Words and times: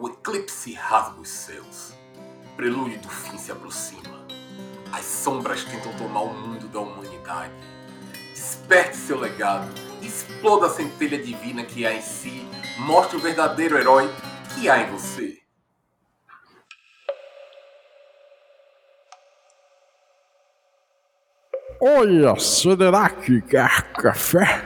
O 0.00 0.08
eclipse 0.08 0.72
rasga 0.72 1.20
os 1.20 1.28
céus. 1.28 1.92
O 2.46 2.56
prelúdio 2.56 2.98
do 3.00 3.08
fim 3.10 3.36
se 3.36 3.52
aproxima. 3.52 4.26
As 4.90 5.04
sombras 5.04 5.62
tentam 5.62 5.92
tomar 5.92 6.22
o 6.22 6.32
mundo 6.32 6.66
da 6.68 6.80
humanidade. 6.80 7.52
Desperte 8.32 8.96
seu 8.96 9.20
legado. 9.20 9.70
Exploda 10.00 10.68
a 10.68 10.70
centelha 10.70 11.22
divina 11.22 11.64
que 11.64 11.84
há 11.84 11.92
em 11.92 12.00
si. 12.00 12.48
Mostre 12.78 13.18
o 13.18 13.20
verdadeiro 13.20 13.76
herói 13.76 14.10
que 14.54 14.70
há 14.70 14.78
em 14.78 14.90
você. 14.90 15.38
Olha, 21.78 22.38
será 22.38 23.10
que 23.10 23.42
quer 23.42 23.92
café? 23.92 24.64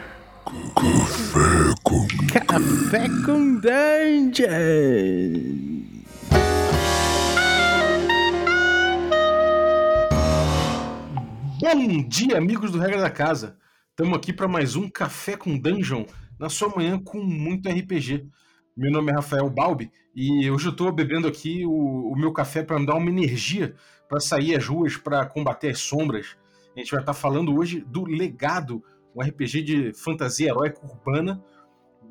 Café 0.77 1.44
Café 2.35 3.09
com 3.25 3.61
Dungeon! 3.61 4.51
Bom 11.61 12.09
dia, 12.09 12.37
amigos 12.37 12.73
do 12.73 12.79
Regra 12.81 13.01
da 13.01 13.09
Casa. 13.09 13.57
Estamos 13.91 14.19
aqui 14.19 14.33
para 14.33 14.49
mais 14.49 14.75
um 14.75 14.91
Café 14.91 15.37
com 15.37 15.57
Dungeon, 15.57 16.07
na 16.37 16.49
sua 16.49 16.75
manhã 16.75 16.99
com 16.99 17.23
muito 17.23 17.69
RPG. 17.69 18.27
Meu 18.77 18.91
nome 18.91 19.13
é 19.13 19.15
Rafael 19.15 19.49
Balbi 19.49 19.93
e 20.13 20.51
hoje 20.51 20.67
eu 20.67 20.73
estou 20.73 20.91
bebendo 20.91 21.29
aqui 21.29 21.65
o, 21.65 21.71
o 22.13 22.17
meu 22.17 22.33
café 22.33 22.65
para 22.65 22.81
me 22.81 22.87
dar 22.87 22.97
uma 22.97 23.11
energia 23.11 23.77
para 24.09 24.19
sair 24.19 24.57
às 24.57 24.67
ruas 24.67 24.97
para 24.97 25.25
combater 25.25 25.69
as 25.69 25.79
sombras. 25.79 26.37
A 26.75 26.81
gente 26.81 26.91
vai 26.91 26.99
estar 26.99 27.15
falando 27.15 27.57
hoje 27.57 27.79
do 27.87 28.05
Legado, 28.05 28.83
um 29.15 29.23
RPG 29.23 29.63
de 29.63 29.93
fantasia 29.93 30.49
heróica 30.49 30.85
urbana, 30.85 31.41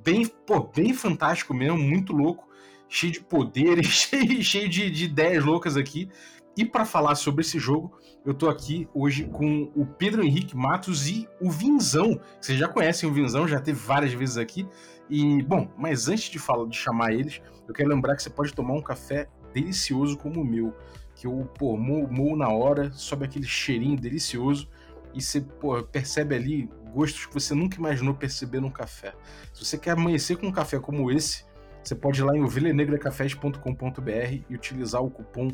bem, 0.03 0.25
pô, 0.25 0.59
bem 0.59 0.93
fantástico 0.93 1.53
mesmo, 1.53 1.77
muito 1.77 2.13
louco, 2.13 2.48
cheio 2.89 3.13
de 3.13 3.21
poderes, 3.21 3.88
cheio, 4.09 4.44
cheio 4.44 4.70
de, 4.70 4.89
de 4.89 5.05
ideias 5.05 5.44
loucas 5.44 5.77
aqui. 5.77 6.09
E 6.55 6.63
para 6.63 6.85
falar 6.85 7.16
sobre 7.16 7.41
esse 7.41 7.58
jogo, 7.58 7.97
eu 8.23 8.33
tô 8.33 8.47
aqui 8.47 8.88
hoje 8.94 9.25
com 9.25 9.72
o 9.75 9.86
Pedro 9.86 10.23
Henrique 10.23 10.55
Matos 10.55 11.08
e 11.08 11.27
o 11.42 11.50
Vinzão. 11.50 12.19
Vocês 12.39 12.59
já 12.59 12.67
conhecem 12.67 13.09
o 13.09 13.14
Vinzão, 13.14 13.47
já 13.47 13.59
teve 13.59 13.80
várias 13.80 14.14
vezes 14.14 14.38
aqui. 14.38 14.67
E, 15.09 15.42
bom, 15.42 15.67
mas 15.75 16.08
antes 16.08 16.25
de 16.25 16.38
falar 16.38 16.67
de 16.67 16.77
chamar 16.77 17.11
eles, 17.11 17.42
eu 17.67 17.73
quero 17.73 17.89
lembrar 17.89 18.16
que 18.16 18.22
você 18.22 18.30
pode 18.30 18.53
tomar 18.53 18.73
um 18.73 18.81
café 18.83 19.27
delicioso 19.52 20.16
como 20.16 20.42
o 20.42 20.45
meu, 20.45 20.75
que 21.16 21.25
eu, 21.25 21.49
pô, 21.58 21.75
moo, 21.75 22.36
na 22.36 22.49
hora, 22.49 22.92
sobe 22.92 23.25
aquele 23.25 23.45
cheirinho 23.45 23.99
delicioso 23.99 24.70
e 25.14 25.22
você, 25.22 25.42
pô, 25.42 25.81
percebe 25.83 26.36
ali 26.36 26.70
gostos 26.94 27.25
que 27.25 27.33
você 27.33 27.55
nunca 27.55 27.77
imaginou 27.77 28.13
perceber 28.13 28.59
num 28.59 28.69
café. 28.69 29.13
Se 29.53 29.66
você 29.66 29.77
quer 29.77 29.91
amanhecer 29.91 30.38
com 30.38 30.47
um 30.47 30.52
café 30.52 30.80
como 30.80 31.11
esse, 31.11 31.45
você 31.83 31.95
pode 31.95 32.22
ir 32.22 32.23
lá 32.23 32.38
em 32.38 32.44
ovelhanegracafés.com.br 32.44 34.44
e 34.49 34.55
utilizar 34.55 35.02
o 35.02 35.09
cupom 35.09 35.49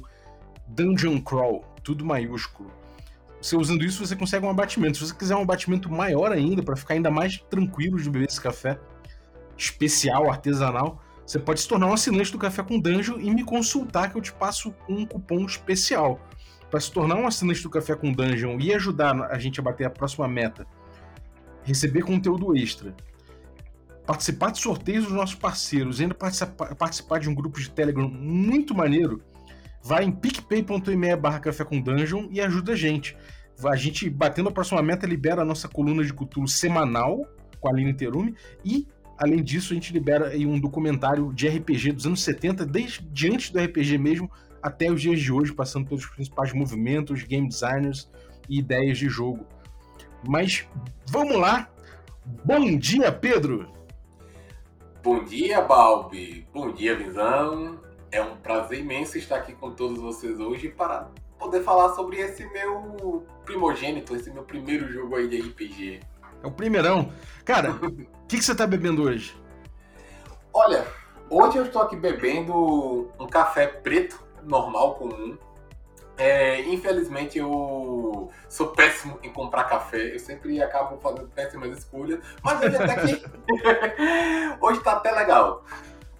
Dungeon 0.67 1.19
Crawl, 1.21 1.63
tudo 1.83 2.05
maiúsculo. 2.05 2.71
Você 3.41 3.55
usando 3.55 3.83
isso, 3.83 4.05
você 4.05 4.15
consegue 4.15 4.45
um 4.45 4.49
abatimento. 4.49 4.97
Se 4.97 5.07
você 5.07 5.15
quiser 5.15 5.35
um 5.35 5.41
abatimento 5.41 5.89
maior 5.89 6.31
ainda, 6.31 6.61
para 6.61 6.75
ficar 6.75 6.95
ainda 6.95 7.09
mais 7.09 7.37
tranquilo 7.49 7.97
de 7.97 8.09
beber 8.09 8.27
esse 8.27 8.41
café 8.41 8.77
especial, 9.57 10.29
artesanal, 10.29 11.01
você 11.25 11.39
pode 11.39 11.61
se 11.61 11.67
tornar 11.67 11.87
um 11.87 11.93
assinante 11.93 12.31
do 12.31 12.39
Café 12.39 12.63
com 12.63 12.79
Dungeon 12.79 13.19
e 13.19 13.29
me 13.29 13.43
consultar 13.43 14.11
que 14.11 14.17
eu 14.17 14.21
te 14.21 14.33
passo 14.33 14.73
um 14.89 15.05
cupom 15.05 15.45
especial. 15.45 16.19
Para 16.71 16.79
se 16.79 16.91
tornar 16.91 17.15
um 17.15 17.27
assinante 17.27 17.61
do 17.61 17.69
Café 17.69 17.95
com 17.95 18.11
Dungeon 18.11 18.57
e 18.59 18.73
ajudar 18.73 19.15
a 19.31 19.37
gente 19.37 19.59
a 19.59 19.63
bater 19.63 19.85
a 19.85 19.89
próxima 19.89 20.27
meta, 20.27 20.65
receber 21.63 22.03
conteúdo 22.03 22.55
extra, 22.55 22.95
participar 24.05 24.51
de 24.51 24.59
sorteios 24.59 25.05
dos 25.05 25.13
nossos 25.13 25.35
parceiros, 25.35 26.01
ainda 26.01 26.13
participar, 26.13 26.73
participar 26.75 27.19
de 27.19 27.29
um 27.29 27.35
grupo 27.35 27.59
de 27.59 27.69
Telegram 27.69 28.09
muito 28.09 28.73
maneiro, 28.73 29.21
vai 29.83 30.03
em 30.03 30.11
picpay.me 30.11 31.15
barra 31.15 31.39
café 31.39 31.63
com 31.63 31.79
dungeon 31.79 32.27
e 32.31 32.41
ajuda 32.41 32.73
a 32.73 32.75
gente. 32.75 33.15
A 33.63 33.75
gente, 33.75 34.09
batendo 34.09 34.49
a 34.49 34.51
próxima 34.51 34.81
meta, 34.81 35.05
libera 35.05 35.41
a 35.41 35.45
nossa 35.45 35.67
coluna 35.67 36.03
de 36.03 36.13
Cthulhu 36.13 36.47
semanal 36.47 37.25
com 37.59 37.67
a 37.67 37.71
Aline 37.71 37.93
Terume 37.93 38.35
e, 38.63 38.87
além 39.17 39.43
disso, 39.43 39.73
a 39.73 39.75
gente 39.75 39.91
libera 39.91 40.31
um 40.37 40.59
documentário 40.59 41.33
de 41.33 41.47
RPG 41.47 41.91
dos 41.91 42.05
anos 42.05 42.23
70, 42.23 42.65
desde 42.65 43.29
antes 43.29 43.49
do 43.49 43.59
RPG 43.59 43.97
mesmo 43.97 44.31
até 44.61 44.91
os 44.91 45.01
dias 45.01 45.19
de 45.19 45.31
hoje, 45.31 45.53
passando 45.53 45.87
pelos 45.87 46.05
principais 46.05 46.53
movimentos, 46.53 47.23
game 47.23 47.47
designers 47.47 48.09
e 48.49 48.59
ideias 48.59 48.97
de 48.97 49.09
jogo. 49.09 49.45
Mas 50.27 50.67
vamos 51.07 51.37
lá. 51.37 51.69
Bom 52.43 52.77
dia, 52.77 53.11
Pedro! 53.11 53.67
Bom 55.01 55.23
dia, 55.23 55.61
Balbi. 55.61 56.47
Bom 56.53 56.71
dia, 56.71 56.95
Visão. 56.95 57.79
É 58.11 58.21
um 58.21 58.35
prazer 58.37 58.79
imenso 58.79 59.17
estar 59.17 59.37
aqui 59.37 59.53
com 59.53 59.71
todos 59.71 59.99
vocês 59.99 60.39
hoje 60.39 60.69
para 60.69 61.09
poder 61.37 61.63
falar 61.63 61.95
sobre 61.95 62.17
esse 62.17 62.45
meu 62.51 63.25
primogênito, 63.45 64.15
esse 64.15 64.29
meu 64.29 64.43
primeiro 64.43 64.91
jogo 64.91 65.15
aí 65.15 65.27
de 65.29 65.39
RPG. 65.39 66.01
É 66.43 66.47
o 66.47 66.51
primeirão. 66.51 67.11
Cara, 67.45 67.71
o 67.71 67.91
que, 68.27 68.37
que 68.37 68.43
você 68.43 68.53
tá 68.53 68.67
bebendo 68.67 69.03
hoje? 69.03 69.35
Olha, 70.53 70.85
hoje 71.29 71.57
eu 71.57 71.65
estou 71.65 71.81
aqui 71.81 71.95
bebendo 71.95 73.09
um 73.19 73.27
café 73.27 73.67
preto, 73.67 74.21
normal, 74.43 74.95
comum. 74.95 75.37
É, 76.19 76.61
infelizmente 76.63 77.37
eu 77.37 78.29
sou 78.49 78.67
péssimo 78.67 79.17
em 79.23 79.31
comprar 79.31 79.63
café, 79.63 80.13
eu 80.13 80.19
sempre 80.19 80.61
acabo 80.61 80.97
fazendo 80.97 81.29
péssimas 81.29 81.77
escolhas, 81.77 82.19
mas 82.43 82.61
hoje 82.61 82.75
até 82.75 82.95
que. 82.95 83.25
hoje 84.61 84.83
tá 84.83 84.91
até 84.93 85.11
legal 85.11 85.63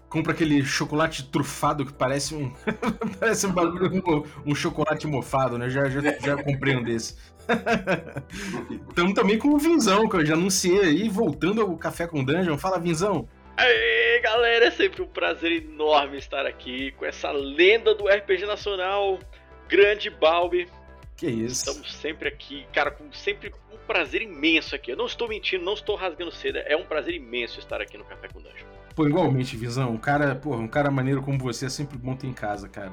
compra 0.09 0.33
aquele 0.33 0.65
chocolate 0.65 1.23
trufado 1.29 1.85
que 1.85 1.93
parece 1.93 2.33
um. 2.33 2.51
parece 3.19 3.45
um 3.45 3.51
bagulho, 3.51 4.03
um, 4.45 4.51
um, 4.51 4.55
chocolate 4.55 5.05
mofado, 5.07 5.57
né? 5.57 5.69
Já, 5.69 5.87
já, 5.87 6.01
já 6.01 6.43
comprei 6.43 6.75
um 6.75 6.83
desse. 6.83 7.15
Estamos 8.89 9.13
também 9.13 9.37
com 9.37 9.49
o 9.49 9.57
Vinzão, 9.57 10.09
que 10.09 10.15
eu 10.17 10.25
já 10.25 10.33
anunciei 10.33 10.81
aí, 10.81 11.09
voltando 11.09 11.61
ao 11.61 11.77
Café 11.77 12.07
com 12.07 12.23
Dungeon. 12.23 12.57
Fala, 12.57 12.79
Vinzão! 12.79 13.27
Aê, 13.55 14.19
galera, 14.21 14.65
é 14.65 14.71
sempre 14.71 15.01
um 15.01 15.07
prazer 15.07 15.51
enorme 15.51 16.17
estar 16.17 16.45
aqui 16.45 16.91
com 16.93 17.05
essa 17.05 17.31
lenda 17.31 17.93
do 17.93 18.07
RPG 18.07 18.45
Nacional, 18.45 19.19
Grande 19.69 20.09
Balbi. 20.09 20.67
Que 21.15 21.27
isso. 21.27 21.69
Estamos 21.69 21.93
sempre 21.95 22.27
aqui, 22.27 22.65
cara, 22.73 22.89
com 22.89 23.11
sempre 23.13 23.53
um 23.71 23.77
prazer 23.85 24.21
imenso 24.21 24.73
aqui. 24.75 24.91
Eu 24.91 24.97
não 24.97 25.05
estou 25.05 25.27
mentindo, 25.27 25.63
não 25.63 25.73
estou 25.73 25.95
rasgando 25.95 26.31
seda. 26.31 26.59
É 26.59 26.75
um 26.75 26.83
prazer 26.83 27.13
imenso 27.13 27.59
estar 27.59 27.79
aqui 27.79 27.97
no 27.97 28.03
Café 28.03 28.27
com 28.29 28.41
Dungeon. 28.41 28.65
Pô, 28.95 29.07
igualmente, 29.07 29.55
Visão. 29.55 29.91
Um 29.91 29.97
cara, 29.97 30.33
pô, 30.35 30.55
um 30.55 30.67
cara 30.67 30.89
maneiro 30.89 31.21
como 31.21 31.37
você 31.37 31.67
é 31.67 31.69
sempre 31.69 31.97
bom 31.97 32.15
ter 32.15 32.27
em 32.27 32.33
casa, 32.33 32.67
cara. 32.67 32.91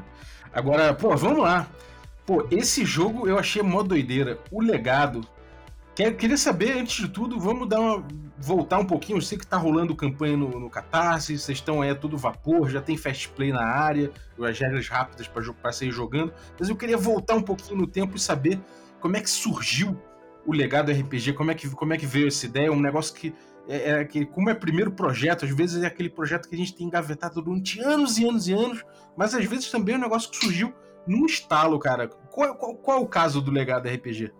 Agora, 0.52 0.92
pô, 0.92 1.16
vamos 1.16 1.42
lá. 1.42 1.68
Pô, 2.26 2.46
esse 2.50 2.84
jogo 2.84 3.26
eu 3.26 3.38
achei 3.38 3.62
mó 3.62 3.82
doideira. 3.82 4.38
O 4.50 4.60
legado. 4.60 5.26
Queria 5.96 6.36
saber, 6.36 6.72
antes 6.72 6.94
de 6.94 7.08
tudo, 7.08 7.40
vamos 7.40 7.66
dar 7.66 7.80
uma, 7.80 8.06
voltar 8.36 8.78
um 8.78 8.84
pouquinho. 8.84 9.16
Eu 9.16 9.22
sei 9.22 9.38
que 9.38 9.46
tá 9.46 9.56
rolando 9.56 9.96
campanha 9.96 10.36
no, 10.36 10.60
no 10.60 10.68
Catarse, 10.68 11.38
vocês 11.38 11.56
estão 11.56 11.80
aí 11.80 11.88
a 11.88 11.94
todo 11.94 12.18
vapor, 12.18 12.68
já 12.68 12.82
tem 12.82 12.98
fast 12.98 13.30
play 13.30 13.50
na 13.50 13.64
área, 13.64 14.10
as 14.38 14.58
regras 14.58 14.86
rápidas 14.88 15.26
para 15.26 15.72
sair 15.72 15.90
jogando. 15.90 16.34
Mas 16.60 16.68
eu 16.68 16.76
queria 16.76 16.98
voltar 16.98 17.34
um 17.34 17.40
pouquinho 17.40 17.80
no 17.80 17.86
tempo 17.86 18.14
e 18.14 18.20
saber 18.20 18.60
como 19.00 19.16
é 19.16 19.22
que 19.22 19.30
surgiu 19.30 19.98
o 20.44 20.52
legado 20.52 20.92
RPG, 20.92 21.32
como 21.32 21.50
é 21.50 21.54
que, 21.54 21.66
como 21.70 21.94
é 21.94 21.96
que 21.96 22.04
veio 22.04 22.28
essa 22.28 22.44
ideia, 22.44 22.70
um 22.70 22.78
negócio 22.78 23.14
que 23.14 23.34
é, 23.66 24.02
é 24.02 24.24
como 24.26 24.50
é 24.50 24.54
primeiro 24.54 24.92
projeto, 24.92 25.46
às 25.46 25.50
vezes 25.50 25.82
é 25.82 25.86
aquele 25.86 26.10
projeto 26.10 26.46
que 26.46 26.54
a 26.54 26.58
gente 26.58 26.76
tem 26.76 26.86
engavetado 26.86 27.40
durante 27.40 27.80
anos 27.80 28.18
e 28.18 28.28
anos 28.28 28.46
e 28.48 28.52
anos, 28.52 28.84
mas 29.16 29.34
às 29.34 29.44
vezes 29.46 29.70
também 29.70 29.94
é 29.94 29.98
um 29.98 30.02
negócio 30.02 30.30
que 30.30 30.36
surgiu 30.36 30.74
num 31.06 31.24
estalo, 31.24 31.78
cara. 31.78 32.06
Qual, 32.06 32.54
qual, 32.54 32.74
qual 32.76 32.98
é 32.98 33.00
o 33.00 33.06
caso 33.06 33.40
do 33.40 33.50
legado 33.50 33.88
RPG? 33.88 34.30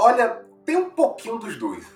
Olha, 0.00 0.46
tem 0.64 0.76
um 0.76 0.88
pouquinho 0.88 1.38
dos 1.38 1.58
dois. 1.58 1.86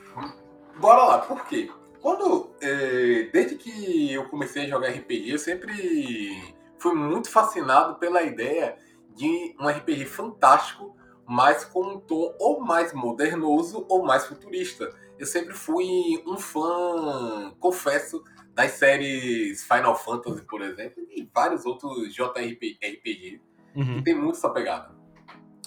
Bora 0.78 1.04
lá, 1.04 1.18
por 1.20 1.46
quê? 1.46 1.70
Quando. 2.02 2.50
É, 2.60 3.30
desde 3.32 3.56
que 3.56 4.12
eu 4.12 4.28
comecei 4.28 4.66
a 4.66 4.68
jogar 4.68 4.90
RPG, 4.90 5.30
eu 5.30 5.38
sempre 5.38 6.54
fui 6.78 6.94
muito 6.94 7.30
fascinado 7.30 7.94
pela 7.94 8.22
ideia 8.22 8.76
de 9.14 9.56
um 9.58 9.66
RPG 9.66 10.04
fantástico, 10.04 10.94
mas 11.26 11.64
com 11.64 11.80
um 11.82 11.98
tom 11.98 12.34
ou 12.38 12.60
mais 12.60 12.92
modernoso 12.92 13.86
ou 13.88 14.04
mais 14.04 14.26
futurista. 14.26 14.90
Eu 15.18 15.24
sempre 15.24 15.54
fui 15.54 16.22
um 16.26 16.36
fã, 16.36 17.54
confesso, 17.58 18.22
das 18.52 18.72
séries 18.72 19.64
Final 19.64 19.96
Fantasy, 19.96 20.42
por 20.42 20.60
exemplo, 20.60 21.02
e 21.08 21.26
vários 21.34 21.64
outros 21.64 22.12
JRPG 22.12 23.40
uhum. 23.74 23.96
que 23.96 24.02
tem 24.02 24.14
muito 24.14 24.36
essa 24.36 24.50
pegada. 24.50 24.94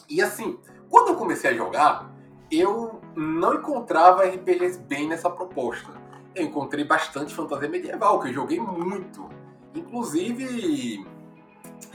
E 0.07 0.21
assim, 0.21 0.59
quando 0.87 1.09
eu 1.09 1.15
comecei 1.15 1.49
a 1.49 1.53
jogar, 1.55 2.15
eu 2.51 3.01
não 3.15 3.55
encontrava 3.55 4.23
RPGs 4.23 4.79
bem 4.79 5.07
nessa 5.07 5.29
proposta. 5.29 5.91
Eu 6.33 6.45
encontrei 6.45 6.83
bastante 6.83 7.33
fantasia 7.33 7.67
medieval, 7.67 8.19
que 8.19 8.29
eu 8.29 8.33
joguei 8.33 8.59
muito. 8.59 9.27
Inclusive, 9.73 11.05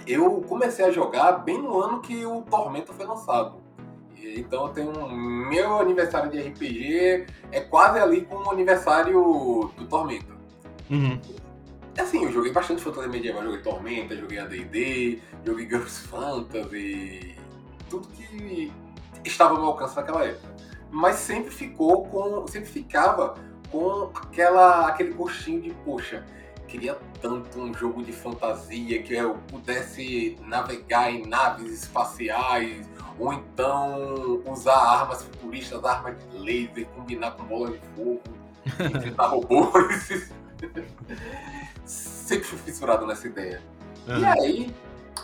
eu 0.07 0.43
comecei 0.43 0.85
a 0.85 0.91
jogar 0.91 1.33
bem 1.33 1.61
no 1.61 1.81
ano 1.81 2.01
que 2.01 2.25
o 2.27 2.43
Tormenta 2.43 2.93
foi 2.93 3.07
lançado. 3.07 3.63
Então 4.17 4.67
eu 4.67 4.73
tenho 4.73 4.91
um, 4.91 5.49
meu 5.49 5.79
aniversário 5.79 6.31
de 6.31 6.41
RPG 6.41 7.27
é 7.51 7.61
quase 7.61 7.99
ali 7.99 8.23
com 8.23 8.37
o 8.37 8.51
aniversário 8.51 9.71
do 9.77 9.87
Tormenta. 9.89 10.33
Uhum. 10.91 11.21
Assim, 11.99 12.25
eu 12.25 12.33
joguei 12.33 12.53
bastante 12.53 12.83
fantasia 12.83 13.09
medieval, 13.09 13.43
joguei 13.43 13.61
Tormenta, 13.61 14.17
joguei 14.17 14.39
AD&D, 14.39 15.21
joguei 15.45 15.69
Girls 15.69 16.01
Fantasy, 16.07 17.37
tudo 17.91 18.09
que 18.09 18.73
estava 19.29 19.55
ao 19.55 19.61
meu 19.61 19.69
alcance 19.69 19.97
naquela 19.97 20.25
época. 20.25 20.53
Mas 20.91 21.17
sempre 21.17 21.51
ficou 21.51 22.07
com, 22.07 22.47
sempre 22.47 22.69
ficava 22.69 23.35
com 23.71 24.11
aquela, 24.15 24.87
aquele 24.89 25.13
gostinho 25.13 25.63
de, 25.63 25.71
poxa, 25.85 26.25
queria 26.69 26.99
tanto 27.21 27.61
um 27.61 27.73
jogo 27.75 28.03
de 28.03 28.13
fantasia 28.13 29.03
que 29.03 29.15
eu 29.15 29.35
pudesse 29.49 30.39
navegar 30.43 31.11
em 31.11 31.27
naves 31.27 31.83
espaciais, 31.83 32.87
ou 33.19 33.33
então 33.33 34.43
usar 34.47 34.77
armas 34.77 35.23
futuristas, 35.23 35.85
armas 35.85 36.17
de 36.31 36.39
laser, 36.39 36.87
combinar 36.89 37.33
com 37.33 37.45
bola 37.45 37.71
de 37.71 37.81
fogo, 37.95 38.23
enfrentar 38.97 39.27
robôs. 39.27 40.31
Sempre 41.85 42.45
fui 42.45 42.59
fissurado 42.59 43.07
nessa 43.07 43.27
ideia. 43.27 43.63
Aham. 44.09 44.21
E 44.21 44.25
aí 44.25 44.75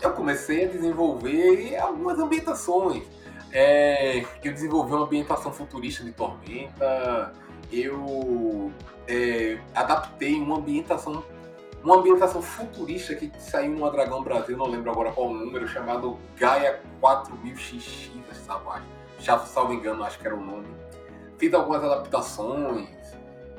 eu 0.01 0.11
comecei 0.13 0.65
a 0.65 0.67
desenvolver 0.67 1.77
algumas 1.77 2.19
ambientações. 2.19 3.03
É, 3.51 4.19
eu 4.43 4.53
desenvolvi 4.53 4.93
uma 4.93 5.05
ambientação 5.05 5.51
futurista 5.51 6.03
de 6.03 6.11
Tormenta. 6.11 7.33
Eu 7.71 8.71
é, 9.07 9.59
adaptei 9.73 10.35
uma 10.35 10.57
ambientação 10.57 11.23
uma 11.83 11.95
ambientação 11.95 12.41
futurista 12.41 13.15
que 13.15 13.31
saiu 13.39 13.71
no 13.71 13.89
Dragão 13.89 14.21
Brasil, 14.21 14.57
não 14.57 14.67
lembro 14.67 14.91
agora 14.91 15.11
qual 15.11 15.33
número, 15.33 15.67
chamado 15.67 16.17
Gaia 16.37 16.81
4000XX, 17.01 18.33
sabe? 18.45 18.83
Já 19.19 19.39
salvo 19.39 19.73
engano, 19.73 20.03
acho 20.03 20.19
que 20.19 20.27
era 20.27 20.35
o 20.35 20.41
nome. 20.41 20.67
Fiz 21.37 21.53
algumas 21.53 21.81
adaptações 21.81 22.89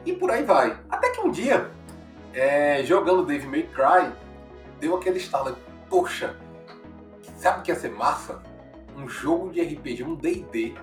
e 0.04 0.12
por 0.12 0.30
aí 0.30 0.44
vai. 0.44 0.78
Até 0.90 1.10
que 1.10 1.20
um 1.20 1.30
dia, 1.30 1.70
é, 2.34 2.82
jogando 2.84 3.24
Dave 3.24 3.46
May 3.46 3.62
Cry, 3.62 4.12
deu 4.78 4.96
aquele 4.96 5.16
estalo. 5.16 5.56
Poxa, 5.88 6.36
sabe 7.38 7.60
o 7.60 7.62
que 7.62 7.70
ia 7.70 7.76
ser 7.76 7.90
massa? 7.90 8.42
Um 8.96 9.08
jogo 9.08 9.50
de 9.50 9.60
RPG, 9.62 10.04
um 10.04 10.14
D&D, 10.14 10.74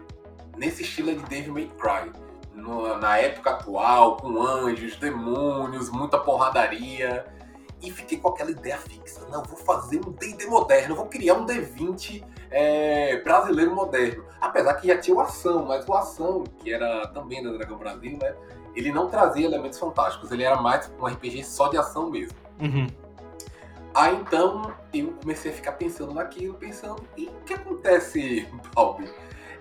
nesse 0.58 0.82
estilo 0.84 1.16
de 1.16 1.24
Dave 1.26 1.52
May 1.52 1.70
Cry. 1.78 2.12
No- 2.54 2.98
na 2.98 3.18
época 3.18 3.52
atual, 3.52 4.18
com 4.18 4.42
anjos, 4.42 4.96
demônios, 4.98 5.90
muita 5.90 6.18
porradaria. 6.18 7.26
E 7.80 7.92
fiquei 7.92 8.18
com 8.18 8.30
aquela 8.30 8.50
ideia 8.50 8.78
fixa. 8.78 9.28
Não, 9.30 9.44
vou 9.44 9.58
fazer 9.58 10.00
um 10.00 10.12
D&D 10.12 10.48
moderno, 10.48 10.96
vou 10.96 11.06
criar 11.06 11.36
um 11.36 11.46
D20 11.46 12.24
é, 12.50 13.22
brasileiro 13.22 13.76
moderno. 13.76 14.24
Apesar 14.42 14.74
que 14.76 14.88
já 14.88 14.98
tinha 14.98 15.16
o 15.16 15.20
Ação, 15.20 15.66
mas 15.66 15.88
o 15.88 15.94
Ação, 15.94 16.44
que 16.58 16.74
era 16.74 17.06
também 17.10 17.44
da 17.44 17.52
Dragão 17.52 17.78
Brasil, 17.78 18.18
né? 18.20 18.34
Ele 18.76 18.92
não 18.92 19.08
trazia 19.10 19.46
elementos 19.46 19.78
fantásticos, 19.80 20.32
ele 20.32 20.44
era 20.44 20.60
mais 20.60 20.92
um 21.00 21.06
RPG 21.06 21.44
só 21.44 21.68
de 21.68 21.78
ação 21.78 22.10
mesmo. 22.10 22.38
Uhum. 22.60 22.88
Aí 23.98 24.16
então 24.16 24.72
eu 24.94 25.14
comecei 25.22 25.52
a 25.52 25.56
ficar 25.56 25.72
pensando 25.72 26.14
naquilo, 26.14 26.54
pensando, 26.54 27.02
e 27.18 27.26
o 27.26 27.32
que 27.46 27.56
acontece, 27.56 28.48
Balbi? 28.76 29.10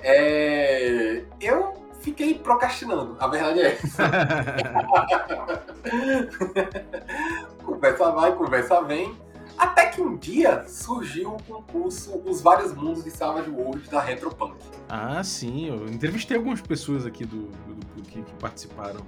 É, 0.02 1.24
eu 1.40 1.72
fiquei 2.00 2.34
procrastinando, 2.38 3.16
a 3.18 3.26
verdade 3.28 3.60
é 3.60 3.72
essa. 3.72 4.10
conversa 7.64 8.10
vai, 8.12 8.32
conversa 8.34 8.82
vem. 8.82 9.16
Até 9.56 9.86
que 9.86 10.02
um 10.02 10.18
dia 10.18 10.66
surgiu 10.68 11.36
o 11.36 11.42
concurso 11.44 12.20
Os 12.26 12.42
Vários 12.42 12.74
Mundos 12.74 13.04
de 13.04 13.10
Savage 13.10 13.48
World 13.48 13.88
da 13.88 14.02
Retropunk. 14.02 14.54
ah, 14.86 15.24
sim. 15.24 15.68
Eu 15.68 15.86
entrevistei 15.88 16.36
algumas 16.36 16.60
pessoas 16.60 17.06
aqui 17.06 17.24
do, 17.24 17.44
do- 17.46 17.74
do- 17.74 18.02
que, 18.02 18.20
que 18.20 18.34
participaram. 18.34 19.00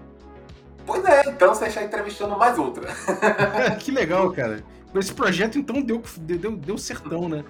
Pois 0.88 1.04
é, 1.04 1.22
então 1.28 1.54
você 1.54 1.66
está 1.66 1.82
entrevistando 1.82 2.34
mais 2.38 2.58
outra. 2.58 2.88
que 3.78 3.90
legal, 3.90 4.32
cara. 4.32 4.64
Esse 4.94 5.12
projeto, 5.12 5.58
então, 5.58 5.82
deu, 5.82 6.02
deu, 6.16 6.56
deu 6.56 6.78
certão, 6.78 7.28
né? 7.28 7.44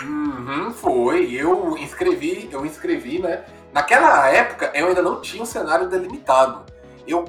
Uhum, 0.00 0.72
foi. 0.72 1.32
Eu 1.32 1.76
inscrevi, 1.76 2.48
eu 2.52 2.64
inscrevi, 2.64 3.18
né? 3.18 3.44
Naquela 3.72 4.28
época 4.28 4.70
eu 4.76 4.86
ainda 4.86 5.02
não 5.02 5.20
tinha 5.20 5.42
um 5.42 5.46
cenário 5.46 5.88
delimitado. 5.88 6.64
Eu, 7.04 7.24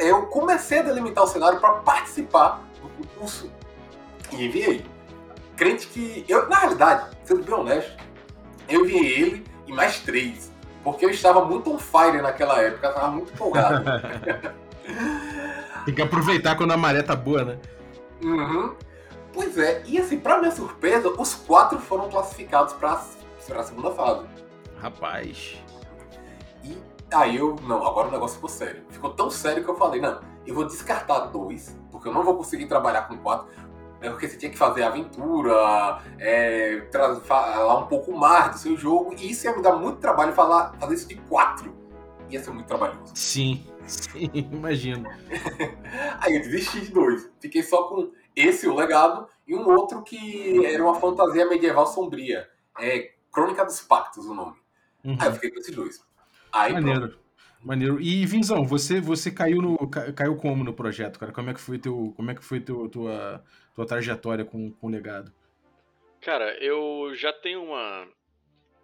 eu 0.00 0.22
comecei 0.28 0.78
a 0.78 0.82
delimitar 0.82 1.22
o 1.22 1.26
cenário 1.26 1.60
para 1.60 1.74
participar 1.74 2.62
do 2.80 2.88
concurso 2.88 3.50
e 4.32 4.46
enviei. 4.46 4.86
Crente 5.54 5.86
que. 5.88 6.24
Eu, 6.26 6.48
na 6.48 6.60
realidade, 6.60 7.14
sendo 7.24 7.44
bem 7.44 7.54
honesto, 7.54 7.92
eu 8.70 8.86
enviei 8.86 9.20
ele 9.20 9.44
e 9.66 9.72
mais 9.72 10.00
três. 10.00 10.50
Porque 10.82 11.04
eu 11.04 11.10
estava 11.10 11.44
muito 11.44 11.70
on 11.70 11.78
fire 11.78 12.22
naquela 12.22 12.58
época, 12.58 12.86
eu 12.86 12.90
estava 12.90 13.10
muito 13.10 13.34
empolgado. 13.34 13.84
Tem 15.84 15.94
que 15.94 16.02
aproveitar 16.02 16.56
quando 16.56 16.72
a 16.72 16.76
maré 16.76 17.02
tá 17.02 17.16
boa, 17.16 17.44
né? 17.44 17.58
Uhum. 18.22 18.74
Pois 19.32 19.56
é, 19.56 19.82
e 19.86 19.98
assim, 19.98 20.18
pra 20.18 20.38
minha 20.38 20.52
surpresa, 20.52 21.08
os 21.08 21.34
quatro 21.34 21.78
foram 21.78 22.08
classificados 22.08 22.74
para 22.74 22.92
a 22.92 23.62
segunda 23.62 23.90
fase. 23.90 24.26
Rapaz. 24.78 25.56
E 26.62 26.76
aí 27.12 27.36
eu, 27.36 27.56
não, 27.62 27.86
agora 27.86 28.08
o 28.08 28.10
negócio 28.10 28.36
ficou 28.36 28.50
sério. 28.50 28.82
Ficou 28.90 29.10
tão 29.10 29.30
sério 29.30 29.64
que 29.64 29.70
eu 29.70 29.76
falei, 29.76 30.00
não, 30.00 30.20
eu 30.46 30.54
vou 30.54 30.66
descartar 30.66 31.20
dois, 31.26 31.78
porque 31.90 32.08
eu 32.08 32.12
não 32.12 32.22
vou 32.22 32.36
conseguir 32.36 32.66
trabalhar 32.66 33.02
com 33.02 33.16
quatro. 33.18 33.48
É 34.00 34.10
porque 34.10 34.28
você 34.28 34.36
tinha 34.36 34.50
que 34.50 34.58
fazer 34.58 34.82
aventura, 34.82 36.00
é, 36.18 36.82
falar 37.24 37.78
um 37.78 37.86
pouco 37.86 38.12
mais 38.12 38.50
do 38.50 38.58
seu 38.58 38.76
jogo, 38.76 39.14
e 39.16 39.30
isso 39.30 39.46
ia 39.46 39.56
me 39.56 39.62
dar 39.62 39.76
muito 39.76 39.98
trabalho 39.98 40.32
falar, 40.32 40.74
fazer 40.78 40.94
isso 40.94 41.08
de 41.08 41.14
quatro. 41.14 41.72
Ia 42.28 42.42
ser 42.42 42.50
muito 42.50 42.66
trabalhoso. 42.66 43.12
Sim, 43.14 43.64
sim, 43.86 44.30
imagino. 44.52 45.08
Aí 46.20 46.36
eu 46.36 46.42
desisti 46.42 46.80
de 46.80 46.92
dois. 46.92 47.30
Fiquei 47.40 47.62
só 47.62 47.84
com 47.84 48.12
esse, 48.34 48.66
o 48.68 48.74
legado, 48.74 49.28
e 49.46 49.54
um 49.54 49.68
outro 49.68 50.02
que 50.02 50.64
era 50.64 50.82
uma 50.82 50.94
fantasia 50.94 51.46
medieval 51.46 51.86
sombria. 51.86 52.48
É 52.78 53.12
Crônica 53.32 53.64
dos 53.64 53.80
Pactos, 53.80 54.26
o 54.26 54.34
nome. 54.34 54.56
Uhum. 55.04 55.16
Aí 55.18 55.28
eu 55.28 55.32
fiquei 55.34 55.50
com 55.50 55.58
esses 55.58 55.74
dois. 55.74 56.04
Aí 56.52 56.72
pronto. 56.72 56.86
Maneiro. 56.86 57.18
Maneiro. 57.62 58.00
E 58.00 58.26
Vinzão, 58.26 58.64
você 58.64 59.00
você 59.00 59.30
caiu 59.30 59.62
no 59.62 59.88
ca- 59.88 60.12
caiu 60.12 60.36
como 60.36 60.64
no 60.64 60.72
projeto, 60.72 61.18
cara? 61.18 61.32
Como 61.32 61.48
é 61.50 61.54
que 61.54 61.60
foi 61.60 61.78
teu 61.78 62.12
como 62.16 62.30
é 62.30 62.34
que 62.34 62.44
foi 62.44 62.60
teu, 62.60 62.88
tua 62.88 63.42
tua 63.74 63.86
trajetória 63.86 64.44
com, 64.44 64.72
com 64.72 64.86
o 64.86 64.90
legado? 64.90 65.32
Cara, 66.20 66.56
eu 66.62 67.14
já 67.14 67.32
tenho 67.32 67.62
uma. 67.62 68.06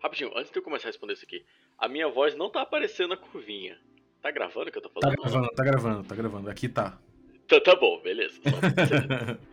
Rapidinho, 0.03 0.31
antes 0.37 0.51
de 0.53 0.59
eu 0.59 0.63
começar 0.63 0.87
a 0.87 0.91
responder 0.91 1.15
isso 1.15 1.25
aqui, 1.25 1.45
a 1.77 1.89
minha 1.89 2.09
voz 2.09 2.37
não 2.37 2.51
tá 2.51 2.63
aparecendo 2.63 3.11
na 3.11 3.17
curvinha. 3.17 3.77
Tá 4.23 4.31
gravando 4.31 4.69
o 4.69 4.73
que 4.73 4.79
eu 4.79 4.83
tô 4.83 4.89
Tá 4.89 5.01
falando? 5.01 5.17
gravando, 5.23 5.49
tá 5.55 5.65
gravando, 5.65 6.05
tá 6.09 6.15
gravando. 6.15 6.51
Aqui 6.51 6.69
tá. 6.69 6.99
Tá, 7.47 7.61
tá 7.61 7.75
bom, 7.77 8.01
beleza. 8.01 8.41
Só- 8.43 9.39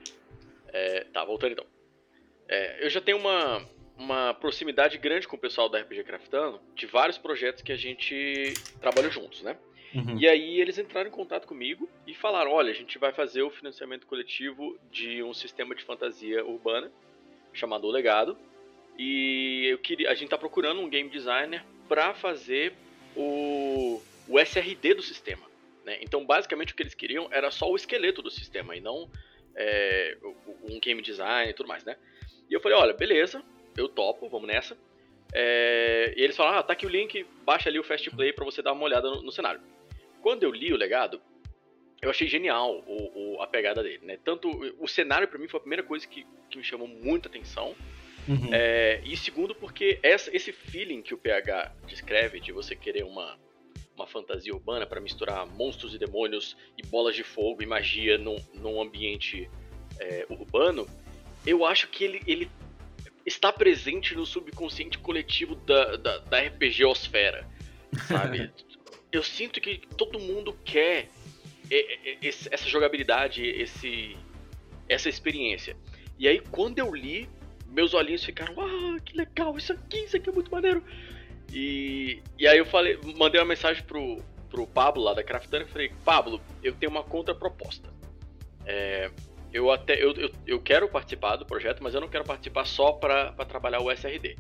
É, 0.74 1.06
tá, 1.06 1.24
voltando 1.24 1.54
então. 1.54 1.66
É, 2.50 2.86
eu 2.86 2.90
já 2.90 3.00
tenho 3.00 3.18
uma, 3.18 3.66
uma 3.98 4.34
proximidade 4.34 4.98
grande 4.98 5.26
com 5.28 5.38
o 5.38 5.40
pessoal 5.40 5.70
da 5.70 5.80
RPG 5.80 6.04
Craftando, 6.04 6.60
de 6.76 6.86
vários 6.86 7.18
projetos 7.18 7.62
que 7.62 7.72
a 7.72 7.78
gente 7.78 8.54
trabalha 8.82 9.10
juntos, 9.10 9.42
né? 9.42 9.58
Uhum. 9.94 10.18
E 10.20 10.28
aí 10.28 10.60
eles 10.60 10.78
entraram 10.78 11.08
em 11.08 11.14
contato 11.14 11.48
comigo 11.48 11.88
e 12.06 12.14
falaram: 12.14 12.52
olha, 12.52 12.72
a 12.72 12.76
gente 12.76 12.98
vai 12.98 13.14
fazer 13.14 13.42
o 13.44 13.50
financiamento 13.50 14.06
coletivo 14.06 14.78
de 14.92 15.24
um 15.24 15.34
sistema 15.34 15.74
de 15.74 15.84
fantasia 15.84 16.44
urbana 16.46 16.92
chamado 17.54 17.88
O 17.88 17.92
Legado. 17.92 18.38
E 18.98 19.68
eu 19.72 19.78
queria, 19.78 20.12
a 20.12 20.14
gente 20.14 20.30
tá 20.30 20.38
procurando 20.38 20.82
um 20.82 20.90
game 20.90 21.10
designer 21.10 21.64
para 21.88 22.14
fazer 22.14 22.74
o, 23.16 24.02
o 24.28 24.40
SRD 24.40 24.94
do 24.96 25.02
sistema. 25.02 25.46
Né? 25.84 26.00
Então, 26.02 26.26
basicamente, 26.26 26.74
o 26.74 26.76
que 26.76 26.84
eles 26.84 26.96
queriam 26.96 27.28
era 27.32 27.52
só 27.52 27.70
o 27.70 27.76
esqueleto 27.76 28.22
do 28.22 28.32
sistema 28.32 28.76
e 28.76 28.82
não 28.82 29.10
é, 29.56 30.18
um 30.64 30.80
game 30.80 31.02
design 31.02 31.52
e 31.52 31.54
tudo 31.54 31.68
mais, 31.68 31.84
né? 31.84 31.96
E 32.50 32.54
eu 32.54 32.60
falei: 32.60 32.78
olha, 32.78 32.94
beleza, 32.94 33.44
eu 33.78 33.88
topo, 33.88 34.28
vamos 34.28 34.48
nessa. 34.48 34.78
É, 35.34 36.14
e 36.18 36.22
eles 36.22 36.36
falaram: 36.36 36.60
ah, 36.60 36.64
tá 36.64 36.74
aqui 36.74 36.86
o 36.86 36.90
link, 36.90 37.26
baixa 37.46 37.70
ali 37.70 37.80
o 37.80 37.84
Fast 37.84 38.10
Play 38.12 38.34
para 38.34 38.46
você 38.46 38.62
dar 38.62 38.74
uma 38.74 38.84
olhada 38.84 39.10
no- 39.10 39.22
no 39.22 39.32
cenário 39.32 39.62
quando 40.22 40.42
eu 40.42 40.50
li 40.52 40.74
o 40.74 40.76
legado, 40.76 41.22
eu 42.02 42.10
achei 42.10 42.28
genial 42.28 42.84
o, 42.88 43.36
o- 43.36 43.42
a 43.44 43.46
pegada 43.48 43.84
dele, 43.84 44.00
né? 44.04 44.18
Tanto 44.26 44.50
o 44.80 44.88
cenário 44.88 45.28
pra 45.28 45.38
mim 45.38 45.48
foi 45.48 45.60
a 45.60 45.62
primeira 45.62 45.84
coisa 45.84 46.08
que, 46.08 46.26
que 46.50 46.58
me 46.58 46.64
chamou 46.64 46.88
muita 46.88 47.30
atenção. 47.30 47.76
Uhum. 48.28 48.50
É, 48.52 49.02
e 49.06 49.16
segundo 49.16 49.54
porque 49.54 50.00
essa- 50.02 50.36
esse 50.36 50.52
feeling 50.52 51.04
que 51.04 51.14
o 51.14 51.18
PH 51.20 51.72
descreve 51.86 52.40
de 52.40 52.52
você 52.52 52.76
querer 52.76 53.04
uma, 53.04 53.38
uma 53.96 54.06
fantasia 54.06 54.54
urbana 54.54 54.86
pra 54.86 55.00
misturar 55.00 55.46
monstros 55.48 55.94
e 55.94 55.98
demônios 55.98 56.56
e 56.78 56.86
bolas 56.86 57.16
de 57.16 57.24
fogo 57.24 57.64
e 57.64 57.66
magia 57.66 58.18
num, 58.18 58.38
num 58.54 58.82
ambiente 58.82 59.50
é, 60.00 60.26
urbano, 60.30 60.88
eu 61.46 61.66
acho 61.66 61.88
que 61.88 62.04
ele, 62.04 62.22
ele 62.28 62.52
está 63.26 63.52
presente 63.52 64.14
no 64.16 64.26
subconsciente 64.26 64.98
coletivo 64.98 65.56
da, 65.56 65.96
da, 65.96 66.18
da 66.20 66.40
RPG 66.42 66.84
Osfera, 66.86 67.48
sabe? 68.08 68.52
eu 69.12 69.24
sinto 69.24 69.62
que 69.62 69.78
todo 69.96 70.20
mundo 70.20 70.58
quer 70.66 71.10
essa 72.22 72.70
jogabilidade, 72.70 73.44
esse, 73.44 74.16
essa 74.88 75.10
experiência. 75.10 75.76
E 76.18 76.28
aí, 76.28 76.40
quando 76.40 76.80
eu 76.80 76.94
li, 76.94 77.28
meus 77.68 77.94
olhinhos 77.94 78.24
ficaram, 78.24 78.56
ah, 78.60 79.00
que 79.00 79.18
legal, 79.18 79.58
isso 79.58 79.74
aqui, 79.74 79.98
isso 79.98 80.16
aqui 80.18 80.30
é 80.30 80.32
muito 80.32 80.52
maneiro. 80.52 80.84
E, 81.52 82.22
e 82.38 82.48
aí 82.48 82.58
eu 82.58 82.66
falei, 82.66 83.00
mandei 83.18 83.40
uma 83.40 83.48
mensagem 83.48 83.84
pro, 83.84 84.22
pro 84.50 84.68
Pablo 84.68 85.04
lá 85.04 85.14
da 85.14 85.24
Craftana 85.24 85.66
e 85.66 85.68
falei, 85.68 85.92
Pablo, 86.04 86.42
eu 86.64 86.74
tenho 86.74 86.92
uma 86.92 87.04
contraproposta. 87.04 87.94
É, 88.66 89.12
eu 89.54 89.72
até 89.72 89.94
eu, 90.02 90.12
eu, 90.14 90.32
eu, 90.46 90.60
quero 90.60 90.88
participar 90.90 91.36
do 91.38 91.46
projeto, 91.46 91.82
mas 91.82 91.94
eu 91.94 92.02
não 92.02 92.10
quero 92.10 92.26
participar 92.26 92.66
só 92.66 92.92
para 92.92 93.32
trabalhar 93.46 93.82
o 93.82 93.92
SRD. 93.92 94.36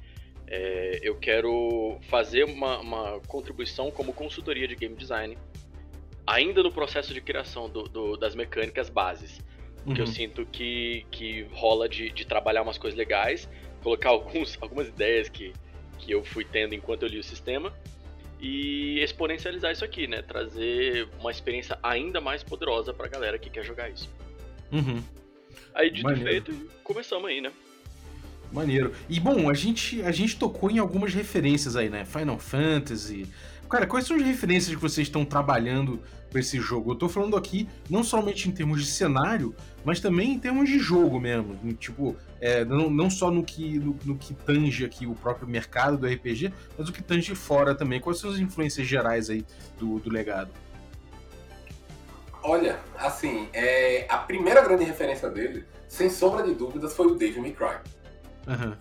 É, 0.47 0.99
eu 1.01 1.15
quero 1.15 1.97
fazer 2.09 2.43
uma, 2.43 2.79
uma, 2.79 3.19
contribuição 3.27 3.89
como 3.89 4.13
consultoria 4.13 4.67
de 4.67 4.75
game 4.75 4.95
design, 4.95 5.37
ainda 6.27 6.61
no 6.61 6.71
processo 6.71 7.13
de 7.13 7.21
criação 7.21 7.69
do, 7.69 7.83
do, 7.83 8.17
das 8.17 8.35
mecânicas 8.35 8.89
bases. 8.89 9.39
Porque 9.83 10.01
uhum. 10.01 10.07
eu 10.07 10.11
sinto 10.11 10.45
que, 10.45 11.05
que 11.11 11.43
rola 11.53 11.87
de, 11.87 12.09
de 12.09 12.25
trabalhar 12.25 12.63
umas 12.63 12.77
coisas 12.77 12.97
legais, 12.97 13.47
colocar 13.81 14.09
alguns, 14.09 14.57
algumas 14.61 14.87
ideias 14.87 15.29
que, 15.29 15.53
que 16.05 16.11
eu 16.11 16.23
fui 16.23 16.45
tendo 16.45 16.75
enquanto 16.75 17.03
eu 17.03 17.09
li 17.09 17.19
o 17.19 17.23
sistema 17.23 17.73
e 18.39 18.99
exponencializar 18.99 19.71
isso 19.71 19.83
aqui, 19.83 20.07
né? 20.07 20.21
Trazer 20.21 21.07
uma 21.19 21.31
experiência 21.31 21.79
ainda 21.81 22.21
mais 22.21 22.43
poderosa 22.43 22.93
pra 22.93 23.07
galera 23.07 23.39
que 23.39 23.49
quer 23.49 23.65
jogar 23.65 23.89
isso. 23.89 24.09
Uhum. 24.71 25.01
Aí, 25.73 25.89
dito 25.89 26.11
e 26.11 26.15
feito, 26.17 26.53
começamos 26.83 27.27
aí, 27.27 27.41
né? 27.41 27.51
Maneiro. 28.51 28.93
E 29.09 29.19
bom, 29.19 29.49
a 29.49 29.53
gente, 29.53 30.01
a 30.03 30.11
gente 30.11 30.37
tocou 30.37 30.69
em 30.69 30.77
algumas 30.77 31.13
referências 31.13 31.75
aí, 31.75 31.89
né? 31.89 32.05
Final 32.05 32.37
Fantasy. 32.37 33.27
Cara, 33.69 33.87
quais 33.87 34.05
são 34.05 34.15
as 34.15 34.23
referências 34.23 34.75
que 34.75 34.81
vocês 34.81 35.07
estão 35.07 35.25
trabalhando 35.25 35.99
com 36.31 36.37
esse 36.37 36.59
jogo? 36.59 36.91
Eu 36.91 36.95
tô 36.95 37.09
falando 37.09 37.35
aqui 37.35 37.67
não 37.89 38.03
somente 38.03 38.47
em 38.47 38.51
termos 38.51 38.83
de 38.83 38.89
cenário, 38.89 39.55
mas 39.83 39.99
também 39.99 40.33
em 40.33 40.39
termos 40.39 40.69
de 40.69 40.77
jogo 40.77 41.19
mesmo. 41.19 41.55
Tipo, 41.73 42.15
é, 42.39 42.63
não, 42.63 42.89
não 42.89 43.09
só 43.09 43.31
no 43.31 43.43
que, 43.43 43.79
no, 43.79 43.97
no, 44.05 44.17
que 44.17 44.33
tange 44.33 44.85
aqui 44.85 45.07
o 45.07 45.15
próprio 45.15 45.47
mercado 45.47 45.97
do 45.97 46.07
RPG, 46.07 46.53
mas 46.77 46.87
o 46.87 46.93
que 46.93 47.01
tange 47.01 47.33
fora 47.33 47.73
também. 47.73 47.99
Quais 47.99 48.19
são 48.19 48.29
as 48.29 48.37
influências 48.37 48.85
gerais 48.85 49.29
aí 49.29 49.43
do, 49.79 49.99
do 49.99 50.09
legado? 50.11 50.51
Olha, 52.43 52.79
assim, 52.99 53.49
é, 53.51 54.05
a 54.07 54.19
primeira 54.19 54.61
grande 54.61 54.83
referência 54.83 55.27
dele, 55.29 55.65
sem 55.87 56.11
sombra 56.11 56.43
de 56.43 56.53
dúvidas, 56.53 56.95
foi 56.95 57.07
o 57.07 57.15
Devil 57.15 57.41
May 57.41 57.51
Cry. 57.51 57.77
Uhum. 58.47 58.75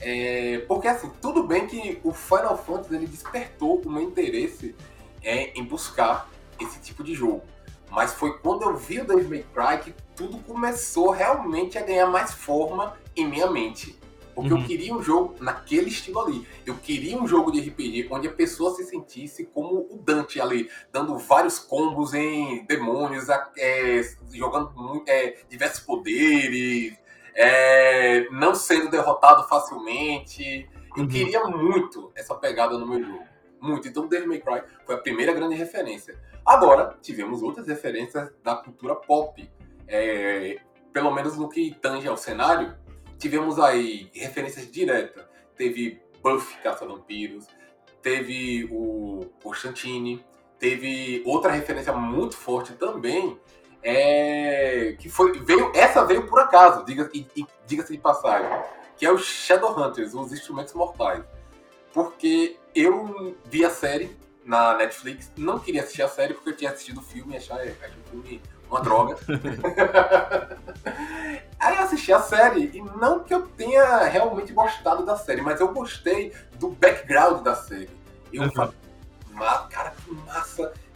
É, 0.00 0.64
porque 0.68 0.88
assim, 0.88 1.10
tudo 1.20 1.44
bem 1.44 1.66
que 1.66 2.00
o 2.02 2.12
Final 2.12 2.58
Fantasy 2.58 2.94
ele 2.94 3.06
despertou 3.06 3.80
o 3.80 3.90
meu 3.90 4.02
interesse 4.02 4.74
é, 5.22 5.58
em 5.58 5.64
buscar 5.64 6.28
esse 6.60 6.80
tipo 6.80 7.02
de 7.02 7.14
jogo. 7.14 7.42
Mas 7.90 8.12
foi 8.12 8.38
quando 8.38 8.62
eu 8.62 8.76
vi 8.76 9.00
o 9.00 9.06
Devil 9.06 9.28
May 9.28 9.46
Cry 9.54 9.84
que 9.84 9.94
tudo 10.16 10.38
começou 10.38 11.10
realmente 11.10 11.78
a 11.78 11.82
ganhar 11.82 12.06
mais 12.06 12.32
forma 12.32 12.96
em 13.16 13.26
minha 13.26 13.50
mente. 13.50 13.98
Porque 14.34 14.52
uhum. 14.52 14.60
eu 14.60 14.66
queria 14.66 14.94
um 14.94 15.02
jogo 15.02 15.36
naquele 15.40 15.88
estilo 15.88 16.20
ali. 16.20 16.46
Eu 16.66 16.74
queria 16.74 17.16
um 17.16 17.26
jogo 17.26 17.52
de 17.52 17.60
RPG 17.60 18.08
onde 18.10 18.26
a 18.26 18.32
pessoa 18.32 18.74
se 18.74 18.84
sentisse 18.84 19.44
como 19.44 19.86
o 19.88 19.96
Dante 20.04 20.40
ali, 20.40 20.68
dando 20.90 21.16
vários 21.18 21.58
combos 21.58 22.12
em 22.14 22.64
demônios, 22.64 23.28
é, 23.56 24.02
jogando 24.32 25.04
é, 25.06 25.38
diversos 25.48 25.80
poderes, 25.84 26.96
é, 27.34 28.28
não 28.30 28.54
sendo 28.54 28.90
derrotado 28.90 29.46
facilmente. 29.48 30.68
Eu 30.96 31.02
uhum. 31.02 31.08
queria 31.08 31.44
muito 31.44 32.12
essa 32.14 32.34
pegada 32.34 32.78
no 32.78 32.86
meu 32.86 33.02
jogo. 33.02 33.24
Muito. 33.60 33.88
Então, 33.88 34.06
Devil 34.06 34.28
May 34.28 34.40
Cry 34.40 34.62
foi 34.84 34.94
a 34.94 34.98
primeira 34.98 35.32
grande 35.32 35.54
referência. 35.54 36.18
Agora, 36.44 36.96
tivemos 37.00 37.42
outras 37.42 37.66
referências 37.66 38.30
da 38.42 38.54
cultura 38.54 38.94
pop. 38.94 39.50
É, 39.88 40.60
pelo 40.92 41.10
menos 41.10 41.36
no 41.36 41.48
que 41.48 41.74
tange 41.80 42.06
ao 42.06 42.16
cenário, 42.16 42.76
tivemos 43.18 43.58
aí 43.58 44.10
referências 44.14 44.70
diretas. 44.70 45.24
Teve 45.56 46.00
Buffy 46.22 46.56
Caça-Vampiros, 46.62 47.46
teve 48.00 48.68
o 48.70 49.20
Constantine, 49.42 50.24
teve 50.58 51.22
outra 51.26 51.50
referência 51.50 51.92
muito 51.92 52.36
forte 52.36 52.74
também, 52.74 53.38
é, 53.84 54.96
que 54.98 55.10
foi 55.10 55.38
veio 55.40 55.70
essa 55.74 56.04
veio 56.06 56.26
por 56.26 56.40
acaso, 56.40 56.84
diga, 56.84 57.10
diga-se 57.66 57.92
de 57.92 57.98
passagem, 57.98 58.48
que 58.96 59.04
é 59.04 59.12
o 59.12 59.18
Shadowhunters, 59.18 60.14
os 60.14 60.32
Instrumentos 60.32 60.72
Mortais. 60.72 61.22
Porque 61.92 62.56
eu 62.74 63.36
vi 63.44 63.64
a 63.64 63.70
série 63.70 64.16
na 64.42 64.76
Netflix, 64.76 65.30
não 65.36 65.58
queria 65.58 65.82
assistir 65.82 66.02
a 66.02 66.08
série 66.08 66.34
porque 66.34 66.50
eu 66.50 66.56
tinha 66.56 66.70
assistido 66.70 66.98
o 66.98 67.02
filme 67.02 67.34
e 67.34 67.36
achava 67.36 67.62
é, 67.62 67.70
o 67.70 68.10
filme 68.10 68.40
uma 68.68 68.80
droga. 68.80 69.16
Aí 71.60 71.76
eu 71.76 71.82
assisti 71.82 72.12
a 72.12 72.20
série 72.20 72.70
e 72.74 72.82
não 72.98 73.20
que 73.20 73.34
eu 73.34 73.46
tenha 73.48 74.04
realmente 74.04 74.52
gostado 74.52 75.04
da 75.04 75.16
série, 75.16 75.42
mas 75.42 75.60
eu 75.60 75.72
gostei 75.72 76.32
do 76.58 76.70
background 76.70 77.42
da 77.42 77.54
série. 77.54 77.90
Eu 78.32 78.44
uhum. 78.44 78.72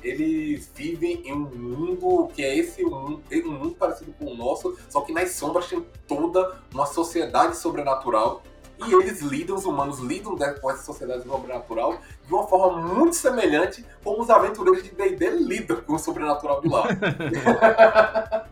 Eles 0.03 0.71
vivem 0.75 1.23
em 1.27 1.33
um 1.33 1.39
mundo 1.39 2.29
que 2.35 2.43
é 2.43 2.57
esse 2.57 2.85
um, 2.85 3.21
um 3.31 3.51
mundo 3.51 3.75
parecido 3.75 4.13
com 4.13 4.27
o 4.27 4.37
nosso, 4.37 4.77
só 4.89 5.01
que 5.01 5.13
nas 5.13 5.33
sombras 5.33 5.69
tem 5.69 5.85
toda 6.07 6.61
uma 6.73 6.87
sociedade 6.87 7.57
sobrenatural 7.57 8.43
e 8.87 8.95
eles 8.95 9.21
lidam, 9.21 9.57
os 9.57 9.65
humanos 9.65 9.99
lidam 9.99 10.37
com 10.61 10.71
essa 10.71 10.85
sociedade 10.85 11.25
sobrenatural 11.25 11.99
de 12.25 12.33
uma 12.33 12.47
forma 12.47 12.81
muito 12.81 13.17
semelhante 13.17 13.85
como 14.05 14.23
os 14.23 14.31
aventureiros 14.31 14.85
de 14.85 14.91
D&D 14.91 15.31
lidam 15.31 15.81
com 15.81 15.95
o 15.95 15.99
sobrenatural 15.99 16.61
de 16.61 16.69
lá. 16.69 16.87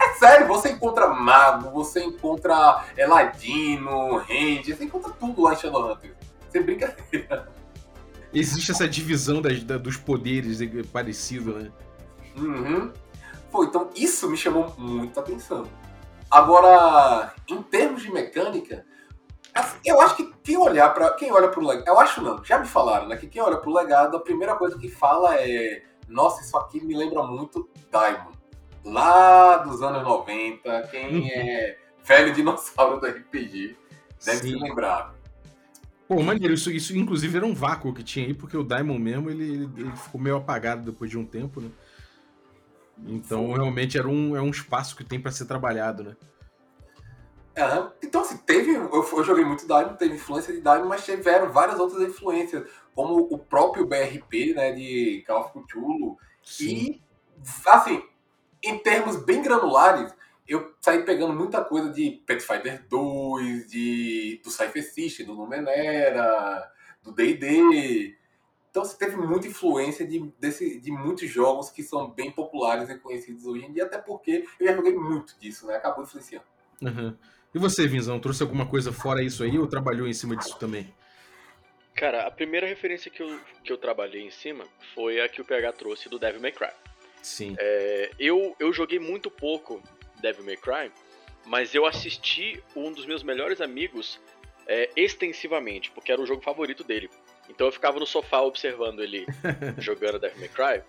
é 0.00 0.14
sério, 0.18 0.46
você 0.46 0.70
encontra 0.70 1.08
mago, 1.08 1.70
você 1.70 2.04
encontra 2.04 2.84
Eladino, 2.96 4.18
Ranger, 4.18 4.76
você 4.76 4.84
encontra 4.84 5.10
tudo 5.18 5.42
lá 5.42 5.54
em 5.54 5.56
Shadowhunters. 5.56 6.14
Sem 6.50 6.62
brincadeira. 6.62 7.48
Existe 8.34 8.70
essa 8.70 8.88
divisão 8.88 9.42
das, 9.42 9.62
da, 9.62 9.76
dos 9.76 9.96
poderes 9.96 10.58
parecido, 10.90 11.58
né? 11.58 11.70
Uhum. 12.36 12.90
Pô, 13.50 13.64
então 13.64 13.90
isso 13.94 14.28
me 14.30 14.36
chamou 14.36 14.74
muita 14.78 15.20
atenção. 15.20 15.66
Agora, 16.30 17.34
em 17.46 17.62
termos 17.62 18.02
de 18.02 18.10
mecânica, 18.10 18.86
eu 19.84 20.00
acho 20.00 20.16
que 20.16 20.32
quem 20.42 20.56
olhar 20.56 20.88
para 20.94 21.10
quem 21.12 21.30
olha 21.30 21.48
pro 21.48 21.66
legado, 21.66 21.88
eu 21.88 22.00
acho 22.00 22.22
não, 22.22 22.42
já 22.42 22.58
me 22.58 22.66
falaram, 22.66 23.06
né, 23.06 23.16
que 23.16 23.26
quem 23.26 23.42
olha 23.42 23.58
pro 23.58 23.72
legado, 23.72 24.16
a 24.16 24.20
primeira 24.20 24.54
coisa 24.54 24.78
que 24.78 24.88
fala 24.88 25.36
é, 25.38 25.82
nossa, 26.08 26.42
isso 26.42 26.56
aqui 26.56 26.82
me 26.82 26.96
lembra 26.96 27.22
muito 27.22 27.68
Diamond. 27.90 28.38
Lá 28.84 29.58
dos 29.58 29.82
anos 29.82 30.02
90, 30.02 30.88
quem 30.90 31.20
uhum. 31.20 31.28
é 31.30 31.78
velho 32.02 32.32
dinossauro 32.32 32.98
do 32.98 33.06
RPG 33.06 33.76
deve 34.24 34.38
Sim. 34.38 34.50
se 34.50 34.56
lembrar. 34.56 35.11
Pô, 36.08 36.22
maneiro, 36.22 36.52
isso, 36.52 36.70
isso 36.70 36.96
inclusive 36.96 37.36
era 37.36 37.46
um 37.46 37.54
vácuo 37.54 37.94
que 37.94 38.02
tinha 38.02 38.26
aí, 38.26 38.34
porque 38.34 38.56
o 38.56 38.64
Diamond 38.64 39.00
mesmo, 39.00 39.30
ele, 39.30 39.44
ele, 39.44 39.70
ele 39.76 39.96
ficou 39.96 40.20
meio 40.20 40.36
apagado 40.36 40.90
depois 40.90 41.10
de 41.10 41.16
um 41.16 41.24
tempo, 41.24 41.60
né? 41.60 41.70
Então, 43.06 43.46
Sim. 43.46 43.54
realmente 43.54 43.98
era 43.98 44.08
um, 44.08 44.36
é 44.36 44.40
um 44.40 44.50
espaço 44.50 44.96
que 44.96 45.04
tem 45.04 45.20
para 45.20 45.32
ser 45.32 45.46
trabalhado, 45.46 46.04
né? 46.04 46.16
Uhum. 47.56 47.90
Então, 48.02 48.22
assim, 48.22 48.36
teve. 48.38 48.72
Eu, 48.72 48.90
eu 48.92 49.24
joguei 49.24 49.44
muito 49.44 49.66
Diamond, 49.66 49.98
teve 49.98 50.14
influência 50.14 50.52
de 50.52 50.60
Diamond, 50.60 50.88
mas 50.88 51.04
tiveram 51.04 51.50
várias 51.50 51.78
outras 51.78 52.02
influências, 52.02 52.66
como 52.94 53.28
o 53.30 53.38
próprio 53.38 53.86
BRP, 53.86 54.54
né, 54.54 54.72
de 54.72 55.22
Call 55.26 55.40
of 55.40 55.50
Cthulhu. 55.52 56.16
Sim. 56.42 56.66
E, 56.66 57.02
assim, 57.66 58.02
em 58.62 58.78
termos 58.78 59.16
bem 59.16 59.42
granulares, 59.42 60.14
eu 60.52 60.74
saí 60.80 61.02
pegando 61.02 61.32
muita 61.32 61.64
coisa 61.64 61.90
de 61.90 62.22
Pathfinder 62.26 62.86
2, 62.88 63.70
de, 63.70 64.40
do 64.44 64.50
Cypher 64.50 64.84
System, 64.84 65.26
do 65.26 65.34
Numenera, 65.34 66.70
do 67.02 67.12
D&D. 67.12 68.16
Então 68.70 68.84
você 68.84 68.96
teve 68.96 69.16
muita 69.16 69.46
influência 69.46 70.06
de, 70.06 70.32
desse, 70.38 70.80
de 70.80 70.90
muitos 70.90 71.28
jogos 71.28 71.70
que 71.70 71.82
são 71.82 72.10
bem 72.10 72.30
populares 72.30 72.88
e 72.88 72.98
conhecidos 72.98 73.46
hoje 73.46 73.66
em 73.66 73.72
dia, 73.72 73.84
até 73.84 73.98
porque 73.98 74.44
eu 74.58 74.66
já 74.66 74.74
joguei 74.74 74.94
muito 74.94 75.38
disso, 75.38 75.66
né? 75.66 75.76
Acabou 75.76 76.04
influenciando. 76.04 76.46
Uhum. 76.80 77.16
E 77.54 77.58
você, 77.58 77.86
Vinzão, 77.86 78.18
trouxe 78.18 78.42
alguma 78.42 78.66
coisa 78.66 78.92
fora 78.92 79.22
isso 79.22 79.42
aí 79.44 79.58
ou 79.58 79.66
trabalhou 79.66 80.06
em 80.06 80.14
cima 80.14 80.36
disso 80.36 80.58
também? 80.58 80.92
Cara, 81.94 82.26
a 82.26 82.30
primeira 82.30 82.66
referência 82.66 83.10
que 83.10 83.22
eu, 83.22 83.38
que 83.62 83.70
eu 83.70 83.76
trabalhei 83.76 84.22
em 84.22 84.30
cima 84.30 84.64
foi 84.94 85.20
a 85.20 85.28
que 85.28 85.42
o 85.42 85.44
PH 85.44 85.72
trouxe 85.72 86.08
do 86.08 86.18
Devil 86.18 86.40
May 86.40 86.52
Cry. 86.52 86.70
Sim. 87.22 87.54
É, 87.58 88.10
eu, 88.18 88.56
eu 88.58 88.72
joguei 88.72 88.98
muito 88.98 89.30
pouco 89.30 89.82
Devil 90.22 90.44
May 90.44 90.56
Cry, 90.56 90.90
mas 91.44 91.74
eu 91.74 91.84
assisti 91.84 92.62
um 92.74 92.92
dos 92.92 93.04
meus 93.04 93.22
melhores 93.22 93.60
amigos 93.60 94.20
é, 94.66 94.88
extensivamente, 94.96 95.90
porque 95.90 96.12
era 96.12 96.20
o 96.20 96.26
jogo 96.26 96.40
favorito 96.40 96.84
dele. 96.84 97.10
Então 97.50 97.66
eu 97.66 97.72
ficava 97.72 97.98
no 97.98 98.06
sofá 98.06 98.40
observando 98.40 99.02
ele 99.02 99.26
jogando 99.78 100.18
Devil 100.18 100.38
May 100.38 100.48
Cry. 100.48 100.82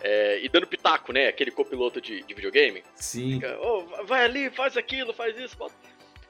É, 0.00 0.40
e 0.42 0.48
dando 0.48 0.66
pitaco, 0.66 1.12
né? 1.12 1.28
Aquele 1.28 1.50
copiloto 1.50 2.00
de, 2.00 2.22
de 2.22 2.34
videogame. 2.34 2.82
Sim. 2.96 3.34
Fica, 3.34 3.58
oh, 3.60 4.04
vai 4.04 4.24
ali, 4.24 4.50
faz 4.50 4.76
aquilo, 4.76 5.12
faz 5.12 5.38
isso. 5.38 5.56
Bota. 5.56 5.74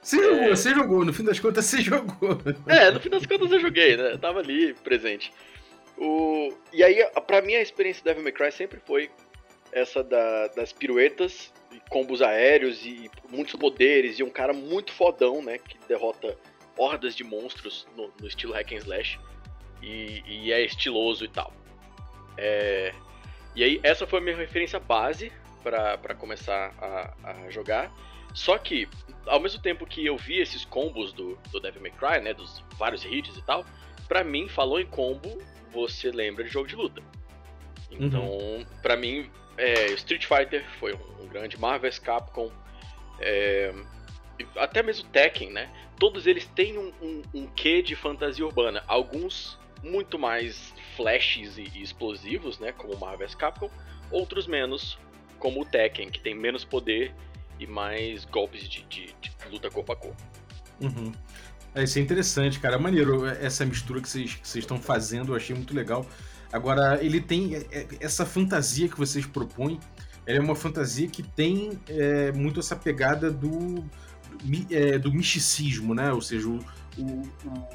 Você 0.01 0.19
é... 0.19 0.23
jogou, 0.23 0.49
você 0.49 0.73
jogou, 0.73 1.05
no 1.05 1.13
fim 1.13 1.23
das 1.23 1.39
contas 1.39 1.65
você 1.65 1.81
jogou. 1.81 2.39
É, 2.67 2.91
no 2.91 2.99
fim 2.99 3.09
das 3.09 3.25
contas 3.25 3.51
eu 3.51 3.59
joguei, 3.59 3.97
né? 3.97 4.13
Eu 4.13 4.19
tava 4.19 4.39
ali 4.39 4.73
presente. 4.75 5.31
O... 5.97 6.53
E 6.71 6.83
aí, 6.83 7.05
pra 7.27 7.41
mim, 7.41 7.55
a 7.55 7.61
experiência 7.61 8.03
da 8.03 8.11
Devil 8.11 8.23
May 8.23 8.31
Cry 8.31 8.51
sempre 8.51 8.79
foi 8.85 9.09
essa 9.71 10.03
da, 10.03 10.47
das 10.47 10.73
piruetas, 10.73 11.53
combos 11.89 12.21
aéreos 12.21 12.85
e 12.85 13.09
muitos 13.29 13.55
poderes, 13.55 14.19
e 14.19 14.23
um 14.23 14.29
cara 14.29 14.53
muito 14.53 14.91
fodão, 14.91 15.41
né? 15.41 15.57
Que 15.57 15.77
derrota 15.87 16.37
hordas 16.77 17.15
de 17.15 17.23
monstros 17.23 17.87
no, 17.95 18.11
no 18.19 18.27
estilo 18.27 18.53
hack 18.53 18.71
and 18.71 18.77
slash. 18.77 19.19
E, 19.81 20.23
e, 20.25 20.51
é 20.51 20.63
estiloso 20.63 21.25
e 21.25 21.27
tal. 21.27 21.53
É... 22.37 22.93
E 23.55 23.63
aí, 23.63 23.79
essa 23.83 24.05
foi 24.07 24.19
a 24.19 24.21
minha 24.21 24.35
referência 24.35 24.79
base 24.79 25.31
para 25.63 26.15
começar 26.15 26.73
a, 26.79 27.31
a, 27.31 27.49
jogar. 27.49 27.91
Só 28.33 28.57
que, 28.57 28.87
ao 29.25 29.39
mesmo 29.39 29.61
tempo 29.61 29.85
que 29.85 30.05
eu 30.05 30.15
vi 30.15 30.39
esses 30.39 30.63
combos 30.63 31.11
do, 31.11 31.37
do 31.51 31.59
Devil 31.59 31.81
May 31.81 31.91
Cry, 31.91 32.21
né, 32.21 32.33
dos 32.33 32.63
vários 32.77 33.03
hits 33.03 33.35
e 33.35 33.41
tal, 33.41 33.65
pra 34.07 34.23
mim, 34.23 34.47
falou 34.47 34.79
em 34.79 34.85
combo, 34.85 35.41
você 35.73 36.11
lembra 36.11 36.43
de 36.43 36.49
jogo 36.49 36.67
de 36.67 36.75
luta. 36.75 37.01
Então, 37.91 38.23
uhum. 38.23 38.65
pra 38.81 38.95
mim, 38.95 39.29
é, 39.59 39.91
Street 39.93 40.25
Fighter 40.25 40.65
foi 40.79 40.93
um, 40.93 41.27
grande, 41.27 41.59
Marvel 41.59 41.91
Capcom, 42.01 42.51
é, 43.19 43.73
até 44.55 44.81
mesmo 44.81 45.07
Tekken, 45.09 45.51
né? 45.51 45.69
Todos 45.99 46.25
eles 46.25 46.45
têm 46.45 46.77
um, 46.77 46.91
um, 47.01 47.21
um 47.33 47.47
quê 47.47 47.81
de 47.81 47.95
fantasia 47.95 48.45
urbana. 48.45 48.83
Alguns 48.87 49.59
muito 49.83 50.17
mais 50.17 50.73
flashes 50.95 51.57
e, 51.57 51.63
explosivos, 51.81 52.57
né? 52.57 52.71
Como 52.71 52.97
Marvel 52.97 53.27
Capcom. 53.37 53.69
Outros 54.09 54.47
menos, 54.47 54.97
como 55.37 55.61
o 55.61 55.65
Tekken, 55.65 56.09
que 56.09 56.19
tem 56.19 56.33
menos 56.33 56.63
poder 56.63 57.13
e 57.59 57.67
mais 57.67 58.23
golpes 58.25 58.67
de, 58.67 58.83
de, 58.83 59.13
de 59.21 59.31
luta 59.51 59.69
corpo 59.69 59.91
a 59.91 59.95
corpo. 59.95 60.23
Uhum. 60.81 61.11
É, 61.75 61.83
isso 61.83 61.99
é 61.99 62.01
interessante, 62.01 62.59
cara. 62.59 62.79
Maneiro 62.79 63.25
essa 63.27 63.65
mistura 63.65 64.01
que 64.01 64.07
vocês 64.07 64.39
estão 64.55 64.79
fazendo, 64.81 65.33
eu 65.33 65.35
achei 65.35 65.55
muito 65.55 65.75
legal. 65.75 66.05
Agora, 66.51 67.03
ele 67.03 67.21
tem 67.21 67.55
é, 67.55 67.65
é, 67.71 67.87
essa 67.99 68.25
fantasia 68.25 68.87
que 68.87 68.97
vocês 68.97 69.25
propõem, 69.25 69.79
ela 70.25 70.39
é 70.39 70.41
uma 70.41 70.55
fantasia 70.55 71.07
que 71.07 71.23
tem 71.23 71.79
é, 71.87 72.31
muito 72.31 72.59
essa 72.59 72.75
pegada 72.75 73.31
do, 73.31 73.83
é, 74.69 74.97
do 74.97 75.11
misticismo, 75.13 75.93
né? 75.93 76.11
Ou 76.11 76.21
seja, 76.21 76.47
o, 76.47 76.59
o, 76.97 77.03
o, 77.03 77.67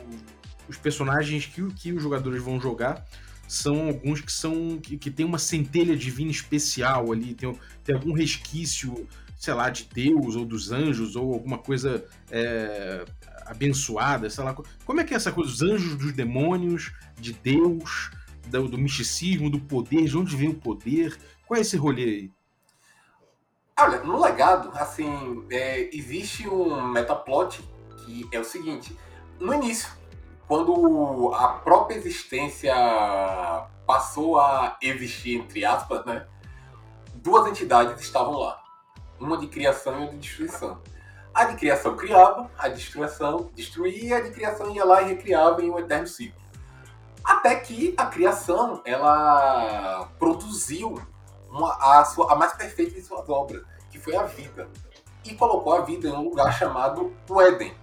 os 0.68 0.76
personagens 0.76 1.46
que, 1.46 1.62
que 1.74 1.92
os 1.92 2.02
jogadores 2.02 2.42
vão 2.42 2.60
jogar 2.60 3.04
são 3.46 3.88
alguns 3.88 4.20
que 4.20 4.32
são 4.32 4.78
que, 4.78 4.96
que 4.96 5.10
tem 5.10 5.24
uma 5.24 5.38
centelha 5.38 5.96
divina 5.96 6.30
especial 6.30 7.12
ali, 7.12 7.34
tem, 7.34 7.52
tem 7.84 7.94
algum 7.94 8.12
resquício, 8.12 9.06
sei 9.36 9.54
lá, 9.54 9.70
de 9.70 9.88
Deus 9.92 10.34
ou 10.34 10.44
dos 10.44 10.72
anjos 10.72 11.14
ou 11.14 11.32
alguma 11.32 11.58
coisa 11.58 12.04
é, 12.30 13.04
abençoada, 13.46 14.28
sei 14.30 14.42
lá. 14.42 14.56
Como 14.84 15.00
é 15.00 15.04
que 15.04 15.14
é 15.14 15.16
essa 15.16 15.30
coisa? 15.30 15.50
Os 15.50 15.62
anjos 15.62 15.96
dos 15.96 16.12
demônios, 16.12 16.92
de 17.20 17.32
Deus, 17.32 18.10
do, 18.46 18.68
do 18.68 18.78
misticismo, 18.78 19.50
do 19.50 19.60
poder, 19.60 20.04
de 20.04 20.16
onde 20.16 20.36
vem 20.36 20.48
o 20.48 20.54
poder? 20.54 21.18
Qual 21.46 21.58
é 21.58 21.60
esse 21.60 21.76
rolê 21.76 22.04
aí? 22.04 22.30
Olha, 23.78 24.00
no 24.04 24.20
legado, 24.20 24.70
assim, 24.74 25.44
é, 25.50 25.88
existe 25.94 26.48
um 26.48 26.88
metaplot 26.88 27.60
que 28.04 28.28
é 28.32 28.38
o 28.38 28.44
seguinte: 28.44 28.96
no 29.40 29.52
início, 29.52 29.90
quando 30.46 31.32
a 31.34 31.48
própria 31.48 31.96
existência 31.96 32.74
passou 33.86 34.38
a 34.38 34.78
existir, 34.80 35.36
entre 35.36 35.64
aspas, 35.64 36.04
né? 36.04 36.26
Duas 37.16 37.48
entidades 37.48 38.00
estavam 38.00 38.34
lá. 38.38 38.62
Uma 39.18 39.38
de 39.38 39.46
criação 39.46 39.94
e 39.94 40.02
uma 40.04 40.12
de 40.12 40.18
destruição. 40.18 40.80
A 41.32 41.44
de 41.46 41.56
criação 41.56 41.96
criava, 41.96 42.50
a 42.56 42.68
destruição 42.68 43.50
destruía, 43.54 44.18
a 44.18 44.20
de 44.20 44.30
criação 44.30 44.70
ia 44.72 44.84
lá 44.84 45.02
e 45.02 45.08
recriava 45.08 45.62
em 45.62 45.70
um 45.70 45.78
eterno 45.78 46.06
ciclo. 46.06 46.43
Até 47.24 47.56
que 47.56 47.94
a 47.96 48.06
criação, 48.06 48.82
ela 48.84 50.10
produziu 50.18 51.00
uma, 51.50 51.72
a, 51.80 52.04
sua, 52.04 52.32
a 52.32 52.36
mais 52.36 52.52
perfeita 52.52 52.94
de 52.94 53.02
suas 53.02 53.28
obras, 53.28 53.62
que 53.90 53.98
foi 53.98 54.14
a 54.14 54.24
vida. 54.24 54.68
E 55.24 55.34
colocou 55.34 55.72
a 55.72 55.80
vida 55.80 56.08
em 56.08 56.12
um 56.12 56.22
lugar 56.22 56.52
chamado 56.52 57.14
o 57.28 57.40
Éden 57.40 57.74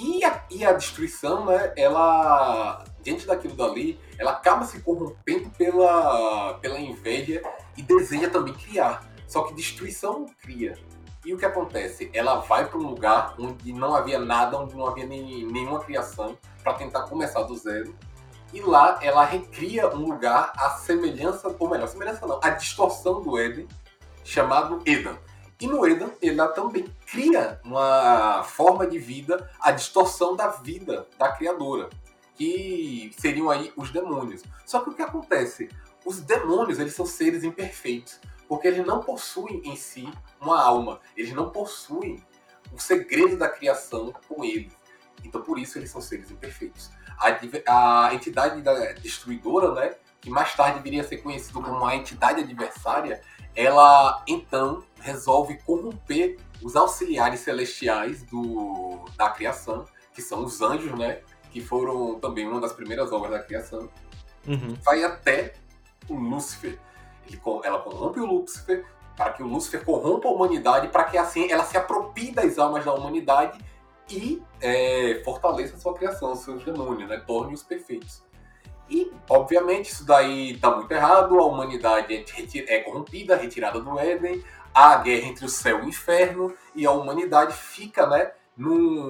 e 0.00 0.24
a, 0.24 0.42
e 0.50 0.64
a 0.64 0.72
destruição, 0.72 1.44
né, 1.44 1.72
ela, 1.76 2.84
diante 3.02 3.26
daquilo 3.26 3.54
dali, 3.54 4.00
ela 4.18 4.32
acaba 4.32 4.64
se 4.64 4.80
corrompendo 4.80 5.50
pela, 5.50 6.54
pela 6.54 6.80
inveja 6.80 7.42
e 7.76 7.82
deseja 7.82 8.30
também 8.30 8.54
criar. 8.54 9.04
Só 9.28 9.42
que 9.42 9.54
destruição 9.54 10.26
cria. 10.40 10.78
E 11.24 11.34
o 11.34 11.38
que 11.38 11.44
acontece? 11.44 12.10
Ela 12.14 12.36
vai 12.36 12.66
para 12.66 12.78
um 12.78 12.88
lugar 12.88 13.34
onde 13.38 13.72
não 13.74 13.94
havia 13.94 14.18
nada, 14.18 14.56
onde 14.58 14.74
não 14.74 14.86
havia 14.86 15.06
nem, 15.06 15.46
nenhuma 15.46 15.80
criação, 15.80 16.36
para 16.62 16.72
tentar 16.74 17.02
começar 17.02 17.42
do 17.42 17.54
zero. 17.54 17.94
E 18.52 18.60
lá 18.60 18.98
ela 19.00 19.24
recria 19.24 19.88
um 19.88 20.08
lugar 20.08 20.52
à 20.56 20.70
semelhança, 20.70 21.54
ou 21.58 21.68
melhor, 21.68 21.86
semelhança 21.88 22.26
não, 22.26 22.40
a 22.42 22.50
distorção 22.50 23.22
do 23.22 23.38
Éden, 23.38 23.68
chamado 24.24 24.82
Eden. 24.84 25.16
E 25.60 25.66
no 25.66 25.86
Eden, 25.86 26.10
ele 26.22 26.36
também 26.48 26.86
cria 27.06 27.60
uma 27.62 28.42
forma 28.42 28.86
de 28.86 28.98
vida, 28.98 29.50
a 29.60 29.70
distorção 29.70 30.34
da 30.34 30.48
vida 30.48 31.06
da 31.18 31.30
criadora, 31.32 31.90
que 32.34 33.12
seriam 33.18 33.50
aí 33.50 33.72
os 33.76 33.90
demônios. 33.90 34.42
Só 34.64 34.80
que 34.80 34.90
o 34.90 34.94
que 34.94 35.02
acontece? 35.02 35.68
Os 36.04 36.20
demônios, 36.20 36.78
eles 36.78 36.94
são 36.94 37.04
seres 37.04 37.44
imperfeitos, 37.44 38.18
porque 38.48 38.66
eles 38.68 38.86
não 38.86 39.00
possuem 39.00 39.60
em 39.64 39.76
si 39.76 40.10
uma 40.40 40.60
alma, 40.60 40.98
eles 41.14 41.32
não 41.34 41.50
possuem 41.50 42.24
o 42.72 42.78
segredo 42.78 43.36
da 43.36 43.48
criação 43.48 44.14
com 44.26 44.42
eles. 44.42 44.72
Então, 45.22 45.42
por 45.42 45.58
isso, 45.58 45.78
eles 45.78 45.90
são 45.90 46.00
seres 46.00 46.30
imperfeitos. 46.30 46.90
A, 47.20 48.06
a 48.06 48.14
entidade 48.14 48.60
da 48.62 48.92
destruidora, 48.92 49.72
né, 49.74 49.94
que 50.20 50.30
mais 50.30 50.54
tarde 50.54 50.80
viria 50.80 51.02
a 51.02 51.04
ser 51.04 51.18
conhecido 51.18 51.60
como 51.60 51.84
a 51.84 51.94
entidade 51.94 52.40
adversária, 52.40 53.20
ela 53.54 54.22
então 54.26 54.82
resolve 55.00 55.58
corromper 55.64 56.38
os 56.62 56.76
auxiliares 56.76 57.40
celestiais 57.40 58.22
do, 58.22 59.04
da 59.16 59.30
criação, 59.30 59.84
que 60.12 60.22
são 60.22 60.44
os 60.44 60.60
anjos, 60.60 60.96
né? 60.98 61.20
Que 61.50 61.60
foram 61.60 62.18
também 62.20 62.46
uma 62.46 62.60
das 62.60 62.72
primeiras 62.72 63.10
obras 63.12 63.32
da 63.32 63.42
criação. 63.42 63.88
Uhum. 64.46 64.76
Vai 64.84 65.02
até 65.02 65.54
o 66.08 66.14
Lúcifer. 66.14 66.78
Ele, 67.26 67.40
ela 67.64 67.78
corrompe 67.78 68.20
o 68.20 68.26
Lúcifer 68.26 68.84
para 69.16 69.32
que 69.32 69.42
o 69.42 69.46
Lúcifer 69.46 69.84
corrompa 69.84 70.28
a 70.28 70.32
humanidade, 70.32 70.88
para 70.88 71.04
que 71.04 71.18
assim 71.18 71.50
ela 71.50 71.64
se 71.64 71.76
aproprie 71.76 72.32
das 72.32 72.58
almas 72.58 72.84
da 72.84 72.92
humanidade 72.94 73.58
e 74.10 74.42
é, 74.60 75.22
fortaleça 75.24 75.76
a 75.76 75.78
sua 75.78 75.94
criação, 75.94 76.34
seus 76.34 76.64
demônios, 76.64 77.08
né? 77.08 77.22
Torne-os 77.26 77.62
perfeitos. 77.62 78.22
E, 78.88 79.12
obviamente, 79.28 79.92
isso 79.92 80.04
daí 80.04 80.52
está 80.52 80.74
muito 80.74 80.90
errado, 80.90 81.38
a 81.38 81.46
humanidade 81.46 82.12
é, 82.12 82.74
é 82.74 82.80
corrompida, 82.80 83.36
retirada 83.36 83.80
do 83.80 83.98
Éden, 83.98 84.44
há 84.74 84.94
a 84.94 84.96
guerra 84.96 85.28
entre 85.28 85.44
o 85.44 85.48
céu 85.48 85.78
e 85.78 85.82
o 85.82 85.88
inferno, 85.88 86.52
e 86.74 86.84
a 86.84 86.90
humanidade 86.90 87.54
fica, 87.54 88.06
né, 88.06 88.32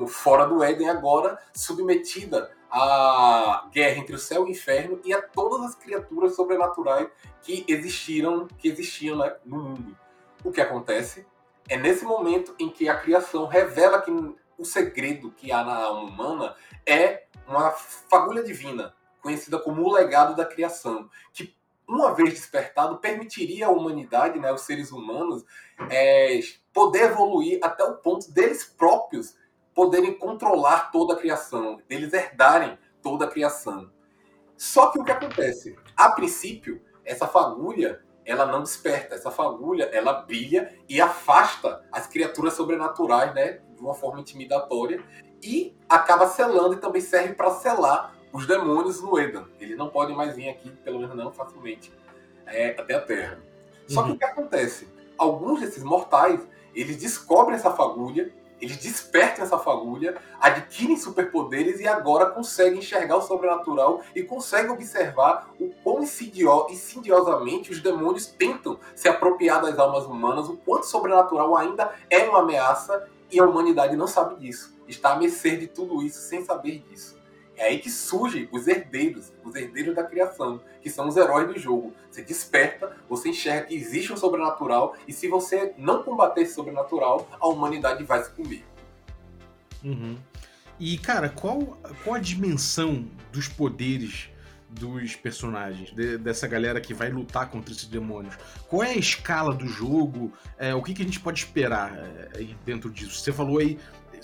fora 0.06 0.46
do 0.46 0.62
Éden 0.62 0.90
agora, 0.90 1.38
submetida 1.54 2.52
à 2.70 3.68
guerra 3.72 3.98
entre 3.98 4.14
o 4.14 4.18
céu 4.18 4.42
e 4.42 4.50
o 4.50 4.50
inferno 4.50 5.00
e 5.04 5.12
a 5.12 5.20
todas 5.20 5.62
as 5.62 5.74
criaturas 5.74 6.36
sobrenaturais 6.36 7.08
que 7.42 7.64
existiram, 7.66 8.46
que 8.58 8.68
existiam 8.68 9.16
né, 9.16 9.34
no 9.44 9.58
mundo. 9.58 9.96
O 10.44 10.52
que 10.52 10.60
acontece 10.60 11.26
é 11.68 11.76
nesse 11.76 12.04
momento 12.04 12.54
em 12.58 12.68
que 12.68 12.88
a 12.88 12.96
criação 12.96 13.46
revela 13.46 14.00
que 14.02 14.10
o 14.60 14.64
segredo 14.64 15.32
que 15.32 15.50
há 15.50 15.64
na 15.64 15.74
alma 15.74 16.02
humana 16.02 16.54
é 16.86 17.24
uma 17.48 17.70
fagulha 17.70 18.42
divina, 18.42 18.94
conhecida 19.22 19.58
como 19.58 19.82
o 19.82 19.92
legado 19.92 20.36
da 20.36 20.44
criação, 20.44 21.08
que 21.32 21.56
uma 21.88 22.14
vez 22.14 22.34
despertado 22.34 22.98
permitiria 22.98 23.66
à 23.66 23.70
humanidade, 23.70 24.38
né, 24.38 24.52
os 24.52 24.60
seres 24.60 24.92
humanos, 24.92 25.44
é, 25.90 26.38
poder 26.72 27.10
evoluir 27.10 27.58
até 27.62 27.82
o 27.82 27.96
ponto 27.96 28.30
deles 28.30 28.62
próprios 28.62 29.34
poderem 29.74 30.16
controlar 30.18 30.90
toda 30.92 31.14
a 31.14 31.16
criação, 31.16 31.80
deles 31.88 32.12
herdarem 32.12 32.78
toda 33.02 33.24
a 33.24 33.28
criação. 33.28 33.90
Só 34.56 34.90
que 34.90 35.00
o 35.00 35.04
que 35.04 35.10
acontece? 35.10 35.74
A 35.96 36.10
princípio, 36.10 36.82
essa 37.04 37.26
fagulha 37.26 38.04
ela 38.26 38.46
não 38.46 38.62
desperta, 38.62 39.14
essa 39.14 39.30
fagulha 39.30 39.84
ela 39.84 40.12
brilha 40.12 40.78
e 40.88 41.00
afasta 41.00 41.84
as 41.90 42.06
criaturas 42.06 42.52
sobrenaturais, 42.52 43.34
né, 43.34 43.60
de 43.80 43.86
uma 43.86 43.94
forma 43.94 44.20
intimidatória 44.20 45.02
e 45.42 45.74
acaba 45.88 46.28
selando 46.28 46.74
e 46.74 46.76
também 46.76 47.00
serve 47.00 47.34
para 47.34 47.50
selar 47.50 48.14
os 48.32 48.46
demônios 48.46 49.02
no 49.02 49.18
Eden. 49.18 49.44
Eles 49.58 49.76
não 49.76 49.88
podem 49.88 50.14
mais 50.14 50.36
vir 50.36 50.48
aqui, 50.48 50.70
pelo 50.84 51.00
menos 51.00 51.16
não 51.16 51.32
facilmente, 51.32 51.92
é, 52.46 52.68
até 52.78 52.94
a 52.94 53.00
Terra. 53.00 53.40
Só 53.88 54.02
uhum. 54.02 54.06
que 54.08 54.12
o 54.12 54.18
que 54.18 54.24
acontece? 54.24 54.88
Alguns 55.16 55.60
desses 55.60 55.82
mortais, 55.82 56.46
eles 56.74 56.96
descobrem 56.96 57.56
essa 57.56 57.72
fagulha, 57.72 58.32
eles 58.60 58.76
despertam 58.76 59.42
essa 59.42 59.58
fagulha, 59.58 60.20
adquirem 60.38 60.96
superpoderes 60.96 61.80
e 61.80 61.88
agora 61.88 62.26
conseguem 62.26 62.80
enxergar 62.80 63.16
o 63.16 63.22
sobrenatural 63.22 64.02
e 64.14 64.22
conseguem 64.22 64.70
observar 64.70 65.50
o 65.58 65.70
quão 65.82 66.02
insidio 66.02 66.66
insidiosamente 66.68 67.72
os 67.72 67.80
demônios 67.80 68.26
tentam 68.26 68.78
se 68.94 69.08
apropriar 69.08 69.62
das 69.62 69.78
almas 69.78 70.04
humanas, 70.04 70.48
o 70.48 70.58
quanto 70.58 70.82
o 70.82 70.86
sobrenatural 70.86 71.56
ainda 71.56 71.90
é 72.10 72.28
uma 72.28 72.40
ameaça 72.40 73.08
e 73.30 73.38
a 73.38 73.44
humanidade 73.44 73.96
não 73.96 74.06
sabe 74.06 74.40
disso. 74.40 74.74
Está 74.88 75.12
a 75.12 75.18
mercê 75.18 75.56
de 75.56 75.66
tudo 75.66 76.02
isso 76.02 76.20
sem 76.20 76.44
saber 76.44 76.82
disso. 76.88 77.18
É 77.56 77.64
aí 77.66 77.78
que 77.78 77.90
surgem 77.90 78.48
os 78.50 78.66
herdeiros, 78.66 79.32
os 79.44 79.54
herdeiros 79.54 79.94
da 79.94 80.02
criação, 80.02 80.62
que 80.80 80.88
são 80.88 81.06
os 81.06 81.16
heróis 81.16 81.46
do 81.46 81.58
jogo. 81.58 81.92
Você 82.10 82.22
desperta, 82.22 82.96
você 83.06 83.28
enxerga 83.28 83.66
que 83.66 83.74
existe 83.74 84.12
um 84.12 84.16
sobrenatural, 84.16 84.96
e 85.06 85.12
se 85.12 85.28
você 85.28 85.74
não 85.76 86.02
combater 86.02 86.40
esse 86.40 86.54
sobrenatural, 86.54 87.28
a 87.38 87.46
humanidade 87.46 88.02
vai 88.02 88.24
se 88.24 88.30
comer. 88.30 88.64
Uhum. 89.84 90.16
E, 90.78 90.96
cara, 90.96 91.28
qual, 91.28 91.78
qual 92.02 92.16
a 92.16 92.18
dimensão 92.18 93.06
dos 93.30 93.46
poderes 93.46 94.29
dos 94.70 95.16
personagens, 95.16 95.92
de- 95.92 96.16
dessa 96.18 96.46
galera 96.46 96.80
que 96.80 96.94
vai 96.94 97.10
lutar 97.10 97.48
contra 97.50 97.72
esses 97.72 97.86
demônios? 97.86 98.36
Qual 98.68 98.82
é 98.82 98.90
a 98.90 98.96
escala 98.96 99.54
do 99.54 99.66
jogo? 99.66 100.32
É, 100.58 100.74
o 100.74 100.82
que, 100.82 100.94
que 100.94 101.02
a 101.02 101.04
gente 101.04 101.20
pode 101.20 101.40
esperar 101.40 101.92
é, 101.96 102.46
dentro 102.64 102.90
disso? 102.90 103.20
Você 103.20 103.32
falou 103.32 103.58
aí 103.58 103.78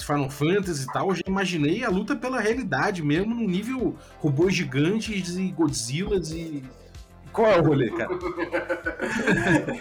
Final 0.05 0.31
Fantasy 0.31 0.85
e 0.85 0.93
tal, 0.93 1.09
eu 1.09 1.15
já 1.15 1.23
imaginei 1.27 1.83
a 1.85 1.89
luta 1.89 2.15
pela 2.15 2.41
realidade 2.41 3.03
mesmo, 3.03 3.35
no 3.35 3.47
nível 3.47 3.97
robôs 4.19 4.55
gigantes 4.55 5.37
e 5.37 5.49
Godzillas 5.49 6.31
e. 6.31 6.63
Qual 7.33 7.51
é 7.51 7.59
o 7.61 7.65
rolê, 7.65 7.91
cara? 7.91 8.11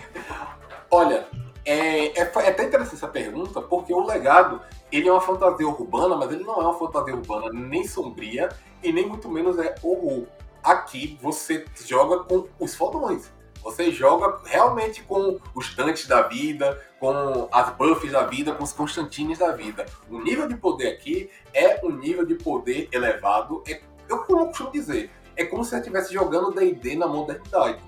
Olha, 0.91 1.25
é, 1.65 2.19
é, 2.19 2.25
foi 2.25 2.47
até 2.47 2.65
interessante 2.65 2.95
essa 2.95 3.07
pergunta, 3.07 3.61
porque 3.61 3.93
o 3.93 4.05
legado, 4.05 4.61
ele 4.91 5.07
é 5.07 5.11
uma 5.11 5.21
fantasia 5.21 5.67
urbana, 5.67 6.15
mas 6.15 6.31
ele 6.31 6.43
não 6.43 6.55
é 6.55 6.65
uma 6.65 6.77
fantasia 6.77 7.15
urbana 7.15 7.49
nem 7.51 7.87
sombria 7.87 8.49
e 8.83 8.91
nem 8.91 9.07
muito 9.07 9.29
menos 9.29 9.57
é 9.57 9.73
horror. 9.81 10.25
Aqui 10.65 11.17
você 11.21 11.63
joga 11.85 12.23
com 12.23 12.47
os 12.59 12.73
fodões. 12.75 13.31
Você 13.61 13.91
joga 13.91 14.39
realmente 14.45 15.03
com 15.03 15.39
os 15.55 15.75
Dantes 15.75 16.07
da 16.07 16.23
vida, 16.23 16.83
com 16.99 17.47
as 17.51 17.69
Buffs 17.75 18.11
da 18.11 18.23
vida, 18.25 18.51
com 18.53 18.63
os 18.63 18.73
Constantines 18.73 19.37
da 19.39 19.51
vida. 19.51 19.85
O 20.09 20.19
nível 20.19 20.47
de 20.47 20.57
poder 20.57 20.87
aqui 20.89 21.29
é 21.53 21.79
um 21.85 21.89
nível 21.91 22.25
de 22.25 22.33
poder 22.35 22.89
elevado. 22.91 23.63
É, 23.67 23.79
eu 24.09 24.19
costumo 24.19 24.71
dizer, 24.71 25.11
é 25.35 25.45
como 25.45 25.63
se 25.63 25.69
você 25.71 25.77
estivesse 25.77 26.13
jogando 26.13 26.51
D&D 26.51 26.95
na 26.95 27.07
modernidade. 27.07 27.79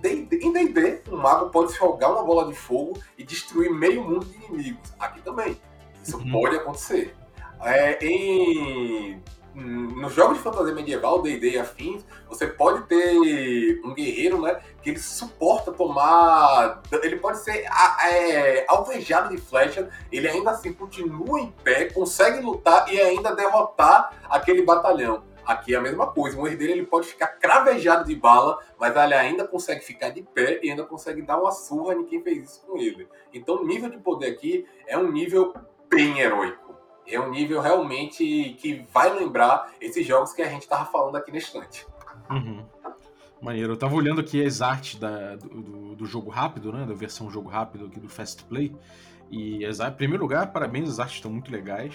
D&D 0.00 0.38
em 0.42 0.52
D&D, 0.52 1.02
um 1.10 1.16
mago 1.16 1.48
pode 1.48 1.72
jogar 1.74 2.10
uma 2.12 2.22
bola 2.22 2.46
de 2.46 2.54
fogo 2.54 2.98
e 3.16 3.24
destruir 3.24 3.70
meio 3.72 4.04
mundo 4.04 4.26
de 4.26 4.36
inimigos. 4.44 4.92
Aqui 4.98 5.22
também. 5.22 5.58
Isso 6.02 6.18
Uhum. 6.18 6.32
pode 6.32 6.56
acontecer. 6.56 7.14
É, 7.62 7.98
em, 8.06 9.22
nos 9.56 10.12
jogos 10.12 10.36
de 10.36 10.42
fantasia 10.42 10.74
medieval, 10.74 11.22
D&D 11.22 11.52
e 11.52 11.58
afins, 11.58 12.04
você 12.28 12.46
pode 12.46 12.86
ter 12.86 13.80
um 13.82 13.94
guerreiro, 13.94 14.40
né, 14.42 14.60
que 14.82 14.90
ele 14.90 14.98
suporta 14.98 15.72
tomar... 15.72 16.82
Ele 17.02 17.16
pode 17.16 17.38
ser 17.38 17.64
é, 18.04 18.66
alvejado 18.68 19.34
de 19.34 19.40
flecha, 19.40 19.88
ele 20.12 20.28
ainda 20.28 20.50
assim 20.50 20.72
continua 20.72 21.40
em 21.40 21.50
pé, 21.64 21.86
consegue 21.86 22.40
lutar 22.40 22.92
e 22.92 23.00
ainda 23.00 23.34
derrotar 23.34 24.12
aquele 24.28 24.62
batalhão. 24.62 25.24
Aqui 25.46 25.74
é 25.74 25.78
a 25.78 25.80
mesma 25.80 26.08
coisa, 26.08 26.36
um 26.36 26.46
herdeiro 26.46 26.72
ele 26.72 26.84
pode 26.84 27.06
ficar 27.06 27.28
cravejado 27.28 28.04
de 28.04 28.16
bala, 28.16 28.58
mas 28.78 28.94
ele 28.96 29.14
ainda 29.14 29.46
consegue 29.46 29.80
ficar 29.80 30.10
de 30.10 30.20
pé 30.22 30.58
e 30.60 30.70
ainda 30.70 30.84
consegue 30.84 31.22
dar 31.22 31.40
uma 31.40 31.52
surra 31.52 31.94
em 31.94 32.04
quem 32.04 32.20
fez 32.20 32.50
isso 32.50 32.66
com 32.66 32.76
ele. 32.76 33.08
Então 33.32 33.62
o 33.62 33.66
nível 33.66 33.88
de 33.88 33.96
poder 33.96 34.26
aqui 34.26 34.66
é 34.88 34.98
um 34.98 35.10
nível 35.10 35.54
bem 35.88 36.18
heróico. 36.18 36.65
É 37.08 37.20
um 37.20 37.30
nível 37.30 37.60
realmente 37.60 38.56
que 38.58 38.84
vai 38.92 39.12
lembrar 39.12 39.72
esses 39.80 40.06
jogos 40.06 40.32
que 40.32 40.42
a 40.42 40.48
gente 40.48 40.66
tava 40.66 40.84
falando 40.86 41.16
aqui 41.16 41.30
na 41.30 41.38
estante. 41.38 41.86
Uhum. 42.30 42.64
Maneiro. 43.40 43.72
Eu 43.74 43.76
tava 43.76 43.94
olhando 43.94 44.20
aqui 44.20 44.44
as 44.44 44.60
artes 44.60 44.98
da- 44.98 45.36
do, 45.36 45.94
do- 45.94 46.06
jogo 46.06 46.30
rápido, 46.30 46.72
né? 46.72 46.84
Da 46.84 46.94
versão 46.94 47.30
jogo 47.30 47.48
rápido 47.48 47.86
aqui 47.86 48.00
do 48.00 48.08
Fast 48.08 48.44
Play. 48.44 48.74
E, 49.30 49.64
as, 49.64 49.78
em 49.80 49.90
primeiro 49.92 50.22
lugar, 50.22 50.52
parabéns, 50.52 50.88
as 50.90 50.98
artes 51.00 51.16
estão 51.16 51.30
muito 51.30 51.50
legais. 51.50 51.94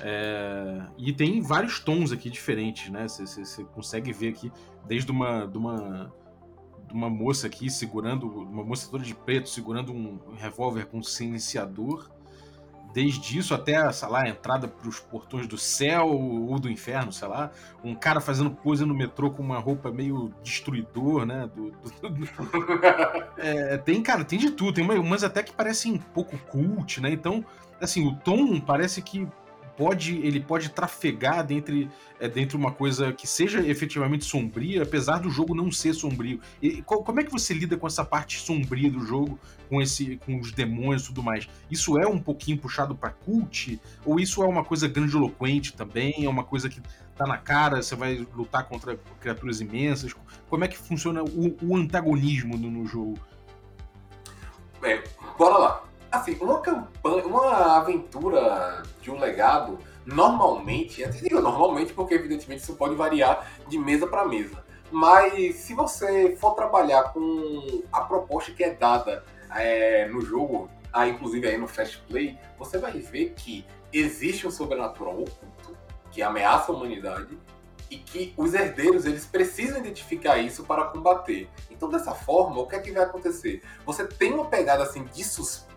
É, 0.00 0.80
e 0.96 1.12
tem 1.12 1.40
vários 1.42 1.78
tons 1.80 2.12
aqui 2.12 2.30
diferentes, 2.30 2.90
né? 2.90 3.06
Você 3.08 3.64
consegue 3.74 4.12
ver 4.12 4.28
aqui, 4.30 4.50
desde 4.86 5.10
uma, 5.10 5.46
de 5.46 5.58
uma, 5.58 6.12
de 6.88 6.94
uma 6.94 7.10
moça 7.10 7.46
aqui 7.46 7.68
segurando, 7.70 8.26
uma 8.26 8.64
moça 8.64 8.90
toda 8.90 9.04
de 9.04 9.14
preto, 9.14 9.48
segurando 9.48 9.92
um 9.92 10.18
revólver 10.36 10.86
com 10.86 10.98
um 10.98 11.02
silenciador. 11.02 12.10
Desde 12.92 13.38
isso 13.38 13.54
até, 13.54 13.90
sei 13.92 14.08
lá, 14.08 14.22
a 14.22 14.28
entrada 14.28 14.68
para 14.68 14.88
os 14.88 15.00
portões 15.00 15.46
do 15.46 15.56
céu 15.56 16.08
ou 16.08 16.58
do 16.58 16.70
inferno, 16.70 17.12
sei 17.12 17.26
lá 17.28 17.50
um 17.82 17.94
cara 17.94 18.20
fazendo 18.20 18.50
pose 18.50 18.84
no 18.84 18.94
metrô 18.94 19.30
com 19.30 19.42
uma 19.42 19.58
roupa 19.58 19.90
meio 19.90 20.32
destruidor, 20.42 21.24
né? 21.26 21.48
Do, 21.54 21.70
do- 21.70 22.10
do- 22.10 22.28
É, 23.38 23.76
tem, 23.78 24.02
cara, 24.02 24.24
tem 24.24 24.38
de 24.38 24.50
tudo. 24.50 24.74
Tem 24.74 24.84
uma- 24.84 24.94
umas 24.94 25.24
até 25.24 25.42
que 25.42 25.52
parecem 25.52 25.94
um 25.94 25.98
pouco 25.98 26.36
cult, 26.38 27.00
né? 27.00 27.10
Então, 27.10 27.44
assim, 27.80 28.06
o 28.06 28.14
tom 28.14 28.60
parece 28.60 29.02
que 29.02 29.26
pode, 29.76 30.16
ele 30.16 30.40
pode 30.40 30.68
trafegar 30.70 31.44
dentre, 31.46 31.90
é, 32.20 32.28
dentre 32.28 32.56
uma 32.56 32.70
coisa 32.72 33.12
que 33.12 33.26
seja 33.26 33.60
efetivamente 33.66 34.24
sombria, 34.24 34.82
apesar 34.82 35.18
do 35.18 35.30
jogo 35.30 35.54
não 35.54 35.70
ser 35.70 35.94
sombrio. 35.94 36.40
E, 36.60 36.82
co- 36.82 37.02
como 37.02 37.20
é 37.20 37.24
que 37.24 37.30
você 37.30 37.52
lida 37.54 37.76
com 37.76 37.86
essa 37.86 38.04
parte 38.04 38.38
sombria 38.38 38.90
do 38.90 39.04
jogo, 39.04 39.38
com 39.68 39.80
esse, 39.80 40.16
com 40.24 40.38
os 40.38 40.52
demônios 40.52 41.04
e 41.04 41.06
tudo 41.06 41.22
mais? 41.22 41.48
Isso 41.70 41.98
é 41.98 42.06
um 42.06 42.18
pouquinho 42.18 42.58
puxado 42.58 42.94
pra 42.94 43.10
cult? 43.10 43.80
Ou 44.04 44.20
isso 44.20 44.42
é 44.42 44.46
uma 44.46 44.64
coisa 44.64 44.86
grandiloquente 44.88 45.72
também? 45.72 46.24
É 46.24 46.28
uma 46.28 46.44
coisa 46.44 46.68
que 46.68 46.80
tá 47.16 47.26
na 47.26 47.38
cara, 47.38 47.82
você 47.82 47.94
vai 47.96 48.26
lutar 48.34 48.64
contra 48.68 48.98
criaturas 49.20 49.60
imensas? 49.60 50.14
Como 50.48 50.64
é 50.64 50.68
que 50.68 50.76
funciona 50.76 51.22
o, 51.22 51.56
o 51.62 51.76
antagonismo 51.76 52.56
no, 52.56 52.70
no 52.70 52.86
jogo? 52.86 53.18
É, 54.82 55.02
bora 55.38 55.58
lá. 55.58 55.84
Assim, 56.12 56.36
uma 56.42 56.60
campanha, 56.60 57.26
uma 57.26 57.78
aventura 57.78 58.82
de 59.00 59.10
um 59.10 59.18
legado, 59.18 59.78
normalmente, 60.04 61.00
eu 61.00 61.10
digo 61.10 61.40
normalmente 61.40 61.94
porque 61.94 62.12
evidentemente 62.12 62.62
isso 62.62 62.74
pode 62.74 62.94
variar 62.94 63.50
de 63.66 63.78
mesa 63.78 64.06
para 64.06 64.28
mesa. 64.28 64.62
Mas 64.90 65.56
se 65.56 65.72
você 65.72 66.36
for 66.36 66.54
trabalhar 66.54 67.14
com 67.14 67.82
a 67.90 68.02
proposta 68.02 68.52
que 68.52 68.62
é 68.62 68.74
dada 68.74 69.24
é, 69.54 70.06
no 70.08 70.20
jogo, 70.20 70.68
ah, 70.92 71.08
inclusive 71.08 71.48
aí 71.48 71.56
no 71.56 71.66
Fast 71.66 71.98
Play, 72.06 72.38
você 72.58 72.76
vai 72.76 72.92
ver 72.92 73.32
que 73.34 73.64
existe 73.90 74.46
um 74.46 74.50
sobrenatural 74.50 75.14
oculto 75.14 75.74
que 76.10 76.20
ameaça 76.20 76.70
a 76.70 76.74
humanidade 76.74 77.38
e 77.90 77.96
que 77.96 78.34
os 78.36 78.52
herdeiros 78.52 79.06
eles 79.06 79.24
precisam 79.24 79.78
identificar 79.78 80.36
isso 80.36 80.64
para 80.64 80.84
combater. 80.84 81.48
Então 81.70 81.88
dessa 81.88 82.12
forma, 82.12 82.60
o 82.60 82.66
que 82.66 82.76
é 82.76 82.80
que 82.80 82.92
vai 82.92 83.02
acontecer? 83.02 83.62
Você 83.86 84.06
tem 84.06 84.34
uma 84.34 84.44
pegada 84.44 84.82
assim 84.82 85.04
de 85.04 85.24
suspense, 85.24 85.71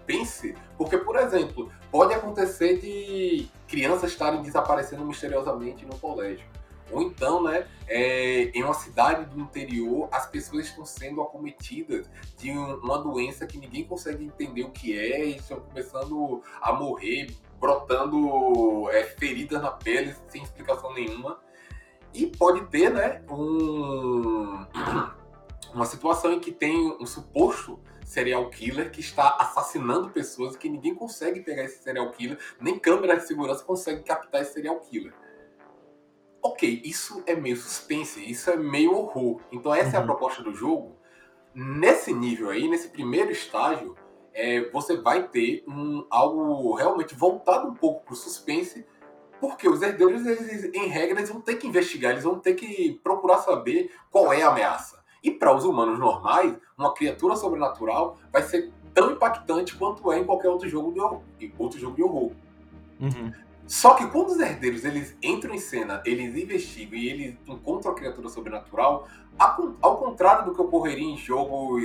porque 0.77 0.97
por 0.97 1.15
exemplo, 1.17 1.71
pode 1.91 2.13
acontecer 2.13 2.79
de 2.79 3.47
crianças 3.67 4.11
estarem 4.11 4.41
desaparecendo 4.41 5.05
misteriosamente 5.05 5.85
no 5.85 5.97
colégio. 5.97 6.45
Ou 6.91 7.01
então, 7.01 7.41
né, 7.41 7.67
é, 7.87 8.51
em 8.53 8.63
uma 8.63 8.73
cidade 8.73 9.25
do 9.25 9.39
interior, 9.39 10.07
as 10.11 10.27
pessoas 10.27 10.67
estão 10.67 10.85
sendo 10.85 11.21
acometidas 11.21 12.07
de 12.37 12.51
um- 12.51 12.75
uma 12.77 12.99
doença 12.99 13.47
que 13.47 13.57
ninguém 13.57 13.83
consegue 13.83 14.23
entender 14.23 14.63
o 14.63 14.69
que 14.69 14.97
é 14.97 15.25
e 15.25 15.35
estão 15.37 15.59
começando 15.59 16.41
a 16.61 16.73
morrer, 16.73 17.35
brotando 17.59 18.89
é, 18.91 19.03
feridas 19.03 19.61
na 19.61 19.71
pele 19.71 20.15
sem 20.27 20.43
explicação 20.43 20.93
nenhuma. 20.93 21.39
E 22.13 22.27
pode 22.27 22.65
ter, 22.67 22.91
né, 22.91 23.23
um, 23.29 24.65
uma 25.73 25.85
situação 25.85 26.33
em 26.33 26.39
que 26.39 26.51
tem 26.51 26.95
um 26.99 27.05
suposto 27.05 27.79
serial 28.05 28.49
killer 28.49 28.91
que 28.91 29.01
está 29.01 29.35
assassinando 29.39 30.09
pessoas 30.11 30.55
e 30.55 30.57
que 30.57 30.69
ninguém 30.69 30.95
consegue 30.95 31.41
pegar 31.41 31.63
esse 31.63 31.83
serial 31.83 32.11
killer, 32.11 32.37
nem 32.61 32.79
câmera 32.79 33.17
de 33.17 33.27
segurança 33.27 33.63
consegue 33.63 34.03
captar 34.03 34.41
esse 34.41 34.53
serial 34.53 34.79
killer. 34.79 35.13
Ok, 36.41 36.81
isso 36.85 37.23
é 37.25 37.35
meio 37.35 37.57
suspense, 37.57 38.23
isso 38.23 38.49
é 38.51 38.55
meio 38.55 38.93
horror. 38.93 39.41
Então 39.51 39.73
essa 39.73 39.95
é 39.95 39.97
a 39.97 40.01
Uhum. 40.01 40.05
proposta 40.05 40.43
do 40.43 40.53
jogo. 40.53 40.95
Nesse 41.53 42.13
nível 42.13 42.49
aí, 42.51 42.67
nesse 42.69 42.89
primeiro 42.89 43.31
estágio, 43.31 43.95
é, 44.31 44.69
você 44.69 44.95
vai 44.97 45.27
ter 45.27 45.63
um, 45.67 46.05
algo 46.09 46.75
realmente 46.75 47.15
voltado 47.15 47.67
um 47.67 47.73
pouco 47.73 48.05
para 48.05 48.13
o 48.13 48.17
suspense, 48.17 48.85
porque 49.39 49.67
os 49.67 49.81
herdeiros, 49.81 50.25
eles, 50.25 50.65
em 50.73 50.87
regra, 50.87 51.17
eles 51.19 51.29
vão 51.29 51.41
ter 51.41 51.55
que 51.55 51.67
investigar, 51.67 52.11
eles 52.11 52.23
vão 52.23 52.39
ter 52.39 52.53
que 52.53 52.99
procurar 53.03 53.39
saber 53.39 53.91
qual 54.11 54.31
é 54.31 54.43
a 54.43 54.49
ameaça. 54.49 54.94
E 55.25 55.31
para 55.31 55.55
os 55.55 55.65
humanos 55.65 55.97
normais, 55.97 56.55
uma 56.77 56.93
criatura 56.93 57.35
sobrenatural 57.35 58.19
vai 58.31 58.43
ser 58.43 58.71
tão 58.93 59.11
impactante 59.11 59.75
quanto 59.75 60.11
é 60.11 60.19
em 60.19 60.23
qualquer 60.23 60.49
outro 60.49 60.69
jogo 60.69 60.93
de 60.93 60.99
horror. 60.99 61.21
Outro 61.57 61.79
jogo 61.79 61.95
de 61.95 62.03
horror. 62.03 62.31
Uhum. 63.01 63.33
Só 63.65 63.95
que 63.95 64.07
quando 64.07 64.29
os 64.29 64.39
herdeiros 64.39 64.85
eles 64.85 65.17
entram 65.23 65.55
em 65.55 65.57
cena, 65.57 65.99
eles 66.05 66.35
investigam 66.35 66.99
e 66.99 67.09
eles 67.09 67.35
encontram 67.47 67.91
a 67.91 67.95
criatura 67.95 68.29
sobrenatural, 68.29 69.07
ao 69.81 69.97
contrário 69.97 70.45
do 70.45 70.53
que 70.53 70.61
ocorreria 70.61 71.03
em 71.07 71.17
jogos 71.17 71.81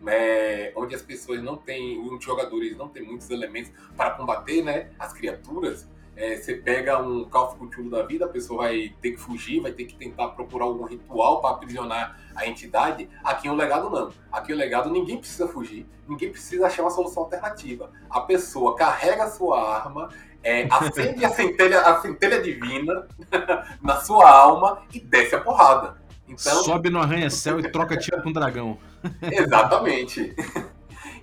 né, 0.00 0.72
onde 0.76 0.94
as 0.94 1.02
pessoas 1.02 1.42
não 1.42 1.56
têm, 1.56 1.98
os 1.98 2.24
jogadores 2.24 2.76
não 2.76 2.88
têm 2.88 3.02
muitos 3.02 3.28
elementos 3.28 3.72
para 3.96 4.12
combater 4.12 4.62
né, 4.62 4.90
as 4.96 5.12
criaturas, 5.12 5.88
é, 6.16 6.36
você 6.36 6.54
pega 6.54 7.00
um 7.00 7.24
Call 7.24 7.48
of 7.48 7.56
Cthulhu 7.58 7.90
da 7.90 8.02
vida, 8.02 8.24
a 8.24 8.28
pessoa 8.28 8.64
vai 8.64 8.94
ter 9.00 9.12
que 9.12 9.16
fugir, 9.16 9.60
vai 9.60 9.72
ter 9.72 9.84
que 9.84 9.96
tentar 9.96 10.28
procurar 10.28 10.64
algum 10.64 10.84
ritual 10.84 11.40
para 11.40 11.50
aprisionar 11.50 12.18
a 12.34 12.46
entidade. 12.46 13.08
Aqui 13.22 13.48
o 13.48 13.54
legado 13.54 13.90
não. 13.90 14.12
Aqui 14.30 14.52
o 14.52 14.56
legado 14.56 14.90
ninguém 14.90 15.18
precisa 15.18 15.48
fugir, 15.48 15.86
ninguém 16.08 16.30
precisa 16.30 16.66
achar 16.66 16.82
uma 16.82 16.90
solução 16.90 17.24
alternativa. 17.24 17.90
A 18.08 18.20
pessoa 18.20 18.76
carrega 18.76 19.24
a 19.24 19.30
sua 19.30 19.76
arma, 19.76 20.08
é, 20.42 20.68
acende 20.70 21.24
a 21.24 21.30
centelha, 21.30 21.80
a 21.80 22.00
centelha 22.00 22.40
divina 22.40 23.08
na 23.82 23.96
sua 24.00 24.30
alma 24.30 24.82
e 24.92 25.00
desce 25.00 25.34
a 25.34 25.40
porrada. 25.40 25.96
Então, 26.28 26.62
Sobe 26.62 26.90
no 26.90 27.00
arranha-céu 27.00 27.60
e 27.60 27.70
troca 27.70 27.96
tiro 27.96 28.22
com 28.22 28.30
o 28.30 28.32
dragão. 28.32 28.78
Exatamente. 29.22 30.34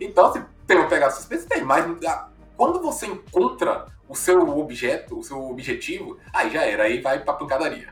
Então, 0.04 0.34
se 0.34 0.44
tem 0.66 0.78
uma 0.78 0.88
pegada 0.88 1.12
suspense, 1.12 1.46
tem, 1.46 1.64
mas 1.64 1.86
ah, 2.06 2.28
quando 2.58 2.82
você 2.82 3.06
encontra 3.06 3.86
o 4.12 4.16
seu 4.16 4.42
objeto, 4.60 5.18
o 5.18 5.24
seu 5.24 5.50
objetivo, 5.50 6.20
aí 6.34 6.52
já 6.52 6.64
era, 6.66 6.84
aí 6.84 7.00
vai 7.00 7.20
pra 7.24 7.34
pancadaria. 7.34 7.88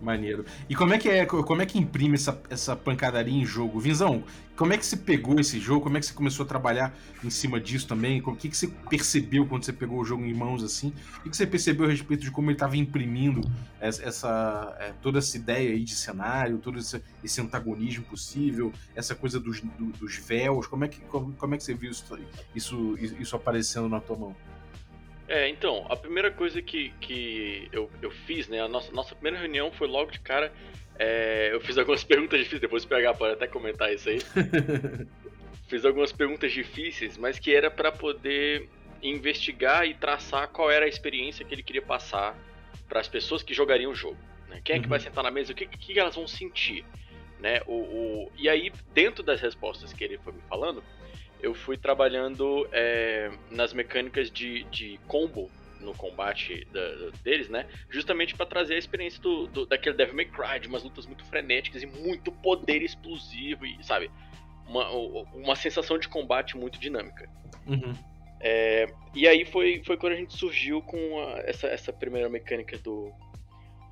Maneiro. 0.00 0.44
E 0.68 0.76
como 0.76 0.94
é 0.94 0.98
que 0.98 1.08
é, 1.08 1.26
como 1.26 1.60
é 1.60 1.66
que 1.66 1.76
imprime 1.76 2.14
essa, 2.14 2.40
essa 2.48 2.76
pancadaria 2.76 3.34
em 3.34 3.44
jogo? 3.44 3.80
Vinzão, 3.80 4.22
como 4.56 4.72
é 4.72 4.78
que 4.78 4.86
você 4.86 4.96
pegou 4.96 5.40
esse 5.40 5.58
jogo? 5.58 5.80
Como 5.80 5.96
é 5.96 6.00
que 6.00 6.06
você 6.06 6.14
começou 6.14 6.44
a 6.44 6.48
trabalhar 6.48 6.94
em 7.24 7.30
cima 7.30 7.58
disso 7.58 7.88
também? 7.88 8.22
O 8.24 8.36
que, 8.36 8.48
que 8.48 8.56
você 8.56 8.68
percebeu 8.68 9.44
quando 9.44 9.64
você 9.64 9.72
pegou 9.72 9.98
o 9.98 10.04
jogo 10.04 10.24
em 10.24 10.32
mãos 10.32 10.62
assim? 10.62 10.92
O 11.18 11.28
que, 11.28 11.36
você 11.36 11.44
percebeu 11.44 11.86
a 11.86 11.88
respeito 11.88 12.22
de 12.22 12.30
como 12.30 12.48
ele 12.48 12.54
estava 12.54 12.76
imprimindo 12.76 13.40
essa, 13.80 14.76
é, 14.78 14.92
toda 15.02 15.18
essa 15.18 15.36
ideia 15.36 15.72
aí 15.72 15.82
de 15.82 15.96
cenário, 15.96 16.58
todo 16.58 16.78
esse, 16.78 17.02
esse 17.24 17.40
antagonismo 17.40 18.04
possível, 18.04 18.72
essa 18.94 19.16
coisa 19.16 19.40
dos, 19.40 19.60
do, 19.60 19.86
dos 19.98 20.16
véus? 20.16 20.68
Como 20.68 20.84
é 20.84 20.88
que, 20.88 21.00
como, 21.00 21.32
como 21.32 21.56
é 21.56 21.58
que 21.58 21.64
você 21.64 21.74
viu 21.74 21.90
isso, 21.90 22.04
isso, 22.54 22.96
isso 23.18 23.34
aparecendo 23.34 23.88
na 23.88 23.98
tua 23.98 24.16
mão? 24.16 24.36
É, 25.28 25.46
então, 25.48 25.86
a 25.90 25.96
primeira 25.96 26.30
coisa 26.30 26.62
que, 26.62 26.88
que 27.00 27.68
eu, 27.70 27.90
eu 28.00 28.10
fiz, 28.10 28.48
né? 28.48 28.62
A 28.62 28.68
nossa, 28.68 28.90
nossa 28.92 29.14
primeira 29.14 29.38
reunião 29.38 29.70
foi 29.70 29.86
logo 29.86 30.10
de 30.10 30.20
cara. 30.20 30.50
É, 30.98 31.50
eu 31.52 31.60
fiz 31.60 31.76
algumas 31.76 32.02
perguntas 32.04 32.38
difíceis, 32.40 32.60
depois 32.60 32.84
o 32.84 32.88
PH 32.88 33.14
pode 33.14 33.34
até 33.34 33.46
comentar 33.46 33.92
isso 33.92 34.08
aí. 34.08 34.18
fiz 35.68 35.84
algumas 35.84 36.12
perguntas 36.12 36.50
difíceis, 36.50 37.18
mas 37.18 37.38
que 37.38 37.54
era 37.54 37.70
para 37.70 37.92
poder 37.92 38.68
investigar 39.02 39.86
e 39.86 39.94
traçar 39.94 40.48
qual 40.48 40.70
era 40.70 40.86
a 40.86 40.88
experiência 40.88 41.44
que 41.44 41.54
ele 41.54 41.62
queria 41.62 41.82
passar 41.82 42.36
para 42.88 43.00
as 43.00 43.06
pessoas 43.06 43.42
que 43.42 43.52
jogariam 43.52 43.92
o 43.92 43.94
jogo. 43.94 44.18
Né? 44.48 44.60
Quem 44.64 44.76
é 44.76 44.78
que 44.78 44.86
uhum. 44.86 44.90
vai 44.90 45.00
sentar 45.00 45.22
na 45.22 45.30
mesa? 45.30 45.52
O 45.52 45.54
que, 45.54 45.66
que 45.66 46.00
elas 46.00 46.14
vão 46.14 46.26
sentir? 46.26 46.84
Né? 47.38 47.60
O, 47.66 47.74
o, 47.74 48.32
e 48.36 48.48
aí, 48.48 48.72
dentro 48.94 49.22
das 49.22 49.40
respostas 49.40 49.92
que 49.92 50.02
ele 50.02 50.18
foi 50.18 50.32
me 50.32 50.40
falando, 50.48 50.82
eu 51.40 51.54
fui 51.54 51.76
trabalhando 51.76 52.68
é, 52.72 53.30
nas 53.50 53.72
mecânicas 53.72 54.30
de, 54.30 54.64
de 54.64 54.98
combo 55.06 55.50
no 55.80 55.94
combate 55.94 56.66
da, 56.72 57.10
deles, 57.22 57.48
né? 57.48 57.66
Justamente 57.88 58.34
para 58.34 58.46
trazer 58.46 58.74
a 58.74 58.78
experiência 58.78 59.20
do, 59.20 59.46
do, 59.46 59.66
daquele 59.66 59.96
Devil 59.96 60.16
May 60.16 60.24
Cry, 60.26 60.60
de 60.60 60.68
umas 60.68 60.82
lutas 60.82 61.06
muito 61.06 61.24
frenéticas 61.24 61.82
e 61.82 61.86
muito 61.86 62.32
poder 62.32 62.82
explosivo 62.82 63.64
e, 63.64 63.82
sabe? 63.82 64.10
Uma, 64.66 64.90
uma 64.90 65.56
sensação 65.56 65.98
de 65.98 66.08
combate 66.08 66.56
muito 66.56 66.78
dinâmica. 66.78 67.28
Uhum. 67.66 67.94
É, 68.40 68.86
e 69.14 69.26
aí 69.26 69.44
foi, 69.44 69.82
foi 69.84 69.96
quando 69.96 70.12
a 70.12 70.16
gente 70.16 70.36
surgiu 70.36 70.82
com 70.82 71.20
a, 71.20 71.38
essa, 71.40 71.68
essa 71.68 71.92
primeira 71.92 72.28
mecânica 72.28 72.76
do, 72.78 73.12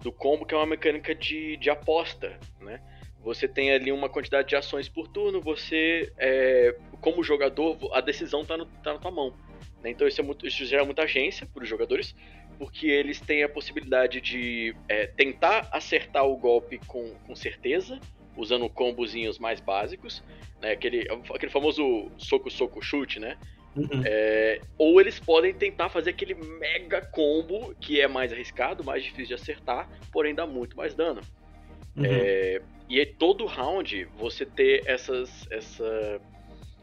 do 0.02 0.12
combo, 0.12 0.44
que 0.44 0.54
é 0.54 0.56
uma 0.56 0.66
mecânica 0.66 1.14
de, 1.14 1.56
de 1.56 1.70
aposta, 1.70 2.38
né? 2.60 2.80
Você 3.26 3.48
tem 3.48 3.72
ali 3.72 3.90
uma 3.90 4.08
quantidade 4.08 4.48
de 4.48 4.54
ações 4.54 4.88
por 4.88 5.08
turno, 5.08 5.40
você, 5.40 6.12
é, 6.16 6.76
como 7.00 7.24
jogador, 7.24 7.76
a 7.92 8.00
decisão 8.00 8.42
está 8.42 8.56
tá 8.84 8.92
na 8.92 8.98
tua 9.00 9.10
mão. 9.10 9.34
Né? 9.82 9.90
Então 9.90 10.06
isso, 10.06 10.20
é 10.20 10.24
muito, 10.24 10.46
isso 10.46 10.64
gera 10.64 10.84
muita 10.84 11.02
agência 11.02 11.44
para 11.44 11.64
os 11.64 11.68
jogadores, 11.68 12.14
porque 12.56 12.86
eles 12.86 13.18
têm 13.18 13.42
a 13.42 13.48
possibilidade 13.48 14.20
de 14.20 14.76
é, 14.88 15.08
tentar 15.08 15.68
acertar 15.72 16.24
o 16.24 16.36
golpe 16.36 16.78
com, 16.86 17.16
com 17.26 17.34
certeza, 17.34 17.98
usando 18.36 18.68
combozinhos 18.68 19.40
mais 19.40 19.58
básicos, 19.58 20.22
né? 20.62 20.70
aquele, 20.70 21.08
aquele 21.34 21.50
famoso 21.50 22.08
soco-soco-chute, 22.16 23.18
né? 23.18 23.36
Uhum. 23.74 24.02
É, 24.04 24.60
ou 24.78 25.00
eles 25.00 25.18
podem 25.18 25.52
tentar 25.52 25.88
fazer 25.88 26.10
aquele 26.10 26.34
mega 26.34 27.02
combo 27.02 27.74
que 27.80 28.00
é 28.00 28.06
mais 28.06 28.32
arriscado, 28.32 28.84
mais 28.84 29.02
difícil 29.02 29.26
de 29.26 29.34
acertar, 29.34 29.90
porém 30.12 30.32
dá 30.32 30.46
muito 30.46 30.76
mais 30.76 30.94
dano. 30.94 31.20
Uhum. 31.96 32.04
É, 32.04 32.60
e 32.88 33.04
todo 33.04 33.46
round 33.46 34.04
você 34.16 34.44
ter 34.44 34.82
essas, 34.86 35.46
essa, 35.50 36.20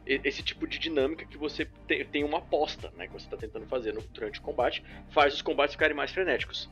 esse 0.06 0.43
tipo 0.43 0.67
de 0.67 0.78
dinâmica 0.78 1.26
que 1.26 1.38
você 1.38 1.65
te, 1.88 2.04
tem 2.06 2.23
uma 2.23 2.39
aposta, 2.39 2.91
né, 2.95 3.08
que 3.08 3.13
você 3.13 3.26
está 3.26 3.38
tentando 3.38 3.65
fazer 3.67 3.93
no, 3.93 4.02
durante 4.02 4.39
o 4.39 4.41
combate, 4.41 4.84
faz 5.12 5.34
os 5.34 5.41
combates 5.41 5.76
ficarem 5.76 5.95
mais 5.95 6.12
frenéticos. 6.12 6.69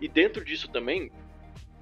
E 0.00 0.08
dentro 0.08 0.44
disso 0.44 0.68
também, 0.68 1.10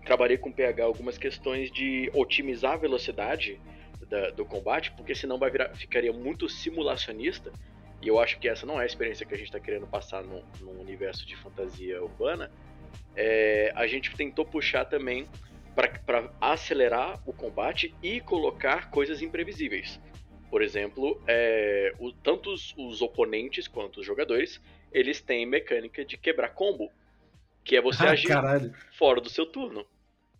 trabalhei 0.05 0.38
com 0.38 0.49
o 0.49 0.53
PH 0.53 0.85
algumas 0.85 1.18
questões 1.18 1.71
de 1.71 2.11
otimizar 2.14 2.73
a 2.73 2.77
velocidade 2.77 3.61
da, 4.09 4.31
do 4.31 4.44
combate, 4.44 4.90
porque 4.92 5.14
senão 5.14 5.38
vai 5.38 5.51
virar, 5.51 5.75
ficaria 5.75 6.12
muito 6.12 6.49
simulacionista, 6.49 7.53
e 8.01 8.09
eu 8.09 8.18
acho 8.18 8.38
que 8.38 8.49
essa 8.49 8.64
não 8.64 8.81
é 8.81 8.85
a 8.85 8.87
experiência 8.87 9.27
que 9.27 9.35
a 9.35 9.37
gente 9.37 9.49
está 9.49 9.61
querendo 9.61 9.87
passar 9.87 10.23
no, 10.23 10.42
universo 10.81 11.27
de 11.27 11.37
fantasia 11.37 12.03
urbana. 12.03 12.51
É, 13.14 13.73
a 13.75 13.87
gente 13.87 14.14
tentou 14.14 14.44
puxar 14.44 14.85
também 14.85 15.27
para 16.05 16.33
acelerar 16.41 17.23
o 17.25 17.33
combate 17.33 17.95
e 18.03 18.21
colocar 18.21 18.91
coisas 18.91 19.23
imprevisíveis. 19.23 20.01
Por 20.51 20.62
exemplo, 20.62 21.23
é, 21.27 21.93
o, 21.99 22.11
tanto 22.11 22.51
os, 22.51 22.75
os, 22.77 23.03
oponentes 23.03 23.69
quanto 23.69 24.01
os 24.01 24.07
jogadores, 24.07 24.61
eles 24.91 25.21
têm 25.21 25.47
mecânica 25.47 26.05
de 26.05 26.17
quebrar 26.17 26.49
combo, 26.49 26.91
que 27.62 27.77
é 27.77 27.81
você 27.81 28.05
ah, 28.05 28.11
agir 28.12 28.29
caralho. 28.29 28.75
fora 28.93 29.21
do 29.21 29.29
seu 29.29 29.45
turno, 29.45 29.87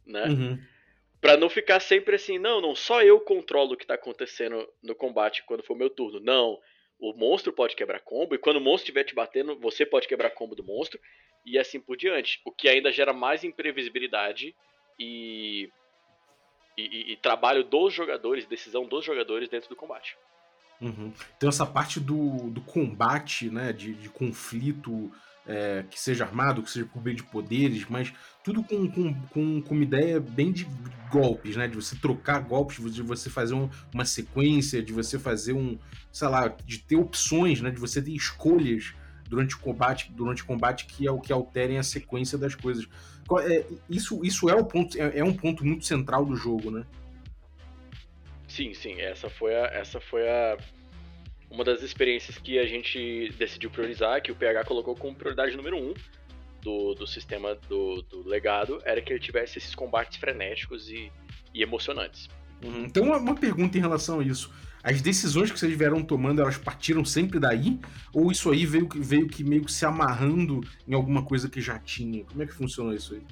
né? 0.07 0.25
Uhum. 0.25 0.59
Pra 1.21 1.37
não 1.37 1.51
ficar 1.51 1.81
sempre 1.81 2.17
assim, 2.17 2.39
não, 2.39 2.61
não 2.61 2.75
só 2.75 3.03
eu 3.03 3.21
controlo 3.21 3.75
o 3.75 3.77
que 3.77 3.87
tá 3.87 3.95
acontecendo 3.95 4.67
no 4.83 4.95
combate 4.95 5.43
quando 5.45 5.65
for 5.65 5.77
meu 5.77 5.91
turno. 5.91 6.21
Não, 6.21 6.59
o 6.99 7.13
monstro 7.13 7.53
pode 7.53 7.77
quebrar 7.77 8.01
combo, 8.01 8.35
e 8.35 8.39
quando 8.39 8.57
o 8.57 8.61
monstro 8.61 8.85
estiver 8.85 9.05
te 9.05 9.15
batendo, 9.15 9.59
você 9.59 9.85
pode 9.85 10.09
quebrar 10.09 10.31
combo 10.31 10.55
do 10.55 10.65
monstro, 10.65 10.99
e 11.45 11.59
assim 11.59 11.81
por 11.81 11.97
diante. 11.97 12.41
O 12.45 12.51
que 12.51 12.69
ainda 12.69 12.91
gera 12.91 13.13
mais 13.13 13.45
imprevisibilidade 13.45 14.55
e, 14.99 15.71
e, 16.77 17.13
e, 17.13 17.17
trabalho 17.17 17.65
dos 17.65 17.93
jogadores, 17.93 18.47
decisão 18.47 18.87
dos 18.87 19.05
jogadores 19.05 19.49
dentro 19.49 19.69
do 19.69 19.77
combate. 19.77 20.17
Uhum. 20.81 21.13
Então 21.37 21.49
essa 21.49 21.67
parte 21.67 21.99
do, 21.99 22.51
do 22.51 22.61
combate, 22.61 23.51
né, 23.51 23.73
de, 23.73 23.95
de 23.95 24.09
conflito, 24.09 25.11
é, 25.49 25.83
que 25.91 25.99
seja 25.99 26.25
armado, 26.25 26.63
que 26.63 26.71
seja 26.71 26.85
por 26.85 27.03
meio 27.03 27.17
de 27.17 27.23
poderes, 27.23 27.87
mas 27.89 28.13
tudo 28.45 28.63
com, 28.63 28.87
com, 28.87 29.15
com, 29.29 29.63
com, 29.63 29.75
uma 29.75 29.83
ideia 29.83 30.21
bem 30.21 30.53
de 30.53 30.69
golpes, 31.11 31.57
né? 31.57 31.67
De 31.67 31.75
você 31.75 31.97
trocar 31.97 32.41
golpes, 32.41 32.77
de 32.93 33.03
você 33.03 33.31
fazer 33.31 33.55
um, 33.55 33.71
uma 33.93 34.05
sequência, 34.05 34.83
de 34.83 34.93
você 34.93 35.19
fazer 35.19 35.55
um, 35.55 35.79
sei 36.13 36.29
lá, 36.29 36.49
de 36.49 36.79
ter 36.81 36.97
opções, 36.97 37.63
né? 37.63 37.71
De 37.71 37.81
você 37.81 38.03
ter 38.03 38.13
escolhas 38.13 38.95
durante 39.27 39.55
o 39.55 39.59
combate, 39.59 40.13
durante 40.13 40.43
o 40.43 40.47
combate 40.47 40.85
que 40.85 41.07
é 41.07 41.11
o 41.11 41.19
que 41.19 41.33
alterem 41.33 41.79
a 41.79 41.83
sequência 41.83 42.37
das 42.37 42.55
coisas. 42.55 42.87
É, 43.41 43.65
isso, 43.91 44.25
isso 44.25 44.49
é, 44.49 44.55
o 44.55 44.65
ponto, 44.65 45.01
é, 45.01 45.19
é, 45.19 45.25
um 45.25 45.35
ponto 45.35 45.65
muito 45.65 45.85
central 45.85 46.25
do 46.25 46.35
jogo, 46.35 46.71
né? 46.71 46.87
Sim, 48.47 48.73
sim. 48.73 49.01
Essa 49.01 49.29
foi 49.29 49.55
a, 49.55 49.67
essa 49.67 50.01
foi 50.01 50.29
a 50.29 50.57
uma 51.51 51.65
das 51.65 51.83
experiências 51.83 52.39
que 52.39 52.59
a 52.59 52.67
gente 52.67 53.33
decidiu 53.39 53.71
priorizar, 53.71 54.23
que 54.23 54.33
o 54.33 54.35
PH 54.35 54.65
colocou 54.65 54.95
como 54.95 55.15
prioridade 55.15 55.57
número 55.57 55.77
um 55.77 55.95
do, 56.63 56.95
do 56.95 57.07
sistema 57.07 57.55
do, 57.69 58.03
do 58.03 58.27
legado, 58.27 58.81
era 58.85 59.01
que 59.01 59.13
ele 59.13 59.21
tivesse 59.21 59.59
esses 59.59 59.75
combates 59.75 60.19
frenéticos 60.19 60.89
e, 60.91 61.11
e 61.55 61.63
emocionantes. 61.63 62.29
Uhum. 62.63 62.85
Então, 62.85 63.05
uma 63.05 63.35
pergunta 63.35 63.79
em 63.79 63.81
relação 63.81 64.21
a 64.21 64.25
isso. 64.25 64.53
As 64.89 65.03
decisões 65.03 65.53
que 65.53 65.59
vocês 65.59 65.77
vieram 65.77 66.03
tomando, 66.03 66.41
elas 66.41 66.57
partiram 66.57 67.05
sempre 67.05 67.39
daí? 67.39 67.79
Ou 68.11 68.33
isso 68.33 68.51
aí 68.51 68.65
veio, 68.65 68.89
veio 68.97 69.29
que 69.29 69.45
meio 69.45 69.63
que 69.63 69.71
se 69.71 69.85
amarrando 69.85 70.63
em 70.87 70.95
alguma 70.95 71.23
coisa 71.23 71.47
que 71.47 71.61
já 71.61 71.79
tinha? 71.79 72.25
Como 72.25 72.43
é 72.43 72.47
que 72.47 72.55
funcionou 72.55 72.95
isso 72.95 73.13
aí? 73.13 73.23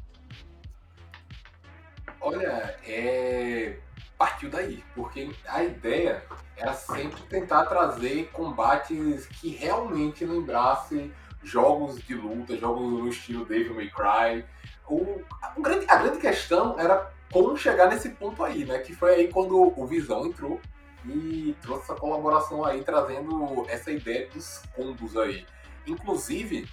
Olha, 2.20 2.76
é... 2.86 3.78
partiu 4.18 4.50
daí, 4.50 4.84
porque 4.94 5.30
a 5.48 5.64
ideia 5.64 6.22
era 6.58 6.74
sempre 6.74 7.22
tentar 7.22 7.64
trazer 7.64 8.28
combates 8.34 9.24
que 9.24 9.48
realmente 9.48 10.26
lembrassem 10.26 11.10
jogos 11.42 11.98
de 12.02 12.14
luta, 12.14 12.54
jogos 12.58 12.82
no 12.82 13.08
estilo 13.08 13.46
Devil 13.46 13.74
May 13.74 13.88
Cry. 13.88 14.44
O, 14.86 15.22
a, 15.40 15.58
grande, 15.58 15.86
a 15.88 15.96
grande 15.96 16.18
questão 16.18 16.78
era 16.78 17.10
como 17.32 17.56
chegar 17.56 17.88
nesse 17.88 18.10
ponto 18.10 18.44
aí, 18.44 18.66
né? 18.66 18.80
Que 18.80 18.94
foi 18.94 19.14
aí 19.14 19.28
quando 19.28 19.72
o 19.74 19.86
Visão 19.86 20.26
entrou 20.26 20.60
e 21.08 21.56
trouxe 21.62 21.84
essa 21.84 21.94
colaboração 21.94 22.64
aí, 22.64 22.82
trazendo 22.82 23.64
essa 23.68 23.90
ideia 23.90 24.28
dos 24.28 24.62
combos 24.74 25.16
aí. 25.16 25.46
Inclusive, 25.86 26.68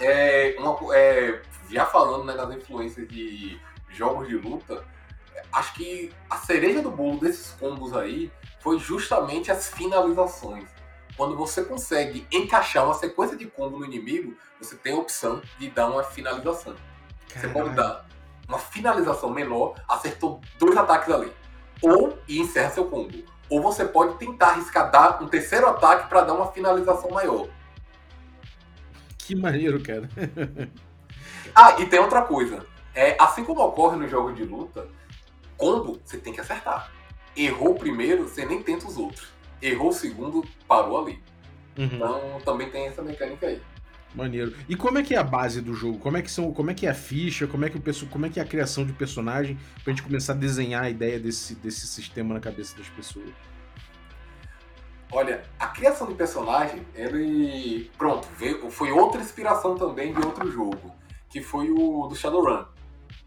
é, 0.00 0.56
uma, 0.58 0.96
é, 0.96 1.42
já 1.70 1.86
falando 1.86 2.24
né, 2.24 2.34
das 2.34 2.54
influências 2.54 3.06
de 3.08 3.60
jogos 3.90 4.28
de 4.28 4.36
luta, 4.36 4.84
acho 5.52 5.74
que 5.74 6.12
a 6.30 6.36
cereja 6.38 6.80
do 6.80 6.90
bolo 6.90 7.18
desses 7.18 7.52
combos 7.52 7.94
aí 7.94 8.32
foi 8.60 8.78
justamente 8.78 9.50
as 9.50 9.68
finalizações. 9.68 10.68
Quando 11.16 11.36
você 11.36 11.62
consegue 11.62 12.26
encaixar 12.32 12.86
uma 12.86 12.94
sequência 12.94 13.36
de 13.36 13.46
combo 13.46 13.78
no 13.78 13.84
inimigo, 13.84 14.34
você 14.58 14.76
tem 14.76 14.94
a 14.94 14.96
opção 14.96 15.42
de 15.58 15.68
dar 15.68 15.90
uma 15.90 16.02
finalização. 16.02 16.74
Caralho. 17.28 17.40
Você 17.40 17.48
pode 17.48 17.74
dar 17.74 18.06
uma 18.48 18.58
finalização 18.58 19.30
menor, 19.30 19.74
acertou 19.88 20.40
dois 20.58 20.76
ataques 20.76 21.12
ali. 21.12 21.32
Ou 21.82 22.18
e 22.26 22.38
encerra 22.38 22.70
seu 22.70 22.86
combo. 22.86 23.12
Ou 23.52 23.60
você 23.60 23.84
pode 23.84 24.14
tentar 24.14 24.52
arriscar 24.52 24.90
dar 24.90 25.22
um 25.22 25.28
terceiro 25.28 25.66
ataque 25.66 26.08
para 26.08 26.22
dar 26.22 26.32
uma 26.32 26.50
finalização 26.50 27.10
maior. 27.10 27.48
Que 29.18 29.34
maneiro, 29.34 29.78
cara. 29.82 30.08
ah, 31.54 31.78
e 31.78 31.84
tem 31.84 32.00
outra 32.00 32.22
coisa. 32.22 32.64
É, 32.94 33.14
assim 33.20 33.44
como 33.44 33.60
ocorre 33.62 33.98
no 33.98 34.08
jogo 34.08 34.32
de 34.32 34.42
luta, 34.42 34.88
combo 35.58 36.00
você 36.02 36.16
tem 36.16 36.32
que 36.32 36.40
acertar. 36.40 36.90
Errou 37.36 37.72
o 37.72 37.78
primeiro, 37.78 38.26
você 38.26 38.46
nem 38.46 38.62
tenta 38.62 38.86
os 38.86 38.96
outros. 38.96 39.28
Errou 39.60 39.90
o 39.90 39.92
segundo, 39.92 40.42
parou 40.66 41.02
ali. 41.02 41.22
Uhum. 41.76 41.84
Então 41.84 42.40
também 42.46 42.70
tem 42.70 42.86
essa 42.86 43.02
mecânica 43.02 43.48
aí. 43.48 43.60
Maneiro. 44.14 44.54
E 44.68 44.76
como 44.76 44.98
é 44.98 45.02
que 45.02 45.14
é 45.14 45.18
a 45.18 45.22
base 45.24 45.60
do 45.62 45.74
jogo? 45.74 45.98
Como 45.98 46.16
é 46.16 46.22
que 46.22 46.30
são, 46.30 46.52
como 46.52 46.70
é 46.70 46.74
que 46.74 46.86
é 46.86 46.90
a 46.90 46.94
ficha? 46.94 47.46
Como 47.46 47.64
é 47.64 47.70
que 47.70 47.78
o 47.78 47.80
perso- 47.80 48.06
como 48.06 48.26
é 48.26 48.28
que 48.28 48.38
é 48.38 48.42
a 48.42 48.46
criação 48.46 48.84
de 48.84 48.92
personagem 48.92 49.58
pra 49.82 49.92
gente 49.92 50.02
começar 50.02 50.34
a 50.34 50.36
desenhar 50.36 50.84
a 50.84 50.90
ideia 50.90 51.18
desse, 51.18 51.54
desse 51.54 51.86
sistema 51.86 52.34
na 52.34 52.40
cabeça 52.40 52.76
das 52.76 52.88
pessoas? 52.88 53.30
Olha, 55.10 55.42
a 55.58 55.66
criação 55.68 56.06
de 56.06 56.14
personagem, 56.14 56.82
ele. 56.94 57.90
Pronto, 57.98 58.26
veio, 58.38 58.70
foi 58.70 58.90
outra 58.90 59.20
inspiração 59.20 59.76
também 59.76 60.12
de 60.12 60.24
outro 60.24 60.50
jogo, 60.50 60.94
que 61.28 61.42
foi 61.42 61.70
o 61.70 62.06
do 62.06 62.14
Shadowrun. 62.14 62.64